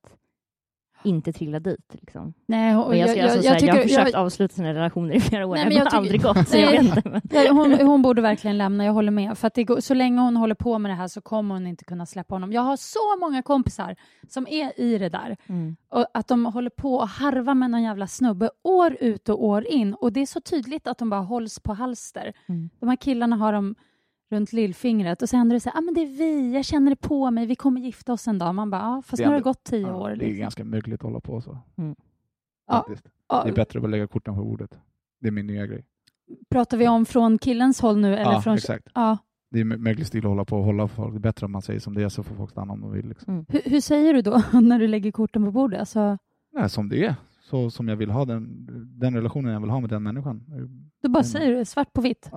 inte 1.04 1.32
trilla 1.32 1.60
dit. 1.60 1.94
Liksom. 1.94 2.34
Nej, 2.46 2.76
och 2.76 2.96
jag, 2.96 2.98
jag, 2.98 3.10
ska, 3.10 3.18
jag, 3.18 3.30
alltså, 3.30 3.46
jag, 3.46 3.60
så 3.60 3.66
här, 3.66 3.74
jag, 3.74 3.74
har 3.74 3.82
försökt 3.82 4.14
avsluta 4.14 4.54
sina 4.54 4.74
relationer 4.74 5.14
i 5.14 5.20
flera 5.20 5.46
år, 5.46 5.54
Nej, 5.54 5.64
men 5.64 5.72
jag 5.76 5.80
har 5.84 5.90
tycker- 5.90 5.96
aldrig 5.96 6.22
gått. 6.22 6.52
Nej. 6.52 6.76
inte, 6.76 7.02
men... 7.04 7.56
Hon, 7.56 7.86
hon 7.86 8.02
borde 8.02 8.22
verkligen 8.22 8.58
lämna, 8.58 8.84
jag 8.84 8.92
håller 8.92 9.10
med. 9.10 9.38
För 9.38 9.46
att 9.46 9.56
går, 9.56 9.80
så 9.80 9.94
länge 9.94 10.20
hon 10.20 10.36
håller 10.36 10.54
på 10.54 10.78
med 10.78 10.90
det 10.90 10.94
här 10.94 11.08
så 11.08 11.20
kommer 11.20 11.54
hon 11.54 11.66
inte 11.66 11.84
kunna 11.84 12.06
släppa 12.06 12.34
honom. 12.34 12.52
Jag 12.52 12.62
har 12.62 12.76
så 12.76 13.16
många 13.20 13.42
kompisar 13.42 13.96
som 14.28 14.46
är 14.48 14.80
i 14.80 14.98
det 14.98 15.08
där. 15.08 15.36
Mm. 15.46 15.76
Och 15.90 16.06
att 16.14 16.28
de 16.28 16.46
håller 16.46 16.70
på 16.70 16.94
och 16.94 17.08
harvar 17.08 17.54
med 17.54 17.70
någon 17.70 17.82
jävla 17.82 18.06
snubbe 18.06 18.50
år 18.62 18.96
ut 19.00 19.28
och 19.28 19.44
år 19.44 19.66
in. 19.66 19.94
Och 19.94 20.12
det 20.12 20.20
är 20.20 20.26
så 20.26 20.40
tydligt 20.40 20.86
att 20.86 20.98
de 20.98 21.10
bara 21.10 21.20
hålls 21.20 21.60
på 21.60 21.74
halster. 21.74 22.32
Mm. 22.48 22.70
De 22.80 22.88
här 22.88 22.96
killarna 22.96 23.36
har 23.36 23.52
dem 23.52 23.74
runt 24.30 24.52
lillfingret 24.52 25.22
och 25.22 25.28
sen 25.28 25.50
är 25.50 25.54
det 25.54 25.60
så 25.60 25.70
här, 25.70 25.78
ah, 25.78 25.80
men 25.80 25.94
det 25.94 26.00
är 26.00 26.06
vi, 26.06 26.54
jag 26.54 26.64
känner 26.64 26.90
det 26.90 26.96
på 26.96 27.30
mig, 27.30 27.46
vi 27.46 27.56
kommer 27.56 27.80
gifta 27.80 28.12
oss 28.12 28.28
en 28.28 28.38
dag. 28.38 28.54
Man 28.54 28.70
bara, 28.70 28.82
ah, 28.82 29.02
fast 29.02 29.16
Det 29.16 29.22
nu 29.22 29.26
är 29.26 29.30
har 29.30 29.34
det 29.38 29.44
gått 29.44 29.64
tio 29.64 29.86
Ja, 29.86 29.96
år. 29.96 30.08
Det 30.08 30.14
är 30.14 30.16
liksom. 30.16 30.40
ganska 30.40 30.64
mögligt 30.64 30.94
att 31.00 31.02
hålla 31.02 31.20
på 31.20 31.40
så. 31.40 31.58
Mm. 31.76 31.96
Ja. 32.66 32.86
Ja, 33.28 33.42
Det 33.44 33.50
är 33.50 33.54
bättre 33.54 33.78
att 33.78 33.82
bara 33.82 33.88
lägga 33.90 34.06
korten 34.06 34.34
på 34.34 34.44
bordet. 34.44 34.78
Det 35.20 35.28
är 35.28 35.32
min 35.32 35.46
nya 35.46 35.66
grej. 35.66 35.84
pratar 36.50 36.76
vi 36.76 36.88
om 36.88 37.06
från 37.06 37.38
killens 37.38 37.80
håll 37.80 37.98
nu? 37.98 38.12
Eller 38.16 38.32
ja, 38.32 38.40
från... 38.42 38.54
exakt. 38.54 38.88
Ja. 38.94 39.18
Det 39.50 39.60
är 39.60 39.64
mö- 39.64 39.76
möglig 39.78 40.06
stil 40.06 40.18
att 40.18 40.24
hålla 40.28 40.44
på 40.44 40.56
och 40.58 40.64
hålla 40.64 40.88
folk. 40.88 41.12
Det 41.14 41.18
är 41.18 41.20
bättre 41.20 41.46
om 41.46 41.52
man 41.52 41.62
säger 41.62 41.80
som 41.80 41.94
det 41.94 42.02
är 42.02 42.08
så 42.08 42.22
får 42.22 42.34
folk 42.34 42.50
stanna 42.50 42.72
om 42.72 42.80
de 42.80 42.92
vill. 42.92 43.08
Liksom. 43.08 43.32
Mm. 43.34 43.46
Hur, 43.48 43.60
hur 43.64 43.80
säger 43.80 44.14
du 44.14 44.22
då 44.22 44.42
när 44.60 44.78
du 44.78 44.86
lägger 44.88 45.12
korten 45.12 45.44
på 45.44 45.50
bordet? 45.50 45.80
Alltså, 45.80 46.18
Nej, 46.52 46.70
som 46.70 46.88
det 46.88 47.04
är. 47.04 47.14
Så 47.40 47.70
som 47.70 47.88
jag 47.88 47.96
vill 47.96 48.10
ha 48.10 48.24
den, 48.24 48.66
den 49.00 49.14
relationen 49.14 49.52
jag 49.52 49.60
vill 49.60 49.70
ha 49.70 49.80
med 49.80 49.90
den 49.90 50.02
människan. 50.02 50.44
du 51.02 51.08
bara 51.08 51.24
säger 51.24 51.54
det 51.54 51.64
svart 51.64 51.92
på 51.92 52.00
vitt. 52.00 52.30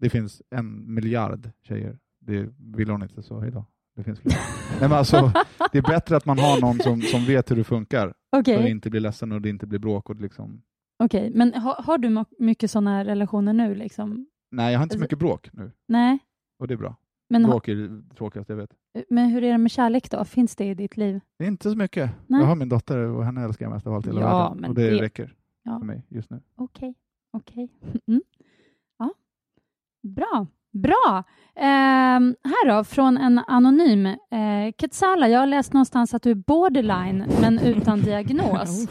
Det 0.00 0.10
finns 0.10 0.42
en 0.50 0.94
miljard 0.94 1.50
tjejer. 1.62 1.98
Det 2.20 2.48
vill 2.58 2.90
hon 2.90 3.02
inte, 3.02 3.22
så 3.22 3.40
hej 3.40 3.50
då. 3.50 3.64
Det 3.96 4.04
finns 4.04 4.20
fler. 4.20 4.32
Nej, 4.80 4.88
men 4.88 4.92
alltså, 4.92 5.32
det 5.72 5.78
är 5.78 5.82
bättre 5.82 6.16
att 6.16 6.26
man 6.26 6.38
har 6.38 6.60
någon 6.60 6.78
som, 6.78 7.02
som 7.02 7.24
vet 7.24 7.50
hur 7.50 7.56
det 7.56 7.64
funkar. 7.64 8.14
Okej, 8.36 8.56
Så 8.56 8.62
det 8.62 8.70
inte 8.70 8.90
blir 8.90 9.00
ledsen 9.00 9.32
och 9.32 9.40
det 9.42 9.48
inte 9.48 9.66
blir 9.66 9.78
bråk. 9.78 10.10
Och 10.10 10.16
liksom... 10.16 10.62
okej. 11.02 11.30
men 11.34 11.54
har, 11.54 11.82
har 11.82 11.98
du 11.98 12.24
mycket 12.38 12.70
sådana 12.70 13.04
relationer 13.04 13.52
nu? 13.52 13.74
Liksom? 13.74 14.26
Nej, 14.50 14.72
jag 14.72 14.78
har 14.78 14.82
inte 14.82 14.92
så 14.92 14.96
Alltså- 14.96 15.04
mycket 15.04 15.18
bråk 15.18 15.50
nu. 15.52 15.72
Nej, 15.88 16.18
Och 16.58 16.68
det 16.68 16.74
är 16.74 16.78
bra. 16.78 16.96
men, 17.30 17.42
Bråk 17.42 17.68
är 17.68 17.74
det 17.74 18.14
tråkigaste 18.16 18.52
jag 18.52 18.56
vet. 18.58 18.70
men 19.10 19.30
hur 19.30 19.44
är 19.44 19.52
det 19.52 19.58
med 19.58 19.70
kärlek 19.70 20.10
då? 20.10 20.24
Finns 20.24 20.56
det 20.56 20.64
i 20.64 20.74
ditt 20.74 20.96
liv? 20.96 21.20
Det 21.38 21.44
är 21.44 21.48
inte 21.48 21.70
så 21.70 21.76
mycket. 21.76 22.10
Nej. 22.26 22.40
Jag 22.40 22.46
har 22.48 22.56
min 22.56 22.68
dotter 22.68 22.98
och 22.98 23.24
henne 23.24 23.44
älskar 23.44 23.64
jag 23.66 23.72
mest 23.72 23.86
av 23.86 23.94
allt 23.94 24.06
i 24.06 24.08
hela 24.08 24.20
Ja, 24.20 24.48
världen. 24.48 24.64
Och 24.70 24.74
det, 24.74 24.90
det- 24.90 25.02
räcker 25.02 25.34
Ja. 25.62 25.78
för 25.78 25.86
mig 25.86 26.06
just 26.08 26.30
nu. 26.30 26.40
Okej, 26.56 26.94
okej. 27.32 27.68
Mm. 28.06 28.22
Bra. 30.02 30.46
Bra! 30.72 31.24
Ehm, 31.56 32.36
här 32.44 32.68
då, 32.68 32.84
från 32.84 33.16
en 33.16 33.38
anonym. 33.38 34.06
Eh, 34.06 34.16
Ketsala, 34.78 35.28
jag 35.28 35.38
har 35.40 35.46
läst 35.46 35.72
någonstans 35.72 36.14
att 36.14 36.22
du 36.22 36.30
är 36.30 36.34
borderline, 36.34 37.24
men 37.40 37.58
utan 37.58 38.00
diagnos. 38.02 38.88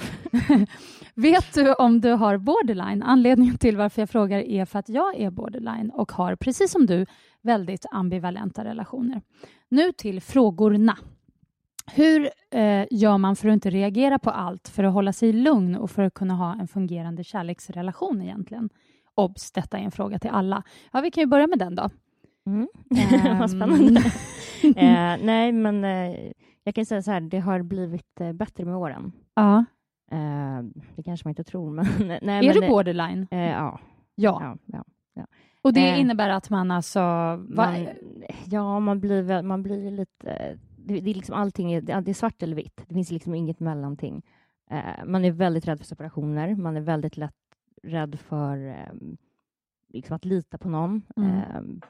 Vet 1.15 1.53
du 1.53 1.73
om 1.73 2.01
du 2.01 2.11
har 2.11 2.37
borderline? 2.37 3.03
Anledningen 3.03 3.57
till 3.57 3.77
varför 3.77 4.01
jag 4.01 4.09
frågar 4.09 4.39
är 4.39 4.65
för 4.65 4.79
att 4.79 4.89
jag 4.89 5.19
är 5.19 5.31
borderline 5.31 5.89
och 5.89 6.11
har, 6.11 6.35
precis 6.35 6.71
som 6.71 6.85
du, 6.85 7.05
väldigt 7.41 7.85
ambivalenta 7.91 8.63
relationer. 8.63 9.21
Nu 9.69 9.91
till 9.91 10.21
frågorna. 10.21 10.97
Hur 11.93 12.29
eh, 12.51 12.85
gör 12.91 13.17
man 13.17 13.35
för 13.35 13.47
att 13.49 13.53
inte 13.53 13.69
reagera 13.69 14.19
på 14.19 14.29
allt, 14.29 14.67
för 14.67 14.83
att 14.83 14.93
hålla 14.93 15.13
sig 15.13 15.33
lugn 15.33 15.75
och 15.75 15.91
för 15.91 16.03
att 16.03 16.13
kunna 16.13 16.33
ha 16.35 16.53
en 16.59 16.67
fungerande 16.67 17.23
kärleksrelation 17.23 18.21
egentligen? 18.21 18.69
Obs, 19.19 19.51
detta 19.51 19.77
är 19.77 19.81
en 19.81 19.91
fråga 19.91 20.19
till 20.19 20.29
alla. 20.29 20.63
Ja, 20.91 21.01
vi 21.01 21.11
kan 21.11 21.21
ju 21.21 21.27
börja 21.27 21.47
med 21.47 21.59
den 21.59 21.75
då. 21.75 21.89
Mm. 22.45 22.67
Ehm. 23.25 23.39
Vad 23.39 23.51
spännande. 23.51 24.01
eh, 24.63 25.25
nej, 25.25 25.51
men 25.51 25.83
eh, 25.83 26.31
jag 26.63 26.75
kan 26.75 26.85
säga 26.85 27.01
så 27.01 27.11
här, 27.11 27.21
det 27.21 27.39
har 27.39 27.61
blivit 27.61 28.21
eh, 28.21 28.33
bättre 28.33 28.65
med 28.65 28.75
åren. 28.75 29.11
Ja. 29.33 29.65
Eh, 30.11 30.63
det 30.95 31.03
kanske 31.03 31.27
man 31.27 31.31
inte 31.31 31.43
tror, 31.43 31.71
men... 31.71 31.85
nej, 31.99 32.19
är 32.21 32.43
men, 32.43 32.53
du 32.53 32.63
eh, 32.63 32.69
borderline? 32.69 33.27
Eh, 33.31 33.39
ja, 33.39 33.79
Ja. 34.15 34.57
ja, 34.65 34.83
ja. 35.13 35.25
Och 35.61 35.73
det 35.73 35.89
eh, 35.89 35.99
innebär 35.99 36.29
att 36.29 36.49
man 36.49 36.71
alltså... 36.71 36.99
Man, 37.49 37.87
ja, 38.45 38.79
man 38.79 38.99
blir, 38.99 39.41
man 39.41 39.63
blir 39.63 39.91
lite... 39.91 40.57
Det, 40.77 40.99
det 40.99 41.09
är 41.09 41.15
liksom 41.15 41.35
allting, 41.35 41.73
är, 41.73 41.81
det 41.81 42.11
är 42.11 42.13
svart 42.13 42.43
eller 42.43 42.55
vitt. 42.55 42.83
Det 42.87 42.93
finns 42.93 43.11
liksom 43.11 43.35
inget 43.35 43.59
mellanting. 43.59 44.21
Man 45.05 45.25
är 45.25 45.31
väldigt 45.31 45.67
rädd 45.67 45.77
för 45.77 45.85
separationer. 45.85 46.55
Man 46.55 46.77
är 46.77 46.81
väldigt 46.81 47.17
lätt 47.17 47.48
rädd 47.83 48.19
för 48.19 48.67
eh, 48.67 48.93
liksom 49.87 50.15
att 50.15 50.25
lita 50.25 50.57
på 50.57 50.69
någon. 50.69 51.01
Mm. 51.15 51.37
Eh, 51.37 51.87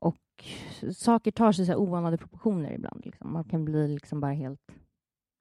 och 0.00 0.44
saker 0.92 1.30
tar 1.30 1.52
sig 1.52 1.66
så 1.66 1.72
här 1.72 1.78
oanade 1.78 2.18
proportioner 2.18 2.72
ibland. 2.72 3.06
Liksom. 3.06 3.32
Man 3.32 3.44
kan 3.44 3.64
bli 3.64 3.88
liksom 3.88 4.20
bara 4.20 4.32
helt 4.32 4.72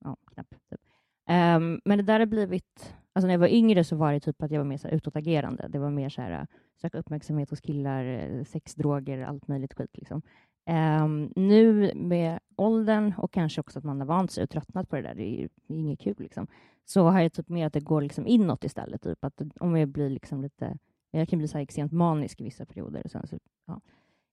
ja, 0.04 0.18
knapp. 0.34 0.50
Typ. 0.50 0.82
Eh, 1.30 1.60
men 1.86 1.98
det 1.98 2.04
där 2.04 2.20
har 2.20 2.26
blivit... 2.26 2.96
Alltså 3.14 3.28
när 3.28 3.34
jag 3.34 3.40
var 3.40 3.48
yngre 3.48 3.84
så 3.84 3.96
var 3.96 4.14
det 4.14 4.20
typ 4.20 4.44
att 4.44 4.52
jag 4.52 4.60
var 4.60 4.66
mer 4.66 4.78
så 4.78 4.88
här 4.88 4.96
utåtagerande. 4.96 5.68
Det 5.68 5.80
var 5.80 5.90
mer 5.90 6.10
så 6.10 6.22
här 6.22 6.32
eh, 6.32 6.46
söka 6.82 6.98
uppmärksamhet 6.98 7.50
hos 7.50 7.62
killar, 7.62 8.06
eh, 8.06 8.44
sex, 8.44 8.76
droger, 8.76 9.22
allt 9.22 9.48
möjligt 9.48 9.74
skit. 9.74 9.98
Liksom. 9.98 10.22
Ehm, 10.70 11.32
nu 11.36 11.92
med 11.96 12.40
åldern 12.56 13.14
och 13.18 13.34
kanske 13.34 13.62
också 13.62 13.80
att 13.80 13.86
man 13.86 14.00
har 14.00 14.08
vant 14.08 14.32
sig 14.32 14.44
och 14.44 14.50
tröttnat 14.50 14.90
på 14.90 14.96
det 14.96 15.02
där, 15.02 15.16
det 15.16 15.24
är 15.24 15.42
ju 15.42 15.50
inget 15.68 16.00
kul, 16.00 16.16
liksom. 16.18 16.48
så 16.86 17.08
har 17.08 17.22
jag 17.22 17.34
typ 17.34 17.50
mer 17.50 17.68
att 17.68 17.74
det 17.74 17.80
går 17.80 18.02
liksom 18.02 18.28
inåt 18.28 18.64
istället. 18.64 19.02
Typ 19.02 19.24
att 19.24 19.42
om 19.60 19.78
jag 19.78 19.90
blir 19.90 20.10
liksom 20.10 20.42
lite, 20.42 20.78
jag 21.12 21.30
kan 21.30 21.40
bli 21.40 21.48
så 21.48 21.58
här 21.58 21.64
extremt 21.64 21.92
manisk 21.92 22.42
i 22.42 22.44
vissa 22.44 22.66
perioder. 22.66 23.02
Och 23.06 23.12
sen 23.12 23.28
så, 23.28 23.38
ja. 23.68 23.82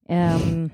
Ehm, 0.07 0.69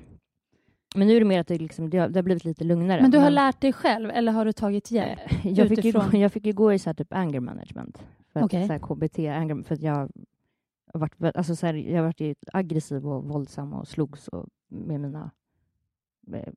men 0.96 1.08
nu 1.08 1.16
är 1.16 1.20
det 1.20 1.26
mer 1.26 1.40
att 1.40 1.48
det, 1.48 1.58
liksom, 1.58 1.90
det, 1.90 1.98
har, 1.98 2.10
det 2.10 2.18
har 2.18 2.24
blivit 2.24 2.46
lite 2.46 2.64
lugnare. 2.64 3.02
men 3.02 3.12
du 3.12 3.18
har 3.18 3.30
lärt 3.30 3.62
dig 3.62 3.74
själv 3.74 4.10
eller 4.10 4.32
har 4.32 4.46
du 4.46 4.54
tagit 4.54 4.92
hjälp? 4.92 5.20
Eh, 5.26 5.52
jag, 5.52 5.70
fick 5.70 5.86
ju, 5.86 5.94
jag 6.14 6.32
fick 6.32 6.46
ju 6.46 6.54
gå 6.54 6.74
i 6.74 6.80
så 6.80 6.94
typ 6.94 7.14
anger 7.14 7.40
management. 7.40 8.04
För 8.34 8.40
att, 8.40 8.46
Okej. 8.46 8.68
så 8.68 8.80
KBT, 8.80 9.20
anger, 9.20 9.64
för 9.64 9.76
att 9.76 9.82
jag 9.82 10.10
har 10.94 11.00
varit, 11.00 11.36
alltså 11.36 11.56
så 11.56 11.66
här, 11.66 11.74
jag 11.74 12.04
varit 12.04 12.38
aggressiv 12.54 13.08
och 13.08 13.24
våldsam 13.24 13.74
och 13.74 13.88
slogs 13.88 14.28
och, 14.28 14.46
med 14.68 15.00
mina 15.00 15.32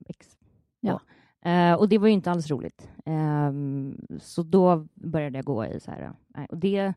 ex. 0.06 0.38
Ja. 0.80 1.00
då. 1.42 1.50
Eh, 1.50 1.74
och 1.74 1.88
det 1.88 1.98
var 1.98 2.06
ju 2.06 2.12
inte 2.14 2.30
alls 2.30 2.50
roligt. 2.50 2.90
Ehm, 3.04 3.96
så 4.20 4.42
då 4.42 4.87
började 4.94 5.38
jag 5.38 5.44
gå 5.44 5.66
i 5.66 5.80
så 5.80 5.90
här, 5.90 6.12
och 6.50 6.58
det 6.58 6.94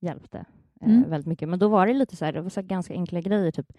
hjälpte 0.00 0.38
eh, 0.80 0.88
Mm. 0.90 1.10
väldigt 1.10 1.26
mycket. 1.26 1.48
Men 1.48 1.58
då 1.58 1.68
var 1.68 1.86
det 1.86 1.92
lite 1.94 2.16
så 2.16 2.24
här, 2.24 2.32
det 2.32 2.40
var 2.40 2.48
så 2.48 2.60
här 2.60 2.66
ganska 2.68 2.94
enkla 2.94 3.20
grejer, 3.20 3.50
typ 3.50 3.72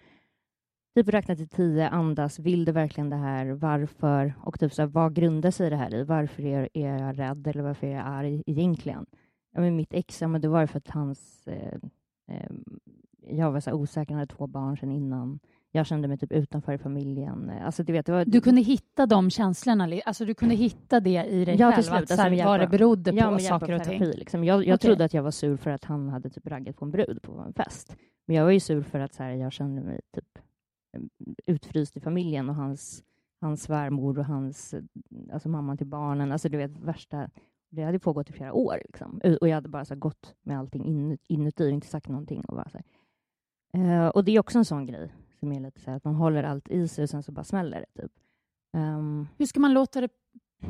Typ 0.94 1.08
räkna 1.08 1.36
till 1.36 1.48
tio, 1.48 1.88
andas, 1.88 2.38
vill 2.38 2.64
du 2.64 2.72
verkligen 2.72 3.10
det 3.10 3.16
här, 3.16 3.46
varför? 3.46 4.34
Och 4.40 4.60
typ 4.60 4.72
så 4.72 4.82
här, 4.82 4.86
vad 4.86 5.14
grundar 5.14 5.50
sig 5.50 5.70
det 5.70 5.76
här 5.76 5.94
i? 5.94 6.04
Varför 6.04 6.44
är, 6.44 6.68
är 6.74 6.98
jag 6.98 7.18
rädd 7.18 7.46
eller 7.46 7.62
varför 7.62 7.86
är 7.86 7.90
jag 7.96 8.06
arg 8.06 8.42
egentligen? 8.46 9.06
Ja, 9.52 9.60
men 9.60 9.76
mitt 9.76 9.94
ex, 9.94 10.22
ja, 10.22 10.28
men 10.28 10.40
det 10.40 10.48
var 10.48 10.66
för 10.66 10.78
att 10.78 10.90
hans... 10.90 11.48
Eh, 11.48 11.78
eh, 12.28 12.50
jag 13.26 13.52
var 13.52 13.60
så 13.60 13.72
osäker, 13.72 14.14
han 14.14 14.20
hade 14.20 14.34
två 14.34 14.46
barn 14.46 14.76
sedan 14.76 14.92
innan. 14.92 15.40
Jag 15.76 15.86
kände 15.86 16.08
mig 16.08 16.18
typ 16.18 16.32
utanför 16.32 16.76
familjen. 16.78 17.50
Alltså, 17.50 17.82
du 17.82 17.92
vet, 17.92 18.06
det 18.06 18.12
var, 18.12 18.24
Du 18.24 18.40
kunde 18.40 18.60
hitta 18.60 19.06
de 19.06 19.30
känslorna, 19.30 20.00
alltså 20.04 20.24
du 20.24 20.34
kunde 20.34 20.54
hitta 20.54 21.00
det 21.00 21.24
i 21.24 21.44
dig 21.44 21.56
Ja, 21.58 21.66
själv, 21.66 21.74
till 21.74 21.84
slut, 21.84 22.10
alltså, 22.10 22.28
hjälp 22.28 22.46
vad 22.46 22.60
det 22.60 22.66
berodde 22.66 23.10
på 23.10 23.18
ja, 23.18 23.38
saker 23.38 23.72
och 23.72 23.84
ting. 23.84 24.04
Liksom. 24.04 24.44
Jag, 24.44 24.56
jag 24.66 24.74
Okej. 24.74 24.78
trodde 24.78 25.04
att 25.04 25.14
jag 25.14 25.22
var 25.22 25.30
sur 25.30 25.56
för 25.56 25.70
att 25.70 25.84
han 25.84 26.08
hade 26.08 26.30
typ 26.30 26.46
raggat 26.46 26.76
på 26.76 26.84
en 26.84 26.90
brud 26.90 27.22
på 27.22 27.32
en 27.46 27.52
fest. 27.52 27.96
Men 28.26 28.36
jag 28.36 28.44
var 28.44 28.50
ju 28.50 28.60
sur 28.60 28.82
för 28.82 29.00
att 29.00 29.14
så 29.14 29.22
här, 29.22 29.30
jag 29.30 29.52
kände 29.52 29.82
mig 29.82 30.00
typ 30.14 30.38
eh, 30.96 31.02
utfryst 31.46 31.96
i 31.96 32.00
familjen 32.00 32.48
och 32.48 32.54
hans, 32.54 33.02
hans 33.40 33.62
svärmor 33.62 34.18
och 34.18 34.24
hans, 34.24 34.74
eh, 34.74 34.82
alltså 35.32 35.48
mamman 35.48 35.76
till 35.76 35.86
barnen, 35.86 36.32
alltså 36.32 36.48
du 36.48 36.56
vet 36.56 36.78
värsta, 36.78 37.30
det 37.70 37.82
hade 37.82 37.98
pågått 37.98 38.30
i 38.30 38.32
flera 38.32 38.52
år 38.52 38.78
liksom. 38.84 39.20
Och 39.40 39.48
jag 39.48 39.54
hade 39.54 39.68
bara 39.68 39.84
så 39.84 39.94
här, 39.94 40.00
gått 40.00 40.34
med 40.42 40.58
allting 40.58 40.84
in, 40.84 41.18
inuti 41.28 41.66
och 41.66 41.70
inte 41.70 41.86
sagt 41.86 42.08
någonting. 42.08 42.44
Och, 42.44 42.56
bara, 42.56 42.68
så 42.68 42.78
här. 42.78 42.86
Eh, 44.04 44.08
och 44.08 44.24
det 44.24 44.32
är 44.32 44.40
också 44.40 44.58
en 44.58 44.64
sån 44.64 44.86
grej 44.86 45.12
som 45.44 45.52
är 45.52 45.60
lite 45.60 45.80
så 45.80 45.90
här, 45.90 45.96
att 45.96 46.04
man 46.04 46.14
håller 46.14 46.42
allt 46.42 46.68
i 46.68 46.88
sig 46.88 47.02
och 47.02 47.10
sen 47.10 47.22
så 47.22 47.32
bara 47.32 47.44
smäller 47.44 47.80
det. 47.80 48.02
Typ. 48.02 48.12
Ehm, 48.72 49.26
Hur 49.38 49.46
ska 49.46 49.60
man 49.60 49.72
låta 49.72 50.00
det 50.00 50.08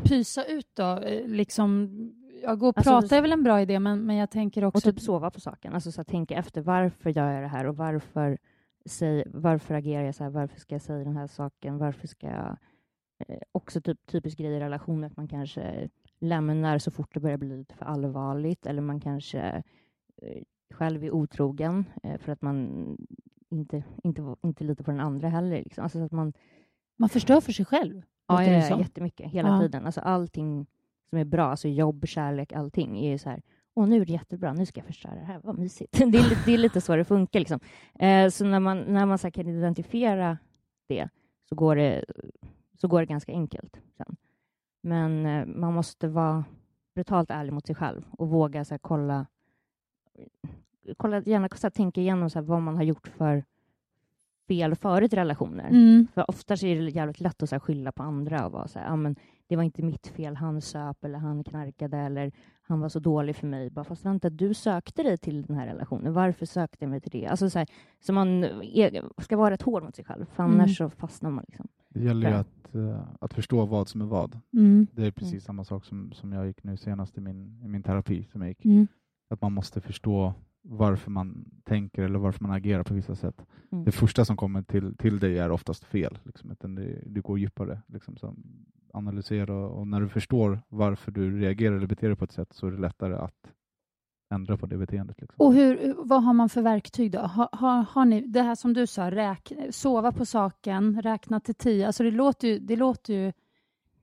pysa 0.04 0.44
ut 0.44 0.68
då? 0.74 0.82
Eh, 0.98 1.28
Liksom, 1.28 1.90
jag 2.42 2.58
går 2.58 2.68
och 2.68 2.78
Alltså, 2.78 2.90
prata 3.00 3.16
är 3.16 3.22
väl 3.22 3.32
en 3.32 3.42
bra 3.42 3.60
idé, 3.60 3.78
men, 3.78 4.06
men 4.06 4.16
jag 4.16 4.30
tänker 4.30 4.64
också... 4.64 4.78
Och 4.78 4.94
typ 4.94 5.00
sova 5.00 5.30
på 5.30 5.40
saken. 5.40 5.74
Alltså 5.74 5.92
så 5.92 6.00
att 6.00 6.08
tänka 6.08 6.34
efter 6.34 6.60
varför 6.60 7.10
gör 7.10 7.32
jag 7.32 7.42
det 7.42 7.48
här 7.48 7.66
och 7.66 7.76
varför, 7.76 8.38
säg, 8.86 9.24
varför 9.26 9.74
agerar 9.74 10.04
jag 10.04 10.14
så 10.14 10.24
här? 10.24 10.30
Varför 10.30 10.60
ska 10.60 10.74
jag 10.74 10.82
säga 10.82 11.04
den 11.04 11.16
här 11.16 11.26
saken? 11.26 11.78
Varför 11.78 12.06
ska 12.06 12.26
jag... 12.26 12.56
Eh, 13.28 13.38
också 13.52 13.80
typ 13.80 14.06
typisk 14.06 14.38
grej 14.38 14.52
i 14.52 14.60
relationer 14.60 15.06
att 15.06 15.16
man 15.16 15.28
kanske 15.28 15.88
lämnar 16.20 16.78
så 16.78 16.90
fort 16.90 17.14
det 17.14 17.20
börjar 17.20 17.36
bli 17.36 17.56
lite 17.56 17.74
för 17.74 17.84
allvarligt 17.84 18.66
eller 18.66 18.82
man 18.82 19.00
kanske 19.00 19.62
eh, 20.22 20.42
själv 20.74 21.04
är 21.04 21.10
otrogen 21.10 21.84
eh, 22.02 22.18
för 22.18 22.32
att 22.32 22.42
man 22.42 22.96
inte, 23.58 23.84
inte, 24.04 24.34
inte 24.42 24.64
litar 24.64 24.84
på 24.84 24.90
den 24.90 25.00
andra 25.00 25.28
heller. 25.28 25.56
Liksom. 25.62 25.82
Alltså, 25.84 25.98
så 25.98 26.04
att 26.04 26.12
man, 26.12 26.32
Man 26.96 27.08
förstör 27.08 27.40
för 27.40 27.52
sig 27.52 27.64
själv. 27.64 28.02
ja, 28.26 28.44
ja, 28.44 28.62
som. 28.62 28.80
jättemycket, 28.80 29.30
hela 29.30 29.48
Ja. 29.48 29.60
tiden. 29.60 29.86
Alltså, 29.86 30.00
allting 30.00 30.66
som 31.10 31.18
är 31.18 31.24
bra, 31.24 31.44
alltså 31.44 31.68
jobb, 31.68 32.06
kärlek, 32.06 32.52
allting 32.52 32.98
är 32.98 33.10
ju 33.10 33.18
så 33.18 33.30
här 33.30 33.42
Åh, 33.76 33.86
nu 33.88 34.00
är 34.00 34.04
det 34.06 34.12
jättebra, 34.12 34.52
nu 34.52 34.66
ska 34.66 34.80
jag 34.80 34.86
förstöra 34.86 35.14
det 35.14 35.24
här, 35.24 35.40
vad 35.44 35.58
mysigt. 35.58 35.92
Det 35.98 36.02
är, 36.04 36.06
lite- 36.30 36.42
det 36.46 36.54
är 36.54 36.58
lite 36.58 36.80
så 36.80 36.96
det 36.96 37.04
funkar. 37.04 37.38
Liksom. 37.40 37.60
Eh, 37.98 38.28
så 38.30 38.44
när 38.44 38.60
man, 38.60 38.78
när 38.80 39.06
man 39.06 39.18
så 39.18 39.30
kan 39.30 39.48
identifiera 39.48 40.38
det 40.88 41.08
så 41.48 41.54
går 41.54 41.76
det, 41.76 42.04
så 42.80 42.88
går 42.88 43.00
det 43.00 43.06
ganska 43.06 43.32
enkelt 43.32 43.80
sen. 43.96 44.16
Men 44.82 45.26
eh, 45.26 45.46
man 45.46 45.74
måste 45.74 46.08
vara 46.08 46.44
brutalt 46.94 47.30
ärlig 47.30 47.52
mot 47.52 47.66
sig 47.66 47.74
själv 47.76 48.04
och 48.10 48.28
våga 48.28 48.64
så 48.64 48.78
kolla, 48.78 49.26
kolla 50.96 51.22
gärna 51.22 51.48
så 51.48 51.66
här, 51.66 51.70
tänka 51.70 52.00
igenom 52.00 52.30
så 52.30 52.38
här, 52.38 52.46
vad 52.46 52.62
man 52.62 52.76
har 52.76 52.82
gjort 52.82 53.08
för 53.08 53.44
fel 54.48 54.74
förut 54.74 55.12
i 55.12 55.16
relationer. 55.16 55.68
Mm. 55.68 56.06
För 56.14 56.30
ofta 56.30 56.56
så 56.56 56.66
är 56.66 56.80
det 56.80 56.90
jävligt 56.90 57.20
lätt 57.20 57.42
att 57.42 57.48
så 57.48 57.54
här, 57.54 57.60
skylla 57.60 57.92
på 57.92 58.02
andra 58.02 58.46
och 58.46 58.52
vara 58.52 58.68
så 58.68 58.78
här, 58.78 58.92
ah, 58.92 58.96
men 58.96 59.16
det 59.46 59.56
var 59.56 59.62
inte 59.62 59.82
mitt 59.82 60.06
fel, 60.06 60.36
han 60.36 60.60
söp 60.60 61.04
eller 61.04 61.18
han 61.18 61.44
knarkade 61.44 61.96
eller 61.98 62.32
han 62.62 62.80
var 62.80 62.88
så 62.88 62.98
dålig 62.98 63.36
för 63.36 63.46
mig. 63.46 63.70
Bara, 63.70 63.84
fast 63.84 64.04
vänta, 64.04 64.30
du 64.30 64.54
sökte 64.54 65.02
dig 65.02 65.18
till 65.18 65.42
den 65.42 65.56
här 65.56 65.66
relationen. 65.66 66.12
Varför 66.12 66.46
sökte 66.46 66.84
jag 66.84 66.90
mig 66.90 67.00
till 67.00 67.10
det? 67.10 67.26
Alltså, 67.26 67.50
så, 67.50 67.58
här, 67.58 67.68
så 68.00 68.12
man 68.12 68.44
är, 68.62 69.22
ska 69.22 69.36
vara 69.36 69.50
rätt 69.50 69.62
hård 69.62 69.82
mot 69.82 69.96
sig 69.96 70.04
själv, 70.04 70.26
för 70.32 70.42
annars 70.42 70.80
Mm. 70.80 70.90
så 70.90 70.96
fastnar 70.96 71.30
man. 71.30 71.44
Liksom. 71.48 71.68
Det 71.88 72.00
gäller 72.00 72.28
ju 72.30 72.34
att, 72.36 72.74
eh, 72.74 73.00
att 73.20 73.34
förstå 73.34 73.66
vad 73.66 73.88
som 73.88 74.00
är 74.00 74.06
vad. 74.06 74.40
Mm. 74.52 74.86
Det 74.92 75.06
är 75.06 75.10
precis 75.10 75.44
samma 75.44 75.64
sak 75.64 75.84
som, 75.84 76.12
som 76.12 76.32
jag 76.32 76.46
gick 76.46 76.64
nu 76.64 76.76
senast 76.76 77.18
i 77.18 77.20
min, 77.20 77.60
i 77.64 77.68
min 77.68 77.82
terapi. 77.82 78.28
Som 78.32 78.40
jag 78.40 78.48
gick. 78.48 78.64
Mm. 78.64 78.86
Att 79.30 79.42
man 79.42 79.52
måste 79.52 79.80
förstå 79.80 80.34
varför 80.64 81.10
man 81.10 81.44
tänker 81.64 82.02
eller 82.02 82.18
varför 82.18 82.44
man 82.44 82.56
agerar 82.56 82.82
på 82.82 82.94
vissa 82.94 83.14
sätt. 83.14 83.46
Mm. 83.72 83.84
Det 83.84 83.92
första 83.92 84.24
som 84.24 84.36
kommer 84.36 84.62
till, 84.62 84.96
till 84.96 85.18
dig 85.18 85.38
är 85.38 85.50
oftast 85.50 85.84
fel. 85.84 86.18
Liksom, 86.22 86.50
utan 86.50 86.74
det, 86.74 87.02
du 87.06 87.20
går 87.22 87.38
djupare. 87.38 87.82
Liksom, 87.86 88.16
så 88.16 88.34
analysera 88.92 89.54
och, 89.54 89.78
och 89.78 89.86
när 89.86 90.00
du 90.00 90.08
förstår 90.08 90.60
varför 90.68 91.12
du 91.12 91.40
reagerar 91.40 91.76
eller 91.76 91.86
beter 91.86 92.08
dig 92.08 92.16
på 92.16 92.24
ett 92.24 92.32
sätt 92.32 92.52
så 92.52 92.66
är 92.66 92.70
det 92.70 92.80
lättare 92.80 93.14
att 93.14 93.50
ändra 94.34 94.56
på 94.56 94.66
det 94.66 94.76
beteendet. 94.76 95.20
Liksom. 95.20 95.46
Och 95.46 95.54
hur, 95.54 95.94
vad 95.98 96.22
har 96.22 96.32
man 96.32 96.48
för 96.48 96.62
verktyg 96.62 97.12
då? 97.12 97.18
Har, 97.18 97.48
har, 97.52 97.82
har 97.82 98.04
ni, 98.04 98.20
det 98.20 98.42
här 98.42 98.54
som 98.54 98.72
du 98.72 98.86
sa, 98.86 99.10
räk, 99.10 99.52
sova 99.70 100.12
på 100.12 100.26
saken, 100.26 101.02
räkna 101.02 101.40
till 101.40 101.54
tio. 101.54 101.86
Alltså 101.86 102.02
det 102.02 102.10
låter 102.10 102.48
ju... 102.48 102.58
Det 102.58 102.76
låter 102.76 103.14
ju 103.14 103.32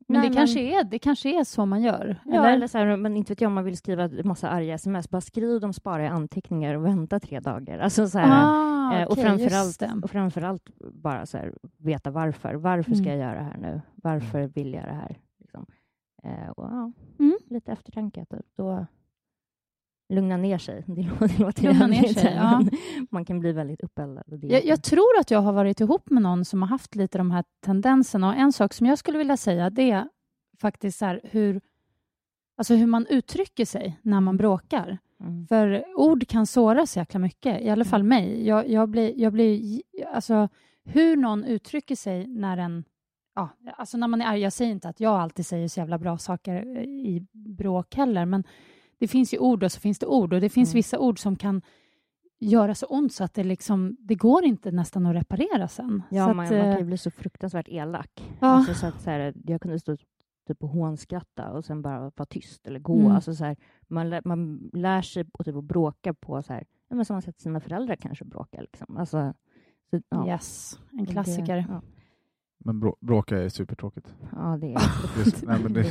men 0.07 0.21
Nej, 0.21 0.29
det, 0.29 0.35
Kanske 0.35 0.59
är, 0.59 0.83
det 0.83 0.99
kanske 0.99 1.39
är 1.39 1.43
så 1.43 1.65
man 1.65 1.81
gör? 1.81 2.19
Ja, 2.25 2.35
eller? 2.39 2.53
eller 2.53 2.67
så 2.67 2.77
här, 2.77 2.97
men 2.97 3.17
inte 3.17 3.31
vet 3.31 3.41
jag 3.41 3.47
om 3.47 3.53
man 3.53 3.63
vill 3.63 3.77
skriva 3.77 4.03
en 4.03 4.21
massa 4.27 4.49
arga 4.49 4.73
sms. 4.73 5.09
Bara 5.09 5.21
skriv 5.21 5.59
dem, 5.59 5.73
spara 5.73 6.03
i 6.03 6.07
anteckningar 6.07 6.75
och 6.75 6.85
vänta 6.85 7.19
tre 7.19 7.39
dagar. 7.39 7.79
Alltså 7.79 8.07
så 8.07 8.19
här, 8.19 8.29
ah, 8.31 8.97
eh, 8.99 9.05
och, 9.05 9.11
okej, 9.11 9.23
framförallt, 9.23 10.03
och 10.03 10.09
framförallt 10.11 10.69
bara 10.93 11.25
så 11.25 11.37
här, 11.37 11.53
veta 11.77 12.11
varför. 12.11 12.53
Varför 12.53 12.95
ska 12.95 13.05
Mm. 13.09 13.19
jag 13.19 13.27
göra 13.27 13.39
det 13.39 13.45
här 13.45 13.57
nu? 13.57 13.81
Varför 13.95 14.41
vill 14.41 14.73
jag 14.73 14.83
det 14.83 14.93
här? 14.93 15.17
Liksom. 15.39 15.65
Eh, 16.23 16.49
och, 16.49 16.63
ja, 16.63 16.91
Mm. 17.19 17.37
Lite 17.49 17.71
eftertanke. 17.71 18.25
Typ. 18.25 18.45
Då 18.57 18.85
lugna 20.12 20.38
ner 20.38 20.57
sig. 20.57 20.84
Det 20.88 21.01
låter, 21.39 21.64
Lugna 21.64 21.88
ner 21.88 22.07
sig, 22.07 22.34
ja. 22.36 22.64
Man 23.09 23.26
kan 23.26 23.39
bli 23.39 23.51
väldigt 23.51 23.82
uppeldad. 23.82 24.24
Jag, 24.41 24.66
jag 24.66 24.84
tror 24.84 25.20
att 25.20 25.32
jag 25.32 25.39
har 25.39 25.53
varit 25.53 25.80
ihop 25.80 26.09
med 26.09 26.24
någon 26.24 26.45
som 26.45 26.62
har 26.62 26.70
haft 26.70 26.95
lite 26.95 27.18
de 27.18 27.32
här 27.32 27.43
tendenserna. 27.66 28.28
Och 28.28 28.36
en 28.36 28.53
sak 28.53 28.74
som 28.74 28.88
jag 28.88 28.97
skulle 28.97 29.18
vilja 29.18 29.38
säga 29.38 29.70
det 29.70 29.91
är 29.91 30.07
faktiskt 30.62 30.99
så 30.99 31.20
hur, 31.24 31.62
alltså 32.57 32.76
hur 32.76 32.88
man 32.88 33.07
uttrycker 33.07 33.66
sig 33.66 33.99
när 34.01 34.22
man 34.22 34.38
bråkar. 34.38 34.97
Mm. 35.20 35.47
För 35.47 35.86
ord 35.95 36.28
kan 36.28 36.47
såra 36.47 36.86
så 36.86 36.99
jäkla 36.99 37.20
mycket, 37.20 37.62
i 37.62 37.70
alla 37.70 37.86
fall 37.86 38.03
mig. 38.03 38.47
Jag, 38.47 38.70
jag 38.70 38.89
blir, 38.89 39.14
jag 39.20 39.34
blir, 39.34 39.82
alltså 40.14 40.49
hur 40.86 41.18
någon 41.18 41.43
uttrycker 41.43 41.95
sig 41.95 42.28
när 42.28 42.57
en 42.57 42.84
Ja, 43.36 43.49
alltså 43.78 43.97
när 43.97 44.07
man 44.07 44.22
är 44.22 44.26
arg, 44.26 44.39
jag 44.39 44.53
säger 44.53 44.72
inte 44.72 44.89
att 44.89 44.99
jag 44.99 45.14
alltid 45.14 45.45
säger 45.45 45.68
så 45.68 45.80
jävla 45.80 45.97
bra 45.97 46.18
saker 46.18 46.78
eh, 46.78 46.84
i 46.84 47.28
bråk 47.34 47.95
heller, 47.95 48.26
men 48.26 48.43
det 49.01 49.07
finns 49.07 49.33
ju 49.33 49.37
ord 49.37 49.63
och 49.63 49.71
så 49.71 49.79
finns 49.79 49.99
det 49.99 50.05
ord 50.05 50.33
och 50.33 50.41
det 50.41 50.49
finns 50.49 50.69
Mm. 50.69 50.77
vissa 50.77 50.99
ord 50.99 51.19
som 51.19 51.35
kan 51.35 51.61
göra 52.39 52.75
så 52.75 52.85
ont 52.85 53.13
så 53.13 53.23
att 53.23 53.33
det 53.33 53.43
liksom, 53.43 53.97
det 53.99 54.15
går 54.15 54.43
inte 54.45 54.71
nästan 54.71 55.05
att 55.05 55.15
reparera 55.15 55.67
sen. 55.67 56.03
Ja, 56.11 56.27
så 56.27 56.33
man, 56.33 56.45
att, 56.45 56.51
man 56.51 56.59
eh, 56.59 56.71
kan 56.71 56.79
ju 56.79 56.85
bli 56.85 56.97
så 56.97 57.11
fruktansvärt 57.11 57.67
elak. 57.69 58.33
Ja. 58.39 58.47
Alltså, 58.47 58.73
så 58.73 58.85
att, 58.87 59.01
så 59.01 59.09
här, 59.09 59.33
jag 59.45 59.61
kunde 59.61 59.79
stå 59.79 59.97
typ 60.47 60.63
och 60.63 60.69
hånskratta 60.69 61.51
och 61.51 61.65
sen 61.65 61.81
bara 61.81 61.99
vara 61.99 62.25
tyst 62.25 62.67
eller 62.67 62.79
gå. 62.79 62.99
Mm. 62.99 63.11
Alltså, 63.11 63.35
så 63.35 63.45
här, 63.45 63.55
man, 63.87 64.09
lär, 64.09 64.21
man 64.25 64.69
lär 64.73 65.01
sig 65.01 65.25
att 65.39 65.45
typ, 65.45 65.55
att 65.55 65.63
bråka 65.63 66.13
på 66.13 66.41
så 66.43 66.53
här, 66.53 66.65
ja, 66.89 66.95
men 66.95 67.05
som 67.05 67.13
man 67.13 67.21
sett 67.21 67.39
sina 67.39 67.59
föräldrar 67.59 67.95
kanske 67.95 68.25
bråka. 68.25 68.61
Liksom. 68.61 68.97
Alltså, 68.97 69.33
så, 69.89 70.01
ja, 70.09 70.27
Yes, 70.27 70.79
en 70.91 71.05
det- 71.05 71.11
klassiker. 71.11 71.65
ja, 71.69 71.81
Men 72.65 72.79
brå, 72.79 72.97
bråka 72.99 73.37
är 73.41 73.49
supertråkigt. 73.49 74.13
ja, 74.31 74.57
det 74.61 74.73
är... 74.73 74.79
Det, 75.25 75.47
nej, 75.47 75.59
men 75.63 75.73
det, 75.73 75.85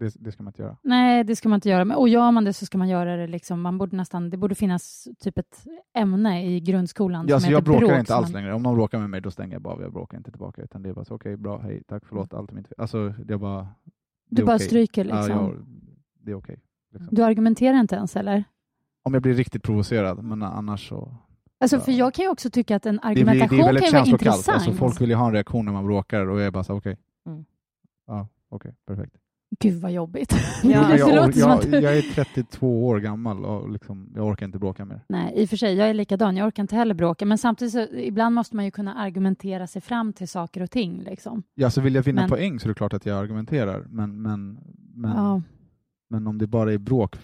det, 0.00 0.14
det 0.24 0.32
ska 0.32 0.42
man 0.42 0.50
inte 0.50 0.62
göra. 0.62 0.76
Nej, 0.82 1.24
det 1.24 1.36
ska 1.36 1.48
man 1.48 1.56
inte 1.56 1.68
göra. 1.68 1.84
Men- 1.84 1.96
Och 1.96 2.08
gör 2.08 2.30
man 2.30 2.44
det 2.44 2.52
så 2.52 2.66
ska 2.66 2.78
man 2.78 2.88
göra 2.88 3.16
det 3.16 3.26
liksom, 3.26 3.60
man 3.60 3.78
borde 3.78 3.96
nästan, 3.96 4.30
det 4.30 4.36
borde 4.36 4.54
finnas 4.54 5.08
typ 5.18 5.38
ett 5.38 5.66
ämne 5.94 6.46
i 6.46 6.60
grundskolan 6.60 7.26
Ja, 7.28 7.28
som 7.28 7.34
alltså 7.36 7.50
jag 7.50 7.64
bråkar 7.64 7.86
bråk, 7.86 7.98
inte 7.98 8.14
alls 8.14 8.32
man- 8.32 8.42
längre. 8.42 8.54
Om 8.54 8.62
någon 8.62 8.74
bråkar 8.74 8.98
med 8.98 9.10
mig, 9.10 9.20
då 9.20 9.30
stänger 9.30 9.52
jag 9.54 9.62
bara 9.62 9.74
av. 9.74 9.80
Jag 9.82 9.92
bråkar 9.92 10.18
inte 10.18 10.30
tillbaka. 10.30 10.62
Utan 10.62 10.82
det 10.82 10.88
är 10.88 10.92
bara 10.94 11.04
så, 11.04 11.14
okej, 11.14 11.36
bra, 11.36 11.58
hej, 11.58 11.82
tack, 11.88 12.02
förlåt, 12.06 12.34
allt 12.34 12.50
är 12.50 12.54
mitt 12.54 12.68
fel. 12.68 12.74
Alltså, 12.78 13.08
det 13.24 13.34
är 13.34 13.38
bara... 13.38 13.62
det 13.62 13.68
Du 14.28 14.42
är 14.42 14.46
bara 14.46 14.56
okej. 14.56 14.66
stryker 14.66 15.04
Ja, 15.04 15.14
liksom. 15.16 15.36
jag, 15.36 15.66
det 16.24 16.30
är 16.30 16.34
okej. 16.34 16.60
liksom. 16.92 17.14
Du 17.16 17.22
argumenterar 17.24 17.80
inte 17.80 17.96
ens 17.96 18.16
eller? 18.16 18.44
Om 19.02 19.14
jag 19.14 19.22
blir 19.22 19.34
riktigt 19.34 19.62
provocerad, 19.62 20.24
men 20.24 20.42
annars 20.42 20.88
så... 20.88 21.14
Alltså, 21.62 21.80
för 21.80 21.92
jag 21.92 22.14
kan 22.14 22.24
ju 22.24 22.30
också 22.30 22.50
tycka 22.50 22.76
att 22.76 22.86
en 22.86 22.94
Det, 22.96 23.00
blir, 23.00 23.24
det 23.24 23.30
argumentation 23.30 23.58
är 23.58 23.62
kan 23.64 23.66
väldigt 23.74 23.82
ju 23.88 23.92
vara 23.92 24.04
känslokallt. 24.04 24.36
intressant. 24.38 24.54
Alltså, 24.56 24.72
folk 24.72 25.00
vill 25.00 25.08
ju 25.10 25.14
ha 25.16 25.26
en 25.26 25.32
reaktion 25.32 25.64
när 25.64 25.72
man 25.72 25.84
bråkar 25.86 26.26
och 26.26 26.38
jag 26.40 26.46
är 26.46 26.50
bara 26.50 26.64
så, 26.64 26.74
okej. 26.74 26.96
Mm. 27.26 27.44
Ja, 28.06 28.28
okej, 28.48 28.74
perfekt. 28.86 29.16
Gud 29.58 29.80
vad 29.80 29.92
jobbigt. 29.92 30.32
Ja, 30.62 30.88
det 30.88 30.96
jag, 30.98 31.14
låter 31.16 31.28
or- 31.28 31.32
som 31.32 31.40
jag, 31.50 31.58
att 31.58 31.70
du... 31.70 31.78
jag 31.80 31.96
är 31.98 32.02
32 32.02 32.86
år 32.86 32.98
gammal 33.00 33.44
och 33.44 33.70
liksom, 33.70 34.12
jag 34.14 34.26
orkar 34.26 34.46
inte 34.46 34.58
bråka 34.58 34.84
mer. 34.84 35.00
Nej, 35.08 35.32
i 35.36 35.44
och 35.44 35.48
för 35.48 35.56
sig, 35.56 35.74
jag 35.74 35.90
är 35.90 35.94
likadan. 35.94 36.36
Jag 36.36 36.46
orkar 36.46 36.62
inte 36.62 36.76
heller 36.76 36.94
bråka. 36.94 37.24
Men 37.26 37.38
samtidigt 37.38 37.72
så, 37.72 37.86
ibland 37.94 38.34
måste 38.34 38.56
man 38.56 38.64
ju 38.64 38.70
kunna 38.70 38.94
argumentera 38.94 39.66
sig 39.66 39.82
fram 39.82 40.12
till 40.12 40.28
saker 40.28 40.62
och 40.62 40.70
ting. 40.70 41.02
Liksom. 41.02 41.42
Ja, 41.54 41.70
så 41.70 41.80
vill 41.80 41.94
jag 41.94 42.02
vinna 42.02 42.20
Men- 42.20 42.30
poäng 42.30 42.60
så 42.60 42.66
är 42.66 42.68
det 42.68 42.74
klart 42.74 42.92
att 42.92 43.06
jag 43.06 43.18
argumenterar, 43.18 43.86
men, 43.90 44.22
men, 44.22 44.58
men, 44.94 45.10
Ja. 45.16 45.42
men 46.10 46.26
om 46.26 46.38
det 46.38 46.46
bara 46.46 46.72
är 46.72 46.78
bråk, 46.78 47.16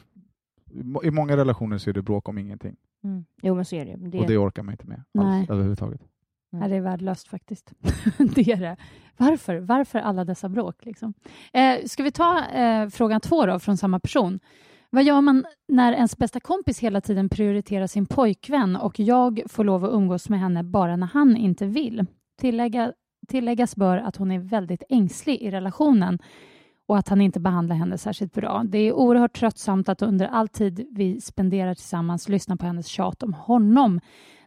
i 0.70 0.82
må- 0.82 1.04
i 1.04 1.10
många 1.10 1.36
relationer 1.36 1.78
så 1.78 1.90
är 1.90 1.94
det 1.94 2.02
bråk 2.02 2.28
om 2.28 2.38
ingenting 2.38 2.76
Mm. 3.04 3.24
Jo, 3.42 3.54
men 3.54 3.64
så 3.64 3.76
är 3.76 3.84
det. 3.84 3.96
det, 4.10 4.18
och 4.18 4.26
det 4.26 4.36
orkar 4.38 4.62
man 4.62 4.72
inte 4.74 4.86
med 4.86 5.02
Nej. 5.14 5.40
alls, 5.40 5.50
överhuvudtaget. 5.50 6.00
Mm. 6.56 6.70
det 6.70 6.76
är 6.76 6.80
värdelöst 6.80 7.28
faktiskt. 7.28 7.72
det 8.18 8.52
är 8.52 8.56
det. 8.56 8.76
Varför? 9.16 9.56
Varför 9.56 9.98
alla 9.98 10.24
dessa 10.24 10.48
bråk? 10.48 10.84
Liksom? 10.84 11.14
Eh, 11.52 11.84
ska 11.86 12.02
vi 12.02 12.12
ta 12.12 12.44
eh, 12.44 12.88
frågan 12.88 13.20
två 13.20 13.46
då, 13.46 13.58
från 13.58 13.76
samma 13.76 14.00
person? 14.00 14.40
Vad 14.90 15.04
gör 15.04 15.20
man 15.20 15.44
när 15.68 15.92
ens 15.92 16.18
bästa 16.18 16.40
kompis 16.40 16.78
hela 16.78 17.00
tiden 17.00 17.28
prioriterar 17.28 17.86
sin 17.86 18.06
pojkvän 18.06 18.76
och 18.76 19.00
jag 19.00 19.42
får 19.46 19.64
lov 19.64 19.84
att 19.84 19.92
umgås 19.92 20.28
med 20.28 20.40
henne 20.40 20.62
bara 20.62 20.96
när 20.96 21.06
han 21.06 21.36
inte 21.36 21.66
vill? 21.66 22.06
Tillägga, 22.40 22.92
tilläggas 23.28 23.76
bör 23.76 23.98
att 23.98 24.16
hon 24.16 24.30
är 24.30 24.38
väldigt 24.38 24.82
ängslig 24.88 25.42
i 25.42 25.50
relationen 25.50 26.18
och 26.86 26.98
att 26.98 27.08
han 27.08 27.20
inte 27.20 27.40
behandlar 27.40 27.76
henne 27.76 27.98
särskilt 27.98 28.32
bra. 28.32 28.62
Det 28.66 28.78
är 28.78 28.92
oerhört 28.92 29.36
tröttsamt 29.36 29.88
att 29.88 30.02
under 30.02 30.26
all 30.26 30.48
tid 30.48 30.86
vi 30.90 31.20
spenderar 31.20 31.74
tillsammans 31.74 32.28
lyssna 32.28 32.56
på 32.56 32.66
hennes 32.66 32.86
tjat 32.86 33.22
om 33.22 33.34
honom 33.34 34.00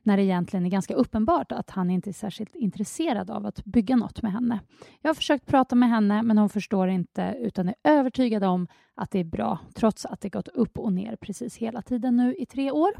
när 0.04 0.18
det 0.18 0.24
egentligen 0.24 0.66
är 0.66 0.70
ganska 0.70 0.94
uppenbart 0.94 1.52
att 1.52 1.70
han 1.70 1.90
inte 1.90 2.10
är 2.10 2.14
särskilt 2.14 2.56
intresserad 2.56 3.32
av 3.32 3.46
att 3.46 3.66
bygga 3.66 3.96
något 3.96 4.22
med 4.22 4.32
henne. 4.32 4.60
Jag 5.02 5.10
har 5.10 5.16
försökt 5.16 5.46
prata 5.46 5.76
med 5.76 5.90
henne, 5.90 6.24
men 6.24 6.38
hon 6.38 6.50
förstår 6.50 6.88
inte 6.90 7.36
utan 7.40 7.68
är 7.68 7.76
övertygad 7.84 8.44
om 8.44 8.68
att 8.96 9.12
det 9.12 9.20
är 9.20 9.24
bra, 9.24 9.60
trots 9.74 10.06
att 10.06 10.22
det 10.22 10.30
gått 10.30 10.48
upp 10.48 10.78
och 10.78 10.94
ner 10.94 11.16
precis 11.16 11.58
hela 11.58 11.82
tiden 11.82 12.16
nu 12.16 12.36
i 12.36 12.46
tre 12.46 12.72
år. 12.72 12.92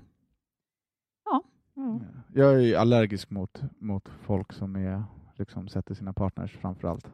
Mm. 1.80 2.00
Jag 2.34 2.64
är 2.64 2.78
allergisk 2.78 3.30
mot, 3.30 3.62
mot 3.80 4.10
folk 4.10 4.54
som 4.54 4.76
är, 4.76 5.04
liksom, 5.36 5.68
sätter 5.68 5.94
sina 5.94 6.14
partners 6.14 6.58
framför 6.58 6.88
allt. 6.88 7.08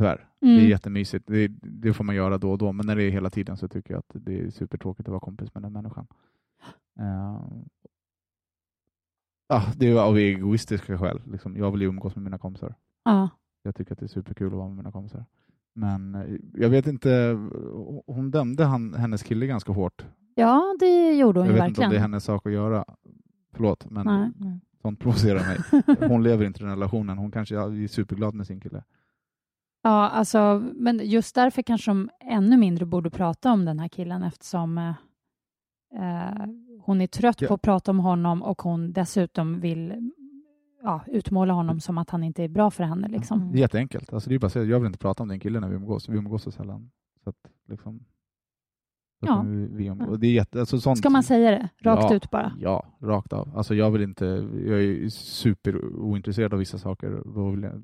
Tyvärr. 0.00 0.28
Det 0.40 0.46
är 0.46 0.56
Mm. 0.58 0.68
jättemysigt. 0.70 1.24
Det, 1.26 1.48
det 1.62 1.92
får 1.92 2.04
man 2.04 2.14
göra 2.14 2.38
då 2.38 2.50
och 2.52 2.58
då, 2.58 2.72
men 2.72 2.86
när 2.86 2.96
det 2.96 3.02
är 3.02 3.10
hela 3.10 3.30
tiden 3.30 3.56
så 3.56 3.68
tycker 3.68 3.94
jag 3.94 3.98
att 3.98 4.24
det 4.24 4.40
är 4.40 4.50
supertråkigt 4.50 5.08
att 5.08 5.12
vara 5.12 5.20
kompis 5.20 5.54
med 5.54 5.62
den 5.62 5.72
människan. 5.72 6.06
Uh, 7.00 7.40
ah, 9.48 9.62
det 9.76 9.88
är 9.88 10.00
av 10.00 10.18
egoistiska 10.18 10.98
skäl. 10.98 11.20
Liksom. 11.32 11.56
Jag 11.56 11.70
vill 11.70 11.80
ju 11.82 11.88
umgås 11.88 12.16
med 12.16 12.24
mina 12.24 12.38
kompisar. 12.38 12.74
Ja. 13.04 13.28
Jag 13.62 13.74
tycker 13.74 13.92
att 13.92 13.98
det 13.98 14.06
är 14.06 14.08
superkul 14.08 14.46
att 14.46 14.52
vara 14.52 14.68
med 14.68 14.76
mina 14.76 14.92
kompisar. 14.92 15.24
Men 15.74 16.14
eh, 16.14 16.36
jag 16.54 16.68
vet 16.68 16.86
inte, 16.86 17.38
hon 18.06 18.30
dömde 18.30 18.64
han, 18.64 18.94
hennes 18.94 19.22
kille 19.22 19.46
ganska 19.46 19.72
hårt. 19.72 20.04
ja, 20.34 20.76
det 20.80 21.12
gjorde 21.16 21.40
hon 21.40 21.46
Jag 21.48 21.56
ju 21.56 21.60
vet 21.60 21.68
inte 21.68 21.80
om 21.80 21.82
verkligen. 21.82 21.90
det 21.90 21.96
är 21.96 22.00
hennes 22.00 22.24
sak 22.24 22.46
att 22.46 22.52
göra. 22.52 22.84
Förlåt, 23.52 23.90
men 23.90 24.06
Nej. 24.06 24.30
Nej. 24.36 24.60
sånt 24.82 25.00
provocerar 25.00 25.40
mig. 25.40 25.84
Hon 26.08 26.22
lever 26.22 26.44
inte 26.44 26.60
i 26.60 26.62
den 26.62 26.70
relationen. 26.70 27.18
Hon 27.18 27.30
kanske 27.30 27.56
är 27.56 27.86
superglad 27.86 28.34
med 28.34 28.46
sin 28.46 28.60
kille. 28.60 28.84
Ja, 29.82 30.08
alltså, 30.08 30.70
men 30.74 31.00
just 31.04 31.34
därför 31.34 31.62
kanske 31.62 31.90
de 31.90 32.10
ännu 32.20 32.56
mindre 32.56 32.86
borde 32.86 33.10
prata 33.10 33.52
om 33.52 33.64
den 33.64 33.78
här 33.78 33.88
killen 33.88 34.22
eftersom 34.22 34.78
eh, 34.78 34.88
eh, 35.94 36.46
hon 36.82 37.00
är 37.00 37.06
trött 37.06 37.40
Ja. 37.40 37.48
på 37.48 37.54
att 37.54 37.62
prata 37.62 37.90
om 37.90 37.98
honom 37.98 38.42
och 38.42 38.62
hon 38.62 38.92
dessutom 38.92 39.60
vill 39.60 40.10
ja, 40.82 41.00
utmåla 41.06 41.52
honom 41.52 41.80
som 41.80 41.98
att 41.98 42.10
han 42.10 42.24
inte 42.24 42.44
är 42.44 42.48
bra 42.48 42.70
för 42.70 42.84
henne. 42.84 43.08
Liksom. 43.08 43.42
Mm. 43.42 43.56
Jätteenkelt. 43.56 44.12
Alltså, 44.12 44.28
det 44.30 44.34
är 44.34 44.38
bara 44.38 44.46
att 44.46 44.52
säga, 44.52 44.64
jag 44.64 44.80
vill 44.80 44.86
inte 44.86 44.98
prata 44.98 45.22
om 45.22 45.28
den 45.28 45.40
killen 45.40 45.62
när 45.62 45.68
vi 45.68 45.74
umgås. 45.76 46.08
Vi 46.08 46.16
umgås 46.18 46.42
så 46.42 46.50
sällan. 46.50 46.90
Så 47.24 47.30
att, 47.30 47.36
liksom, 47.68 47.98
så 49.20 49.26
Ja. 49.26 49.42
vi, 49.46 49.66
vi 49.66 49.86
umgås. 49.86 50.18
Det 50.18 50.26
är 50.26 50.32
jätte, 50.32 50.60
alltså, 50.60 50.80
sånt, 50.80 50.98
Ska 50.98 51.10
man 51.10 51.22
säga 51.22 51.50
det 51.50 51.68
rakt 51.90 52.10
Ja. 52.10 52.14
ut 52.16 52.30
bara? 52.30 52.52
Ja, 52.58 52.86
rakt 53.00 53.32
av. 53.32 53.56
Alltså, 53.56 53.74
jag 53.74 53.90
vill 53.90 54.02
inte, 54.02 54.24
jag 54.66 54.82
är 54.82 55.08
super 55.08 55.84
ointresserad 55.84 56.52
av 56.52 56.58
vissa 56.58 56.78
saker. 56.78 57.22
Då 57.34 57.50
vill 57.50 57.62
jag, 57.62 57.82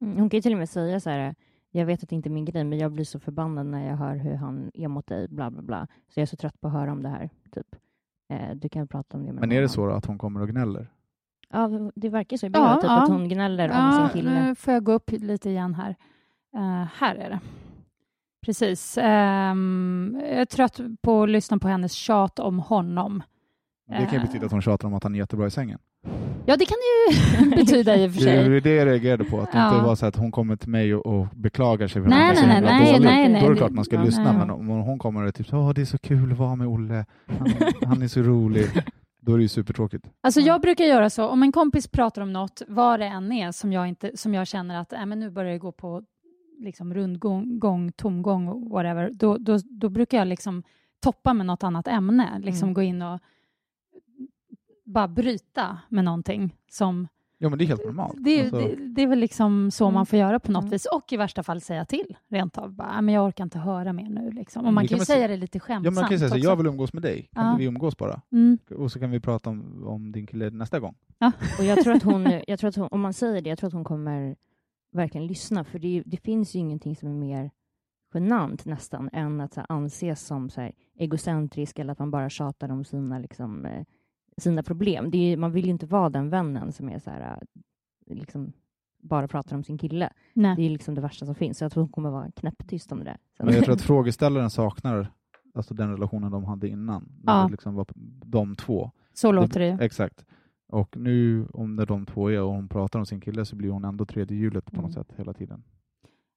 Hon 0.00 0.30
kan 0.30 0.38
ju 0.38 0.42
till 0.42 0.52
och 0.52 0.58
med 0.58 0.68
säga 0.68 1.00
så 1.00 1.10
här, 1.10 1.34
jag 1.70 1.86
vet 1.86 2.02
att 2.02 2.08
det 2.08 2.14
inte 2.16 2.28
är 2.28 2.30
min 2.30 2.44
grej, 2.44 2.64
men 2.64 2.78
jag 2.78 2.92
blir 2.92 3.04
så 3.04 3.18
förbannad 3.20 3.66
när 3.66 3.86
jag 3.88 3.96
hör 3.96 4.16
hur 4.16 4.34
han 4.34 4.70
är 4.74 4.88
mot 4.88 5.06
dig, 5.06 5.28
bla 5.28 5.50
bla 5.50 5.62
bla. 5.62 5.86
Så 6.08 6.20
jag 6.20 6.22
är 6.22 6.26
så 6.26 6.36
trött 6.36 6.60
på 6.60 6.66
att 6.66 6.72
höra 6.72 6.92
om 6.92 7.02
det 7.02 7.08
här. 7.08 7.30
Typ. 7.52 7.66
Eh, 8.32 8.54
du 8.54 8.68
kan 8.68 8.88
prata 8.88 9.16
om 9.16 9.26
det 9.26 9.32
med 9.32 9.40
men 9.40 9.52
är 9.52 9.60
det 9.60 9.68
så 9.68 9.86
då, 9.86 9.92
att 9.92 10.06
hon 10.06 10.18
kommer 10.18 10.40
och 10.42 10.48
gnäller? 10.48 10.90
Ja, 11.52 11.90
det 11.94 12.08
verkar 12.08 12.36
så 12.36 12.46
i 12.46 12.50
Ja, 12.52 12.74
typ 12.74 12.84
ja. 12.84 13.02
att 13.02 13.08
hon 13.08 13.28
gnäller 13.28 13.68
om 13.68 13.76
Ja, 13.76 14.08
sin 14.12 14.20
kille. 14.22 14.44
nu 14.46 14.54
får 14.54 14.74
jag 14.74 14.84
gå 14.84 14.92
upp 14.92 15.10
lite 15.10 15.50
igen 15.50 15.74
här. 15.74 15.96
Eh, 16.54 16.88
här 16.94 17.14
är 17.16 17.30
det. 17.30 17.40
Precis. 18.46 18.98
Ehm, 19.00 20.16
jag 20.20 20.30
är 20.30 20.44
trött 20.44 20.80
på 21.02 21.22
att 21.22 21.28
lyssna 21.28 21.58
på 21.58 21.68
hennes 21.68 21.92
tjat 21.92 22.38
om 22.38 22.58
honom. 22.58 23.22
Det 23.88 23.94
kan 23.96 24.08
ju 24.12 24.16
Eh. 24.16 24.22
betyda 24.22 24.46
att 24.46 24.52
hon 24.52 24.62
tjatar 24.62 24.88
om 24.88 24.94
att 24.94 25.02
han 25.02 25.14
är 25.14 25.18
jättebra 25.18 25.46
i 25.46 25.50
sängen. 25.50 25.78
Ja, 26.46 26.56
det 26.56 26.64
kan 26.64 26.76
det 26.76 27.14
ju 27.14 27.50
betyda 27.56 27.96
i 27.96 28.08
och 28.08 28.12
för 28.12 28.20
Det 28.24 28.30
är 28.30 28.44
sig. 28.44 28.60
det 28.60 28.74
jag 28.74 28.86
reagerade 28.86 29.24
på, 29.24 29.40
att 29.40 29.52
det 29.52 29.58
Ja. 29.58 29.74
inte 29.74 29.86
var 29.86 29.94
så 29.94 30.06
att 30.06 30.16
hon 30.16 30.32
kommer 30.32 30.56
till 30.56 30.68
mig 30.68 30.94
och, 30.94 31.06
och 31.20 31.26
beklagar 31.34 31.88
sig 31.88 32.02
för 32.02 32.08
Nej, 32.08 32.30
att 32.30 32.46
nej, 32.46 32.60
nej, 32.60 32.92
dålig. 32.92 33.04
nej, 33.04 33.28
nej, 33.28 33.40
Då 33.40 33.46
är 33.46 33.50
det 33.50 33.56
klart 33.56 33.72
man 33.72 33.84
ska 33.84 33.96
ja, 33.96 34.02
lyssna, 34.02 34.24
nej. 34.24 34.34
men 34.38 34.50
om 34.50 34.66
hon 34.68 34.98
kommer 34.98 35.26
och 35.26 35.34
typ 35.34 35.46
så, 35.48 35.56
Åh, 35.58 35.70
det 35.74 35.80
är 35.80 35.84
så 35.84 35.98
kul 35.98 36.32
att 36.32 36.38
vara 36.38 36.56
med 36.56 36.66
Olle, 36.66 37.04
han, 37.26 37.48
han 37.86 38.02
är 38.02 38.08
så 38.08 38.20
rolig, 38.22 38.66
då 39.20 39.32
är 39.32 39.36
det 39.36 39.42
ju 39.42 39.48
supertråkigt. 39.48 40.04
Alltså 40.20 40.40
jag 40.40 40.60
brukar 40.60 40.84
göra 40.84 41.10
så, 41.10 41.28
om 41.28 41.42
en 41.42 41.52
kompis 41.52 41.88
pratar 41.88 42.22
om 42.22 42.32
något, 42.32 42.62
vad 42.68 43.00
det 43.00 43.06
än 43.06 43.32
är, 43.32 43.52
som 43.52 43.72
jag, 43.72 43.88
inte, 43.88 44.10
som 44.14 44.34
jag 44.34 44.46
känner 44.46 44.80
att 44.80 44.92
äh, 44.92 45.06
men 45.06 45.20
nu 45.20 45.30
börjar 45.30 45.52
det 45.52 45.58
gå 45.58 45.72
på 45.72 46.02
liksom 46.58 46.94
rundgång, 46.94 47.58
gång, 47.58 47.92
tomgång, 47.92 48.68
whatever, 48.70 49.10
då, 49.12 49.36
då, 49.38 49.58
då 49.70 49.88
brukar 49.88 50.18
jag 50.18 50.28
liksom 50.28 50.62
toppa 51.02 51.34
med 51.34 51.46
något 51.46 51.62
annat 51.62 51.88
ämne, 51.88 52.28
liksom 52.38 52.66
Mm. 52.68 52.74
gå 52.74 52.82
in 52.82 53.02
och 53.02 53.20
bara 54.92 55.08
bryta 55.08 55.78
med 55.88 56.04
någonting 56.04 56.56
som 56.70 57.08
Ja, 57.42 57.48
men 57.48 57.58
det 57.58 57.64
är 57.64 57.66
helt 57.66 57.84
normalt. 57.84 58.14
det, 58.18 58.40
är- 58.40 58.42
Alltså, 58.42 58.58
det, 58.58 58.76
det 58.94 59.02
är 59.02 59.06
väl 59.06 59.18
liksom 59.18 59.70
så 59.70 59.84
Mm. 59.84 59.94
man 59.94 60.06
får 60.06 60.18
göra 60.18 60.40
på 60.40 60.52
något 60.52 60.62
Mm. 60.62 60.70
vis 60.70 60.86
och 60.86 61.12
i 61.12 61.16
värsta 61.16 61.42
fall 61.42 61.60
säga 61.60 61.84
till 61.84 62.16
rent 62.28 62.58
av. 62.58 62.72
Bara, 62.72 62.88
"Ah, 62.90 63.00
men 63.00 63.14
jag 63.14 63.26
orkar 63.26 63.44
inte 63.44 63.58
höra 63.58 63.92
mer 63.92 64.08
nu. 64.08 64.30
Liksom. 64.30 64.66
Och 64.66 64.72
man 64.72 64.84
kan 64.84 64.88
kan 64.88 64.98
ju 64.98 65.04
säga 65.04 65.28
det 65.28 65.36
lite 65.36 65.58
ja, 65.58 65.62
skämtsamt 65.62 65.94
man 65.94 66.04
kan 66.04 66.12
ju 66.12 66.18
säga 66.18 66.30
så, 66.30 66.38
jag 66.38 66.56
vill 66.56 66.66
umgås 66.66 66.92
med 66.92 67.02
dig, 67.02 67.28
kan 67.34 67.46
Ja. 67.46 67.56
vi 67.58 67.64
umgås 67.64 67.96
bara? 67.96 68.20
Mm. 68.32 68.58
Och 68.76 68.92
så 68.92 68.98
kan 69.00 69.10
vi 69.10 69.20
prata 69.20 69.50
om, 69.50 69.84
om 69.86 70.12
din 70.12 70.26
kille 70.26 70.50
nästa 70.50 70.80
gång. 70.80 70.94
Och 71.58 71.64
jag 71.64 71.78
tror 71.84 71.92
att 71.94 72.02
hon, 72.02 72.40
jag 72.46 72.58
tror 72.58 72.68
att 72.68 72.76
hon, 72.76 72.88
om 72.90 73.00
man 73.00 73.12
säger 73.12 73.42
det, 73.42 73.48
jag 73.48 73.58
tror 73.58 73.68
att 73.68 73.74
hon 73.74 73.84
kommer 73.84 74.36
verkligen 74.92 75.26
lyssna, 75.26 75.64
för 75.64 75.78
det, 75.78 76.02
det 76.06 76.16
finns 76.16 76.54
ju 76.54 76.58
ingenting 76.58 76.96
som 76.96 77.08
är 77.08 77.14
mer 77.14 77.50
genant 78.14 78.64
nästan 78.64 79.10
än 79.12 79.40
att 79.40 79.54
så 79.54 79.60
här, 79.60 79.66
anses 79.68 80.26
som 80.26 80.50
så 80.50 80.60
här, 80.60 80.72
egocentrisk 80.98 81.78
eller 81.78 81.92
att 81.92 81.98
man 81.98 82.10
bara 82.10 82.30
tjatar 82.30 82.70
om 82.70 82.84
sina, 82.84 83.18
liksom, 83.18 83.64
eh, 83.66 83.84
sina 84.40 84.62
problem. 84.62 85.10
Det 85.10 85.32
är, 85.32 85.36
man 85.36 85.52
vill 85.52 85.64
ju 85.64 85.70
inte 85.70 85.86
vara 85.86 86.10
den 86.10 86.30
vännen 86.30 86.72
som 86.72 86.88
är 86.88 86.98
så 86.98 87.10
här, 87.10 87.38
eh, 88.06 88.14
liksom, 88.16 88.52
bara 89.02 89.28
pratar 89.28 89.56
om 89.56 89.64
sin 89.64 89.78
kille. 89.78 90.12
Nej. 90.34 90.56
Det 90.56 90.62
är 90.62 90.70
liksom 90.70 90.94
det 90.94 91.00
värsta 91.00 91.26
som 91.26 91.34
finns. 91.34 91.58
Så 91.58 91.64
jag 91.64 91.72
tror 91.72 91.82
hon 91.82 91.92
kommer 91.92 92.10
vara 92.10 92.30
knäpptyst 92.30 92.92
om 92.92 92.98
det 92.98 93.04
där. 93.04 93.16
Men 93.38 93.54
jag 93.54 93.64
tror 93.64 93.74
att 93.74 93.82
frågeställaren 93.92 94.50
saknar 94.50 95.12
alltså 95.54 95.74
den 95.74 95.90
relationen 95.90 96.30
de 96.32 96.44
hade 96.44 96.68
innan. 96.68 97.12
När 97.22 97.38
Ja. 97.40 97.44
det 97.44 97.50
liksom 97.50 97.74
var 97.74 97.86
de 98.26 98.56
två. 98.56 98.90
Så 99.12 99.32
låter 99.32 99.60
det 99.60 99.66
ju. 99.68 99.78
Exakt. 99.80 100.24
Och 100.68 100.96
nu, 100.96 101.46
om 101.52 101.76
det 101.76 101.84
de 101.84 102.06
två 102.06 102.30
är 102.30 102.42
och 102.42 102.52
hon 102.52 102.68
pratar 102.68 102.98
om 102.98 103.06
sin 103.06 103.20
kille 103.20 103.44
så 103.44 103.56
blir 103.56 103.70
hon 103.70 103.84
ändå 103.84 104.04
tredje 104.06 104.36
hjulet 104.36 104.64
på 104.64 104.76
något 104.82 104.96
Mm. 104.96 105.04
sätt 105.04 105.12
hela 105.16 105.32
tiden. 105.32 105.62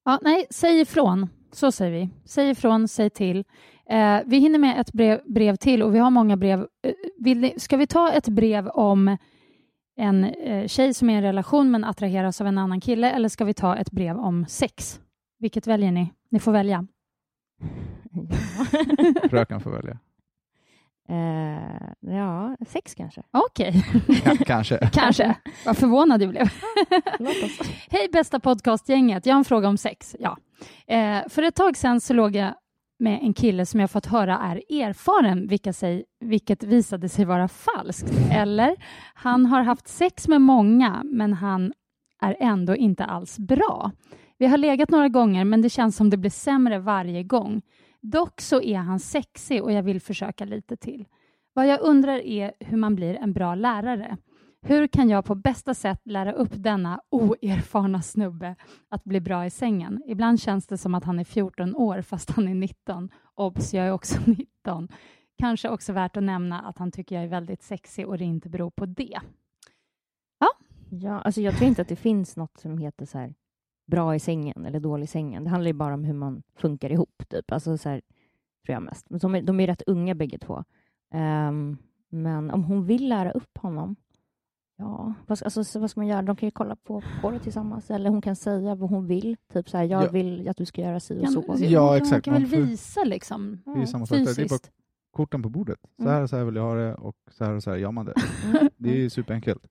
Ja, 0.06 0.20
nej, 0.22 0.46
säg 0.50 0.80
ifrån. 0.80 1.30
Så 1.52 1.72
säger 1.72 1.92
vi. 1.92 2.10
Säg 2.26 2.50
ifrån, 2.50 2.88
säg 2.88 3.10
till. 3.10 3.44
Eh, 3.90 4.20
vi 4.26 4.38
hinner 4.38 4.60
med 4.60 4.82
ett 4.82 4.94
brev, 4.94 5.22
brev 5.26 5.56
till 5.56 5.84
och 5.84 5.96
vi 5.96 6.00
har 6.00 6.10
många 6.10 6.38
brev. 6.38 6.60
Eh, 6.60 6.94
vill 7.18 7.40
ni, 7.40 7.60
ska 7.60 7.78
vi 7.78 7.88
ta 7.88 8.12
ett 8.12 8.28
brev 8.28 8.68
om 8.68 9.18
en 9.96 10.24
eh, 10.24 10.68
tjej 10.68 10.94
som 10.94 11.10
är 11.10 11.14
i 11.14 11.18
en 11.18 11.24
relation 11.24 11.72
men 11.72 11.84
attraheras 11.84 12.42
av 12.42 12.48
en 12.48 12.58
annan 12.58 12.82
kille 12.82 13.12
eller 13.12 13.30
ska 13.30 13.46
vi 13.46 13.54
ta 13.54 13.76
ett 13.76 13.92
brev 13.92 14.18
om 14.18 14.46
sex? 14.46 15.00
Vilket 15.40 15.68
väljer 15.68 15.92
ni? 15.92 16.14
Ni 16.32 16.40
får 16.40 16.52
välja. 16.52 16.88
Fröken 19.30 19.62
får 19.62 19.72
välja. 19.72 20.00
Eh, 21.10 22.14
ja, 22.16 22.56
sex 22.68 22.96
kanske. 22.96 23.22
Okej, 23.32 23.86
Ja, 24.26 24.36
kanske. 24.46 24.90
kanske. 24.94 25.36
Vad 25.66 25.78
förvånad 25.78 26.22
jag 26.22 26.30
blev. 26.30 26.50
Hej 27.90 28.10
bästa 28.14 28.40
podcastgänget, 28.40 29.26
jag 29.26 29.34
har 29.34 29.40
en 29.40 29.46
fråga 29.46 29.68
om 29.68 29.78
sex. 29.78 30.16
Ja. 30.20 30.38
Eh, 30.88 31.20
för 31.30 31.44
ett 31.44 31.56
tag 31.56 31.78
sedan 31.78 32.02
så 32.02 32.14
låg 32.14 32.36
jag 32.36 32.54
med 33.00 33.20
en 33.22 33.34
kille 33.34 33.66
som 33.66 33.80
jag 33.80 33.92
fått 33.92 34.06
höra 34.06 34.38
är 34.38 34.56
erfaren, 34.84 35.48
vilka 35.48 35.74
sig, 35.74 36.04
vilket 36.20 36.64
visade 36.64 37.10
sig 37.10 37.26
vara 37.26 37.48
falskt. 37.48 38.12
Eller, 38.32 38.76
han 39.14 39.46
har 39.46 39.62
haft 39.64 39.88
sex 39.88 40.28
med 40.28 40.42
många, 40.42 41.02
men 41.04 41.34
han 41.34 41.74
är 42.22 42.38
ändå 42.40 42.76
inte 42.76 43.06
alls 43.06 43.40
bra. 43.40 43.92
Vi 44.38 44.48
har 44.48 44.58
legat 44.58 44.90
några 44.90 45.10
gånger, 45.10 45.46
men 45.46 45.62
det 45.62 45.70
känns 45.70 45.96
som 45.96 46.10
det 46.10 46.18
blir 46.18 46.32
sämre 46.32 46.80
varje 46.80 47.24
gång. 47.24 47.62
Dock 48.04 48.42
så 48.42 48.62
är 48.62 48.78
han 48.78 49.00
sexig 49.00 49.64
och 49.64 49.72
jag 49.72 49.84
vill 49.84 50.02
försöka 50.02 50.46
lite 50.46 50.78
till. 50.78 51.06
Vad 51.54 51.68
jag 51.68 51.82
undrar 51.82 52.18
är 52.18 52.54
hur 52.60 52.78
man 52.78 52.96
blir 52.96 53.16
en 53.16 53.34
bra 53.34 53.56
lärare. 53.56 54.18
Hur 54.62 54.88
kan 54.88 55.10
jag 55.10 55.26
på 55.26 55.36
bästa 55.36 55.74
sätt 55.74 56.02
lära 56.06 56.34
upp 56.34 56.52
denna 56.54 57.02
oerfarna 57.10 58.02
snubbe 58.02 58.56
att 58.90 59.04
bli 59.04 59.22
bra 59.22 59.46
i 59.46 59.50
sängen? 59.50 60.04
Ibland 60.08 60.42
känns 60.42 60.68
det 60.68 60.78
som 60.78 60.96
att 60.96 61.04
han 61.04 61.20
är 61.20 61.24
14 61.24 61.76
år 61.76 62.02
fast 62.02 62.30
han 62.30 62.48
är 62.48 62.56
19. 62.56 63.10
Obs, 63.36 63.74
jag 63.74 63.88
är 63.88 63.92
också 63.92 64.20
19. 64.26 64.90
Kanske 65.38 65.70
också 65.70 65.94
värt 65.94 66.18
att 66.18 66.24
nämna 66.24 66.62
att 66.62 66.78
han 66.78 66.92
tycker 66.92 67.16
jag 67.16 67.24
är 67.24 67.30
väldigt 67.30 67.64
sexig 67.64 68.08
och 68.08 68.18
det 68.18 68.24
inte 68.24 68.50
beror 68.50 68.70
på 68.70 68.86
det. 68.86 69.20
Ja, 71.02 71.20
alltså 71.20 71.42
jag 71.42 71.58
tror 71.58 71.68
inte 71.68 71.82
att 71.82 71.88
det 71.88 71.96
finns 71.96 72.38
något 72.38 72.58
som 72.58 72.78
heter 72.78 73.06
så 73.06 73.18
här 73.18 73.34
bra 73.86 74.16
i 74.16 74.20
sängen 74.20 74.66
eller 74.66 74.80
dålig 74.80 75.04
i 75.04 75.08
sängen. 75.08 75.44
Det 75.44 75.50
handlar 75.50 75.68
ju 75.68 75.74
bara 75.74 75.94
om 75.94 76.04
hur 76.04 76.14
man 76.14 76.44
funkar 76.56 76.90
ihop, 76.92 77.24
typ. 77.30 77.52
Alltså 77.52 77.78
så 77.78 77.90
här, 77.90 78.02
tror 78.66 78.74
jag 78.74 78.84
mest. 78.84 79.10
Men 79.10 79.20
de 79.20 79.36
är, 79.36 79.42
de 79.42 79.60
är 79.60 79.68
rätt 79.68 79.82
unga 79.88 80.16
bägge 80.16 80.38
två. 80.38 80.64
Ehm, 81.14 81.78
men 82.10 82.52
om 82.52 82.64
hon 82.64 82.86
vill 82.86 83.10
lära 83.10 83.32
upp 83.32 83.58
honom, 83.58 83.96
ja, 84.78 85.14
vad, 85.28 85.38
ska- 85.38 85.46
alltså, 85.46 85.64
så 85.64 85.80
vad 85.80 85.90
ska 85.92 86.00
man 86.00 86.08
göra? 86.08 86.22
De 86.22 86.36
kan 86.36 86.48
ju 86.48 86.52
kolla 86.52 86.76
på, 86.76 87.04
på 87.22 87.32
det 87.32 87.40
tillsammans, 87.40 87.92
eller 87.92 88.10
hon 88.10 88.22
kan 88.22 88.36
säga 88.36 88.76
vad 88.76 88.90
hon 88.90 89.08
vill. 89.08 89.38
Typ 89.54 89.70
så 89.70 89.78
här, 89.78 89.84
jag 89.86 90.04
Ja. 90.04 90.10
vill 90.10 90.50
att 90.50 90.58
du 90.58 90.66
ska 90.66 90.82
göra 90.82 91.00
si 91.00 91.18
och 91.20 91.46
Kan, 91.46 91.58
så. 91.58 91.66
Ja, 91.66 91.86
man 91.86 91.98
exakt. 91.98 92.26
kan 92.26 92.34
väl 92.34 92.46
visa 92.46 93.04
liksom. 93.04 93.62
Det 93.66 93.82
är 93.82 93.86
samma 93.86 94.06
sak 94.06 94.18
där. 94.18 94.26
Det 94.26 94.32
är 94.32 94.36
bara 94.36 94.44
Fysiskt. 94.44 94.72
korten 95.12 95.42
på 95.44 95.50
bordet. 95.50 95.80
Så 95.98 96.02
Mm. 96.04 96.14
här 96.14 96.22
och 96.22 96.30
så 96.30 96.38
här 96.38 96.44
vill 96.44 96.56
jag 96.56 96.64
ha 96.64 96.76
det 96.76 96.96
och 96.96 97.16
så 97.32 97.46
här 97.46 97.54
och 97.54 97.64
så 97.64 97.70
här 97.72 97.78
gör 97.78 97.92
man 97.92 98.06
det. 98.06 98.14
Mm. 98.46 98.70
Det 98.78 98.90
är 98.90 98.96
ju 98.96 99.10
superenkelt. 99.10 99.66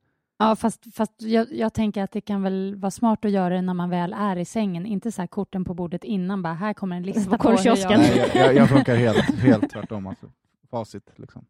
Ja, 0.48 0.56
fast, 0.56 0.94
fast 0.94 1.22
jag, 1.22 1.46
jag 1.52 1.74
tänker 1.74 2.02
att 2.02 2.12
det 2.12 2.20
kan 2.20 2.42
väl 2.42 2.74
vara 2.76 2.90
smart 2.90 3.24
att 3.24 3.30
göra 3.30 3.54
det 3.54 3.62
när 3.62 3.74
man 3.74 3.90
väl 3.90 4.12
är 4.18 4.36
i 4.36 4.44
sängen. 4.44 4.86
Inte 4.86 5.12
så 5.12 5.22
här 5.22 5.26
korten 5.26 5.64
på 5.64 5.74
bordet 5.74 6.04
innan, 6.04 6.42
bara 6.42 6.54
här 6.54 6.74
kommer 6.74 6.96
en 6.96 7.02
lista 7.02 7.30
På 7.30 7.38
korvkiosken. 7.38 8.00
jag... 8.00 8.16
Jag, 8.16 8.36
jag, 8.46 8.54
jag 8.56 8.68
funkar 8.68 8.96
helt, 8.96 9.34
helt 9.38 9.70
tvärtom. 9.70 10.06
Alltså. 10.06 10.26
Facit 10.70 11.10
liksom. 11.16 11.44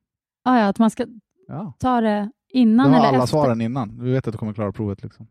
Ja, 0.44 0.58
ja, 0.58 0.66
att 0.68 0.78
man 0.78 0.90
ska 0.90 1.06
Ja. 1.48 1.72
ta 1.78 2.00
det 2.00 2.30
Du 2.52 2.58
innan 2.58 2.90
har 2.90 2.98
eller 2.98 3.08
alla 3.08 3.16
efter. 3.24 3.26
svaren 3.26 3.60
innan. 3.60 3.98
Du 3.98 4.12
vet 4.12 4.26
att 4.26 4.32
du 4.34 4.38
kommer 4.38 4.52
klara 4.52 4.72
provet. 4.72 5.02
Liksom. 5.02 5.26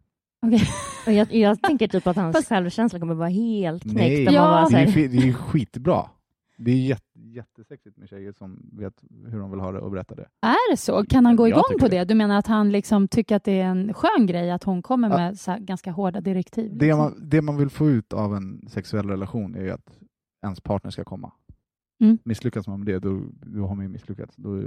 Och 1.05 1.11
jag, 1.13 1.33
jag 1.33 1.61
tänker 1.61 1.87
typ 1.87 2.07
att 2.07 2.15
hans 2.15 2.35
Fast- 2.35 2.49
självkänsla 2.49 2.99
kommer 2.99 3.13
vara 3.13 3.29
helt 3.29 3.83
knäckt. 3.83 3.95
Nej, 3.97 4.23
Ja. 4.23 4.67
det, 4.71 4.77
är 4.77 5.07
det 5.09 5.29
är 5.29 5.33
skitbra. 5.33 6.09
Det 6.57 6.71
är 6.71 6.75
jätte, 6.75 7.10
jättesexigt 7.35 7.97
med 7.97 8.09
tjejer 8.09 8.31
som 8.31 8.69
vet 8.73 8.93
hur 9.27 9.39
de 9.39 9.51
vill 9.51 9.59
ha 9.59 9.71
det 9.71 9.79
och 9.79 9.91
berättar 9.91 10.15
det. 10.15 10.27
Är 10.41 10.71
det 10.71 10.77
så? 10.77 11.05
Kan 11.05 11.25
han 11.25 11.35
gå 11.35 11.47
Jag 11.47 11.49
igång 11.49 11.79
på 11.79 11.87
det. 11.87 11.97
det? 11.97 12.05
Du 12.05 12.15
menar 12.15 12.37
att 12.37 12.47
han 12.47 12.71
liksom 12.71 13.07
tycker 13.07 13.35
att 13.35 13.43
det 13.43 13.59
är 13.61 13.65
en 13.65 13.93
skön 13.93 14.27
grej 14.27 14.51
att 14.51 14.63
hon 14.63 14.81
kommer 14.81 15.09
Ja. 15.09 15.17
med 15.17 15.37
här 15.47 15.59
ganska 15.59 15.91
hårda 15.91 16.21
direktiv? 16.21 16.71
Det 16.77 16.85
liksom? 16.85 16.99
man, 16.99 17.29
det 17.29 17.41
man 17.41 17.57
vill 17.57 17.69
få 17.69 17.89
ut 17.89 18.13
av 18.13 18.35
en 18.35 18.67
sexuell 18.69 19.09
relation 19.09 19.55
är 19.55 19.61
ju 19.63 19.71
att 19.71 19.99
ens 20.43 20.61
partner 20.61 20.91
ska 20.91 21.03
komma. 21.03 21.31
Mm. 22.01 22.17
Misslyckas 22.23 22.67
man 22.67 22.79
med 22.79 22.87
det, 22.87 22.99
då, 22.99 23.21
då 23.31 23.67
har 23.67 23.75
man 23.75 23.85
ju 23.85 23.89
misslyckats. 23.91 24.35
Då, 24.35 24.63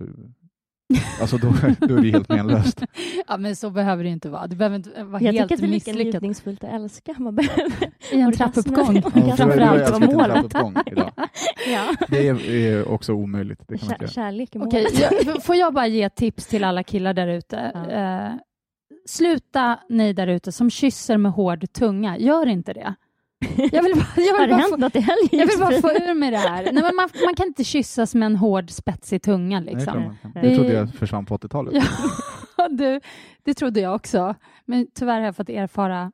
alltså 1.21 1.37
då, 1.37 1.55
då 1.81 1.97
är 1.97 2.03
det 2.03 2.11
helt 2.11 2.29
menlöst. 2.29 2.83
ja, 3.29 3.37
men 3.37 3.57
så 3.57 3.71
behöver 3.71 4.05
det 4.05 4.11
inte 4.11 4.29
vara. 4.29 4.47
Det 4.47 4.57
behöver 4.57 4.77
inte 4.77 5.05
vara 5.05 5.23
jag 5.23 5.33
helt 5.33 5.51
tycker 5.51 5.55
att 5.55 5.61
det 5.61 5.67
är 5.67 5.95
lika 5.95 6.11
njutningsfullt 6.11 6.65
att 6.65 6.71
älska. 6.71 7.15
Man 7.19 7.35
behöver 7.35 7.91
i 8.13 8.21
en 8.21 8.33
trappuppgång. 8.33 8.95
Ja, 9.05 9.11
Ja, 9.15 9.31
för 9.31 9.37
framför 9.37 9.59
du 9.59 9.65
har 9.65 9.77
ju 9.77 9.85
allt 9.85 10.55
var 10.55 10.71
målet. 10.71 10.89
ja. 11.67 11.95
Det 12.09 12.29
är, 12.29 12.51
är 12.51 12.89
också 12.89 13.13
omöjligt. 13.13 13.61
Det 13.69 13.79
kan 13.79 13.89
Kär, 13.89 14.07
kärlek 14.07 14.55
är 14.55 14.59
målet. 14.59 15.01
Jag, 15.27 15.45
får 15.45 15.57
jag 15.57 15.75
bara 15.75 15.87
ge 15.87 16.09
tips 16.09 16.47
till 16.47 16.65
alla 16.65 16.83
killar 16.83 17.15
där 17.15 17.29
ute? 17.29 17.71
Ja. 17.75 17.91
Eh, 17.91 18.33
sluta 19.09 19.79
ni 19.89 20.13
där 20.13 20.27
ute 20.27 20.53
som 20.53 20.71
kysser 20.71 21.17
med 21.17 21.33
hård 21.33 21.73
tunga. 21.73 22.19
Gör 22.19 22.47
inte 22.47 22.73
det. 22.73 22.95
Jag 23.73 23.83
vill 23.83 23.95
bara, 23.95 24.07
jag 24.17 24.35
Har 24.35 24.41
vill 24.41 24.49
det 24.49 24.55
bara 24.55 24.57
hänt 24.57 24.71
få, 24.71 24.77
något 24.77 24.97
i 24.97 25.01
helgen? 25.01 25.29
jag 25.31 25.47
vill 25.47 25.59
bara 25.59 25.81
få 25.81 25.91
ur 25.91 26.15
mig 26.15 26.31
det 26.31 26.37
här. 26.37 26.63
Nej, 26.65 26.73
men 26.83 26.97
man, 26.97 27.09
man 27.27 27.35
kan 27.37 27.47
inte 27.47 27.65
kyssas 27.65 28.15
med 28.15 28.27
en 28.27 28.37
hård 28.37 28.71
spetsig 28.71 29.23
tunga. 29.23 29.61
Nej, 29.61 29.75
Liksom. 29.75 29.93
kan. 30.23 30.33
Det- 30.35 30.41
det 30.41 30.55
trodde 30.57 30.73
jag 30.73 30.95
försvann 30.95 31.27
på 31.27 31.37
80-talet. 31.37 31.85
Ja, 32.57 32.69
du, 32.71 33.01
det 33.43 33.55
trodde 33.55 33.81
jag 33.81 33.95
också. 33.95 34.35
Men 34.65 34.87
tyvärr 34.95 35.19
har 35.19 35.27
jag 35.27 35.37
fått 35.37 35.49
erfara 35.49 36.13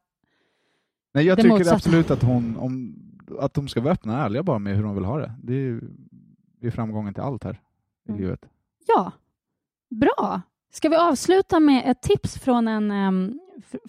Nej, 1.14 1.24
jag 1.26 1.36
det 1.38 1.42
tycker 1.42 1.54
motsatta. 1.58 1.76
absolut 1.76 2.10
att, 2.10 2.22
hon, 2.22 2.56
om, 2.56 2.94
att 3.38 3.54
de 3.54 3.68
ska 3.68 3.80
vara 3.80 3.92
öppna 3.94 4.12
och 4.18 4.24
ärliga 4.24 4.42
bara 4.42 4.58
med 4.58 4.76
hur 4.76 4.82
de 4.82 4.94
vill 4.94 5.04
ha 5.04 5.18
det. 5.18 5.32
Det 5.42 5.52
är, 5.52 5.56
ju- 5.58 5.90
det 6.60 6.66
är 6.66 6.70
framgången 6.70 7.14
till 7.14 7.22
allt 7.22 7.44
här 7.44 7.60
i 8.08 8.10
Mm. 8.10 8.20
livet. 8.22 8.40
Ja, 8.86 9.12
bra. 9.90 10.40
Ska 10.72 10.88
vi 10.88 10.96
avsluta 10.96 11.60
med 11.60 11.82
ett 11.90 12.02
tips 12.02 12.38
från 12.38 12.68
en, 12.68 12.90
f- 12.90 13.36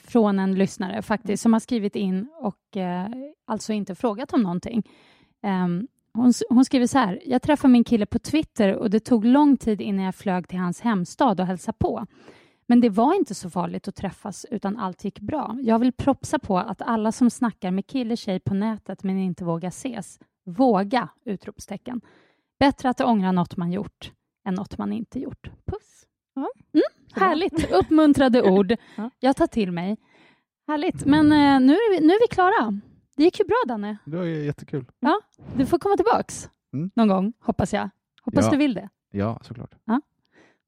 från 0.03 0.39
en 0.39 0.55
lyssnare 0.55 1.01
faktiskt, 1.01 1.43
som 1.43 1.53
har 1.53 1.59
skrivit 1.59 1.95
in 1.95 2.28
och 2.39 2.78
eh, 2.78 3.07
alltså 3.45 3.74
inte 3.74 3.95
frågat 3.95 4.34
om 4.34 4.41
någonting. 4.41 4.84
Em, 5.43 5.88
hon, 6.13 6.34
hon 6.49 6.65
skriver 6.65 6.88
så 6.88 6.97
här. 6.97 7.22
Jag 7.26 7.41
träffade 7.41 7.72
min 7.72 7.84
kille 7.84 8.05
på 8.05 8.19
Twitter 8.19 8.76
och 8.76 8.89
det 8.89 8.99
tog 8.99 9.26
lång 9.26 9.57
tid 9.57 9.82
innan 9.82 10.05
jag 10.05 10.15
flög 10.15 10.47
till 10.47 10.59
hans 10.59 10.82
hemstad 10.82 11.39
och 11.39 11.45
hälsade 11.45 11.78
på. 11.80 12.07
Men 12.67 12.82
det 12.82 12.89
var 12.89 13.13
inte 13.13 13.36
så 13.36 13.49
farligt 13.49 13.88
att 13.88 13.95
träffas 13.95 14.45
utan 14.51 14.78
allt 14.78 15.03
gick 15.03 15.19
bra. 15.19 15.57
Jag 15.61 15.80
vill 15.80 15.91
propsa 15.91 16.39
på 16.39 16.57
att 16.57 16.82
alla 16.82 17.11
som 17.11 17.30
snackar 17.30 17.72
med 17.72 17.88
kille 17.88 18.17
tjej 18.17 18.39
på 18.39 18.53
nätet 18.53 19.03
men 19.03 19.17
inte 19.17 19.43
vågar 19.43 19.69
ses, 19.69 20.19
våga! 20.45 21.09
Utropstecken. 21.26 22.01
Bättre 22.59 22.89
att 22.89 23.01
ångra 23.01 23.32
något 23.32 23.57
man 23.57 23.72
gjort 23.72 24.11
än 24.47 24.53
något 24.53 24.78
man 24.78 24.93
inte 24.93 25.19
gjort. 25.19 25.51
Puss! 25.65 26.05
Mm, 26.36 26.84
härligt! 27.16 27.72
Uppmuntrade 27.72 28.41
ord. 28.51 28.74
Ja. 28.95 29.09
Jag 29.20 29.36
tar 29.36 29.47
till 29.47 29.72
mig. 29.72 29.97
Härligt. 30.68 31.05
Men 31.05 31.32
eh, 31.32 31.59
nu, 31.68 31.74
är 31.74 31.91
vi, 31.99 32.07
nu 32.07 32.14
är 32.14 32.30
vi 32.30 32.36
klara. 32.36 32.80
Det 33.18 33.24
gick 33.24 33.39
ju 33.39 33.45
bra, 33.45 33.57
Danne. 33.68 33.97
Det 34.05 34.18
var 34.18 34.24
jättekul. 34.24 34.86
Du 35.55 35.66
får 35.66 35.78
komma 35.80 35.95
tillbaks 35.97 36.49
Mm. 36.74 36.91
någon 36.95 37.07
gång, 37.07 37.34
hoppas 37.39 37.74
jag. 37.74 37.89
Hoppas 38.24 38.45
Ja. 38.45 38.51
du 38.51 38.57
vill 38.57 38.74
det. 38.74 38.89
Ja, 39.12 39.39
såklart. 39.43 39.72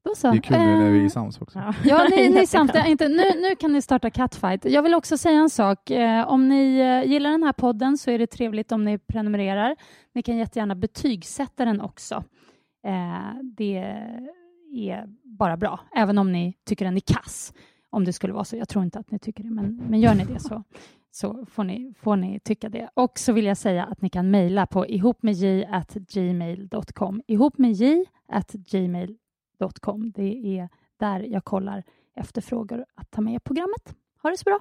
Då 0.04 0.14
så. 0.14 0.30
Det 0.30 0.36
är 0.36 0.40
kul 0.40 0.58
nu 0.58 0.76
när 0.78 0.90
vi 0.90 0.98
är 0.98 1.02
Eh, 1.04 1.08
sams 1.08 1.40
också. 1.40 1.58
Ja, 1.58 1.74
Ja, 1.84 2.06
ni, 2.10 2.28
ni 2.28 2.46
samtliga, 2.46 2.86
inte, 2.86 3.08
nu, 3.08 3.22
nu 3.40 3.56
kan 3.56 3.72
ni 3.72 3.82
starta 3.82 4.10
Catfight. 4.10 4.64
Jag 4.64 4.82
vill 4.82 4.94
också 4.94 5.18
säga 5.18 5.38
en 5.38 5.50
sak. 5.50 5.90
Eh, 5.90 6.28
om 6.28 6.48
ni 6.48 6.78
eh, 6.78 7.10
gillar 7.10 7.30
den 7.30 7.42
här 7.42 7.52
podden 7.52 7.98
så 7.98 8.10
är 8.10 8.18
det 8.18 8.26
trevligt 8.26 8.72
om 8.72 8.84
ni 8.84 8.98
prenumererar. 8.98 9.76
Ni 10.14 10.22
kan 10.22 10.36
jättegärna 10.36 10.74
betygsätta 10.74 11.64
den 11.64 11.80
också. 11.80 12.24
Eh, 12.86 13.34
det 13.42 13.96
är 14.74 15.08
bara 15.24 15.56
bra, 15.56 15.80
även 15.96 16.18
om 16.18 16.32
ni 16.32 16.54
tycker 16.64 16.84
den 16.84 16.96
är 16.96 17.00
kass. 17.00 17.52
Om 17.90 18.04
det 18.04 18.12
skulle 18.12 18.32
vara 18.32 18.44
så. 18.44 18.56
Jag 18.56 18.68
tror 18.68 18.84
inte 18.84 18.98
att 18.98 19.10
ni 19.10 19.18
tycker 19.18 19.44
det, 19.44 19.50
men, 19.50 19.76
men 19.76 20.00
gör 20.00 20.14
ni 20.14 20.24
det 20.24 20.40
så, 20.40 20.62
så 21.10 21.46
får, 21.46 21.64
ni, 21.64 21.94
får 22.00 22.16
ni 22.16 22.40
tycka 22.40 22.68
det. 22.68 22.88
Och 22.94 23.18
så 23.18 23.32
vill 23.32 23.44
jag 23.44 23.56
säga 23.56 23.84
att 23.84 24.02
ni 24.02 24.08
kan 24.08 24.30
mejla 24.30 24.66
på 24.66 24.86
ihopmedj.gmail.com. 24.86 27.22
ihopmedj.gmail.com. 27.26 30.12
Det 30.12 30.58
är 30.58 30.68
där 30.96 31.20
jag 31.20 31.44
kollar 31.44 31.82
efter 32.16 32.40
frågor 32.40 32.84
att 32.94 33.10
ta 33.10 33.20
med 33.20 33.34
i 33.34 33.40
programmet. 33.40 33.94
Ha 34.22 34.30
det 34.30 34.36
så 34.36 34.44
bra! 34.44 34.60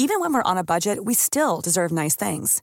Even 0.00 0.20
when 0.20 0.32
we're 0.32 0.52
on 0.52 0.58
a 0.58 0.64
budget, 0.64 1.04
we 1.04 1.14
still 1.14 1.60
deserve 1.60 1.90
nice 1.90 2.14
things. 2.14 2.62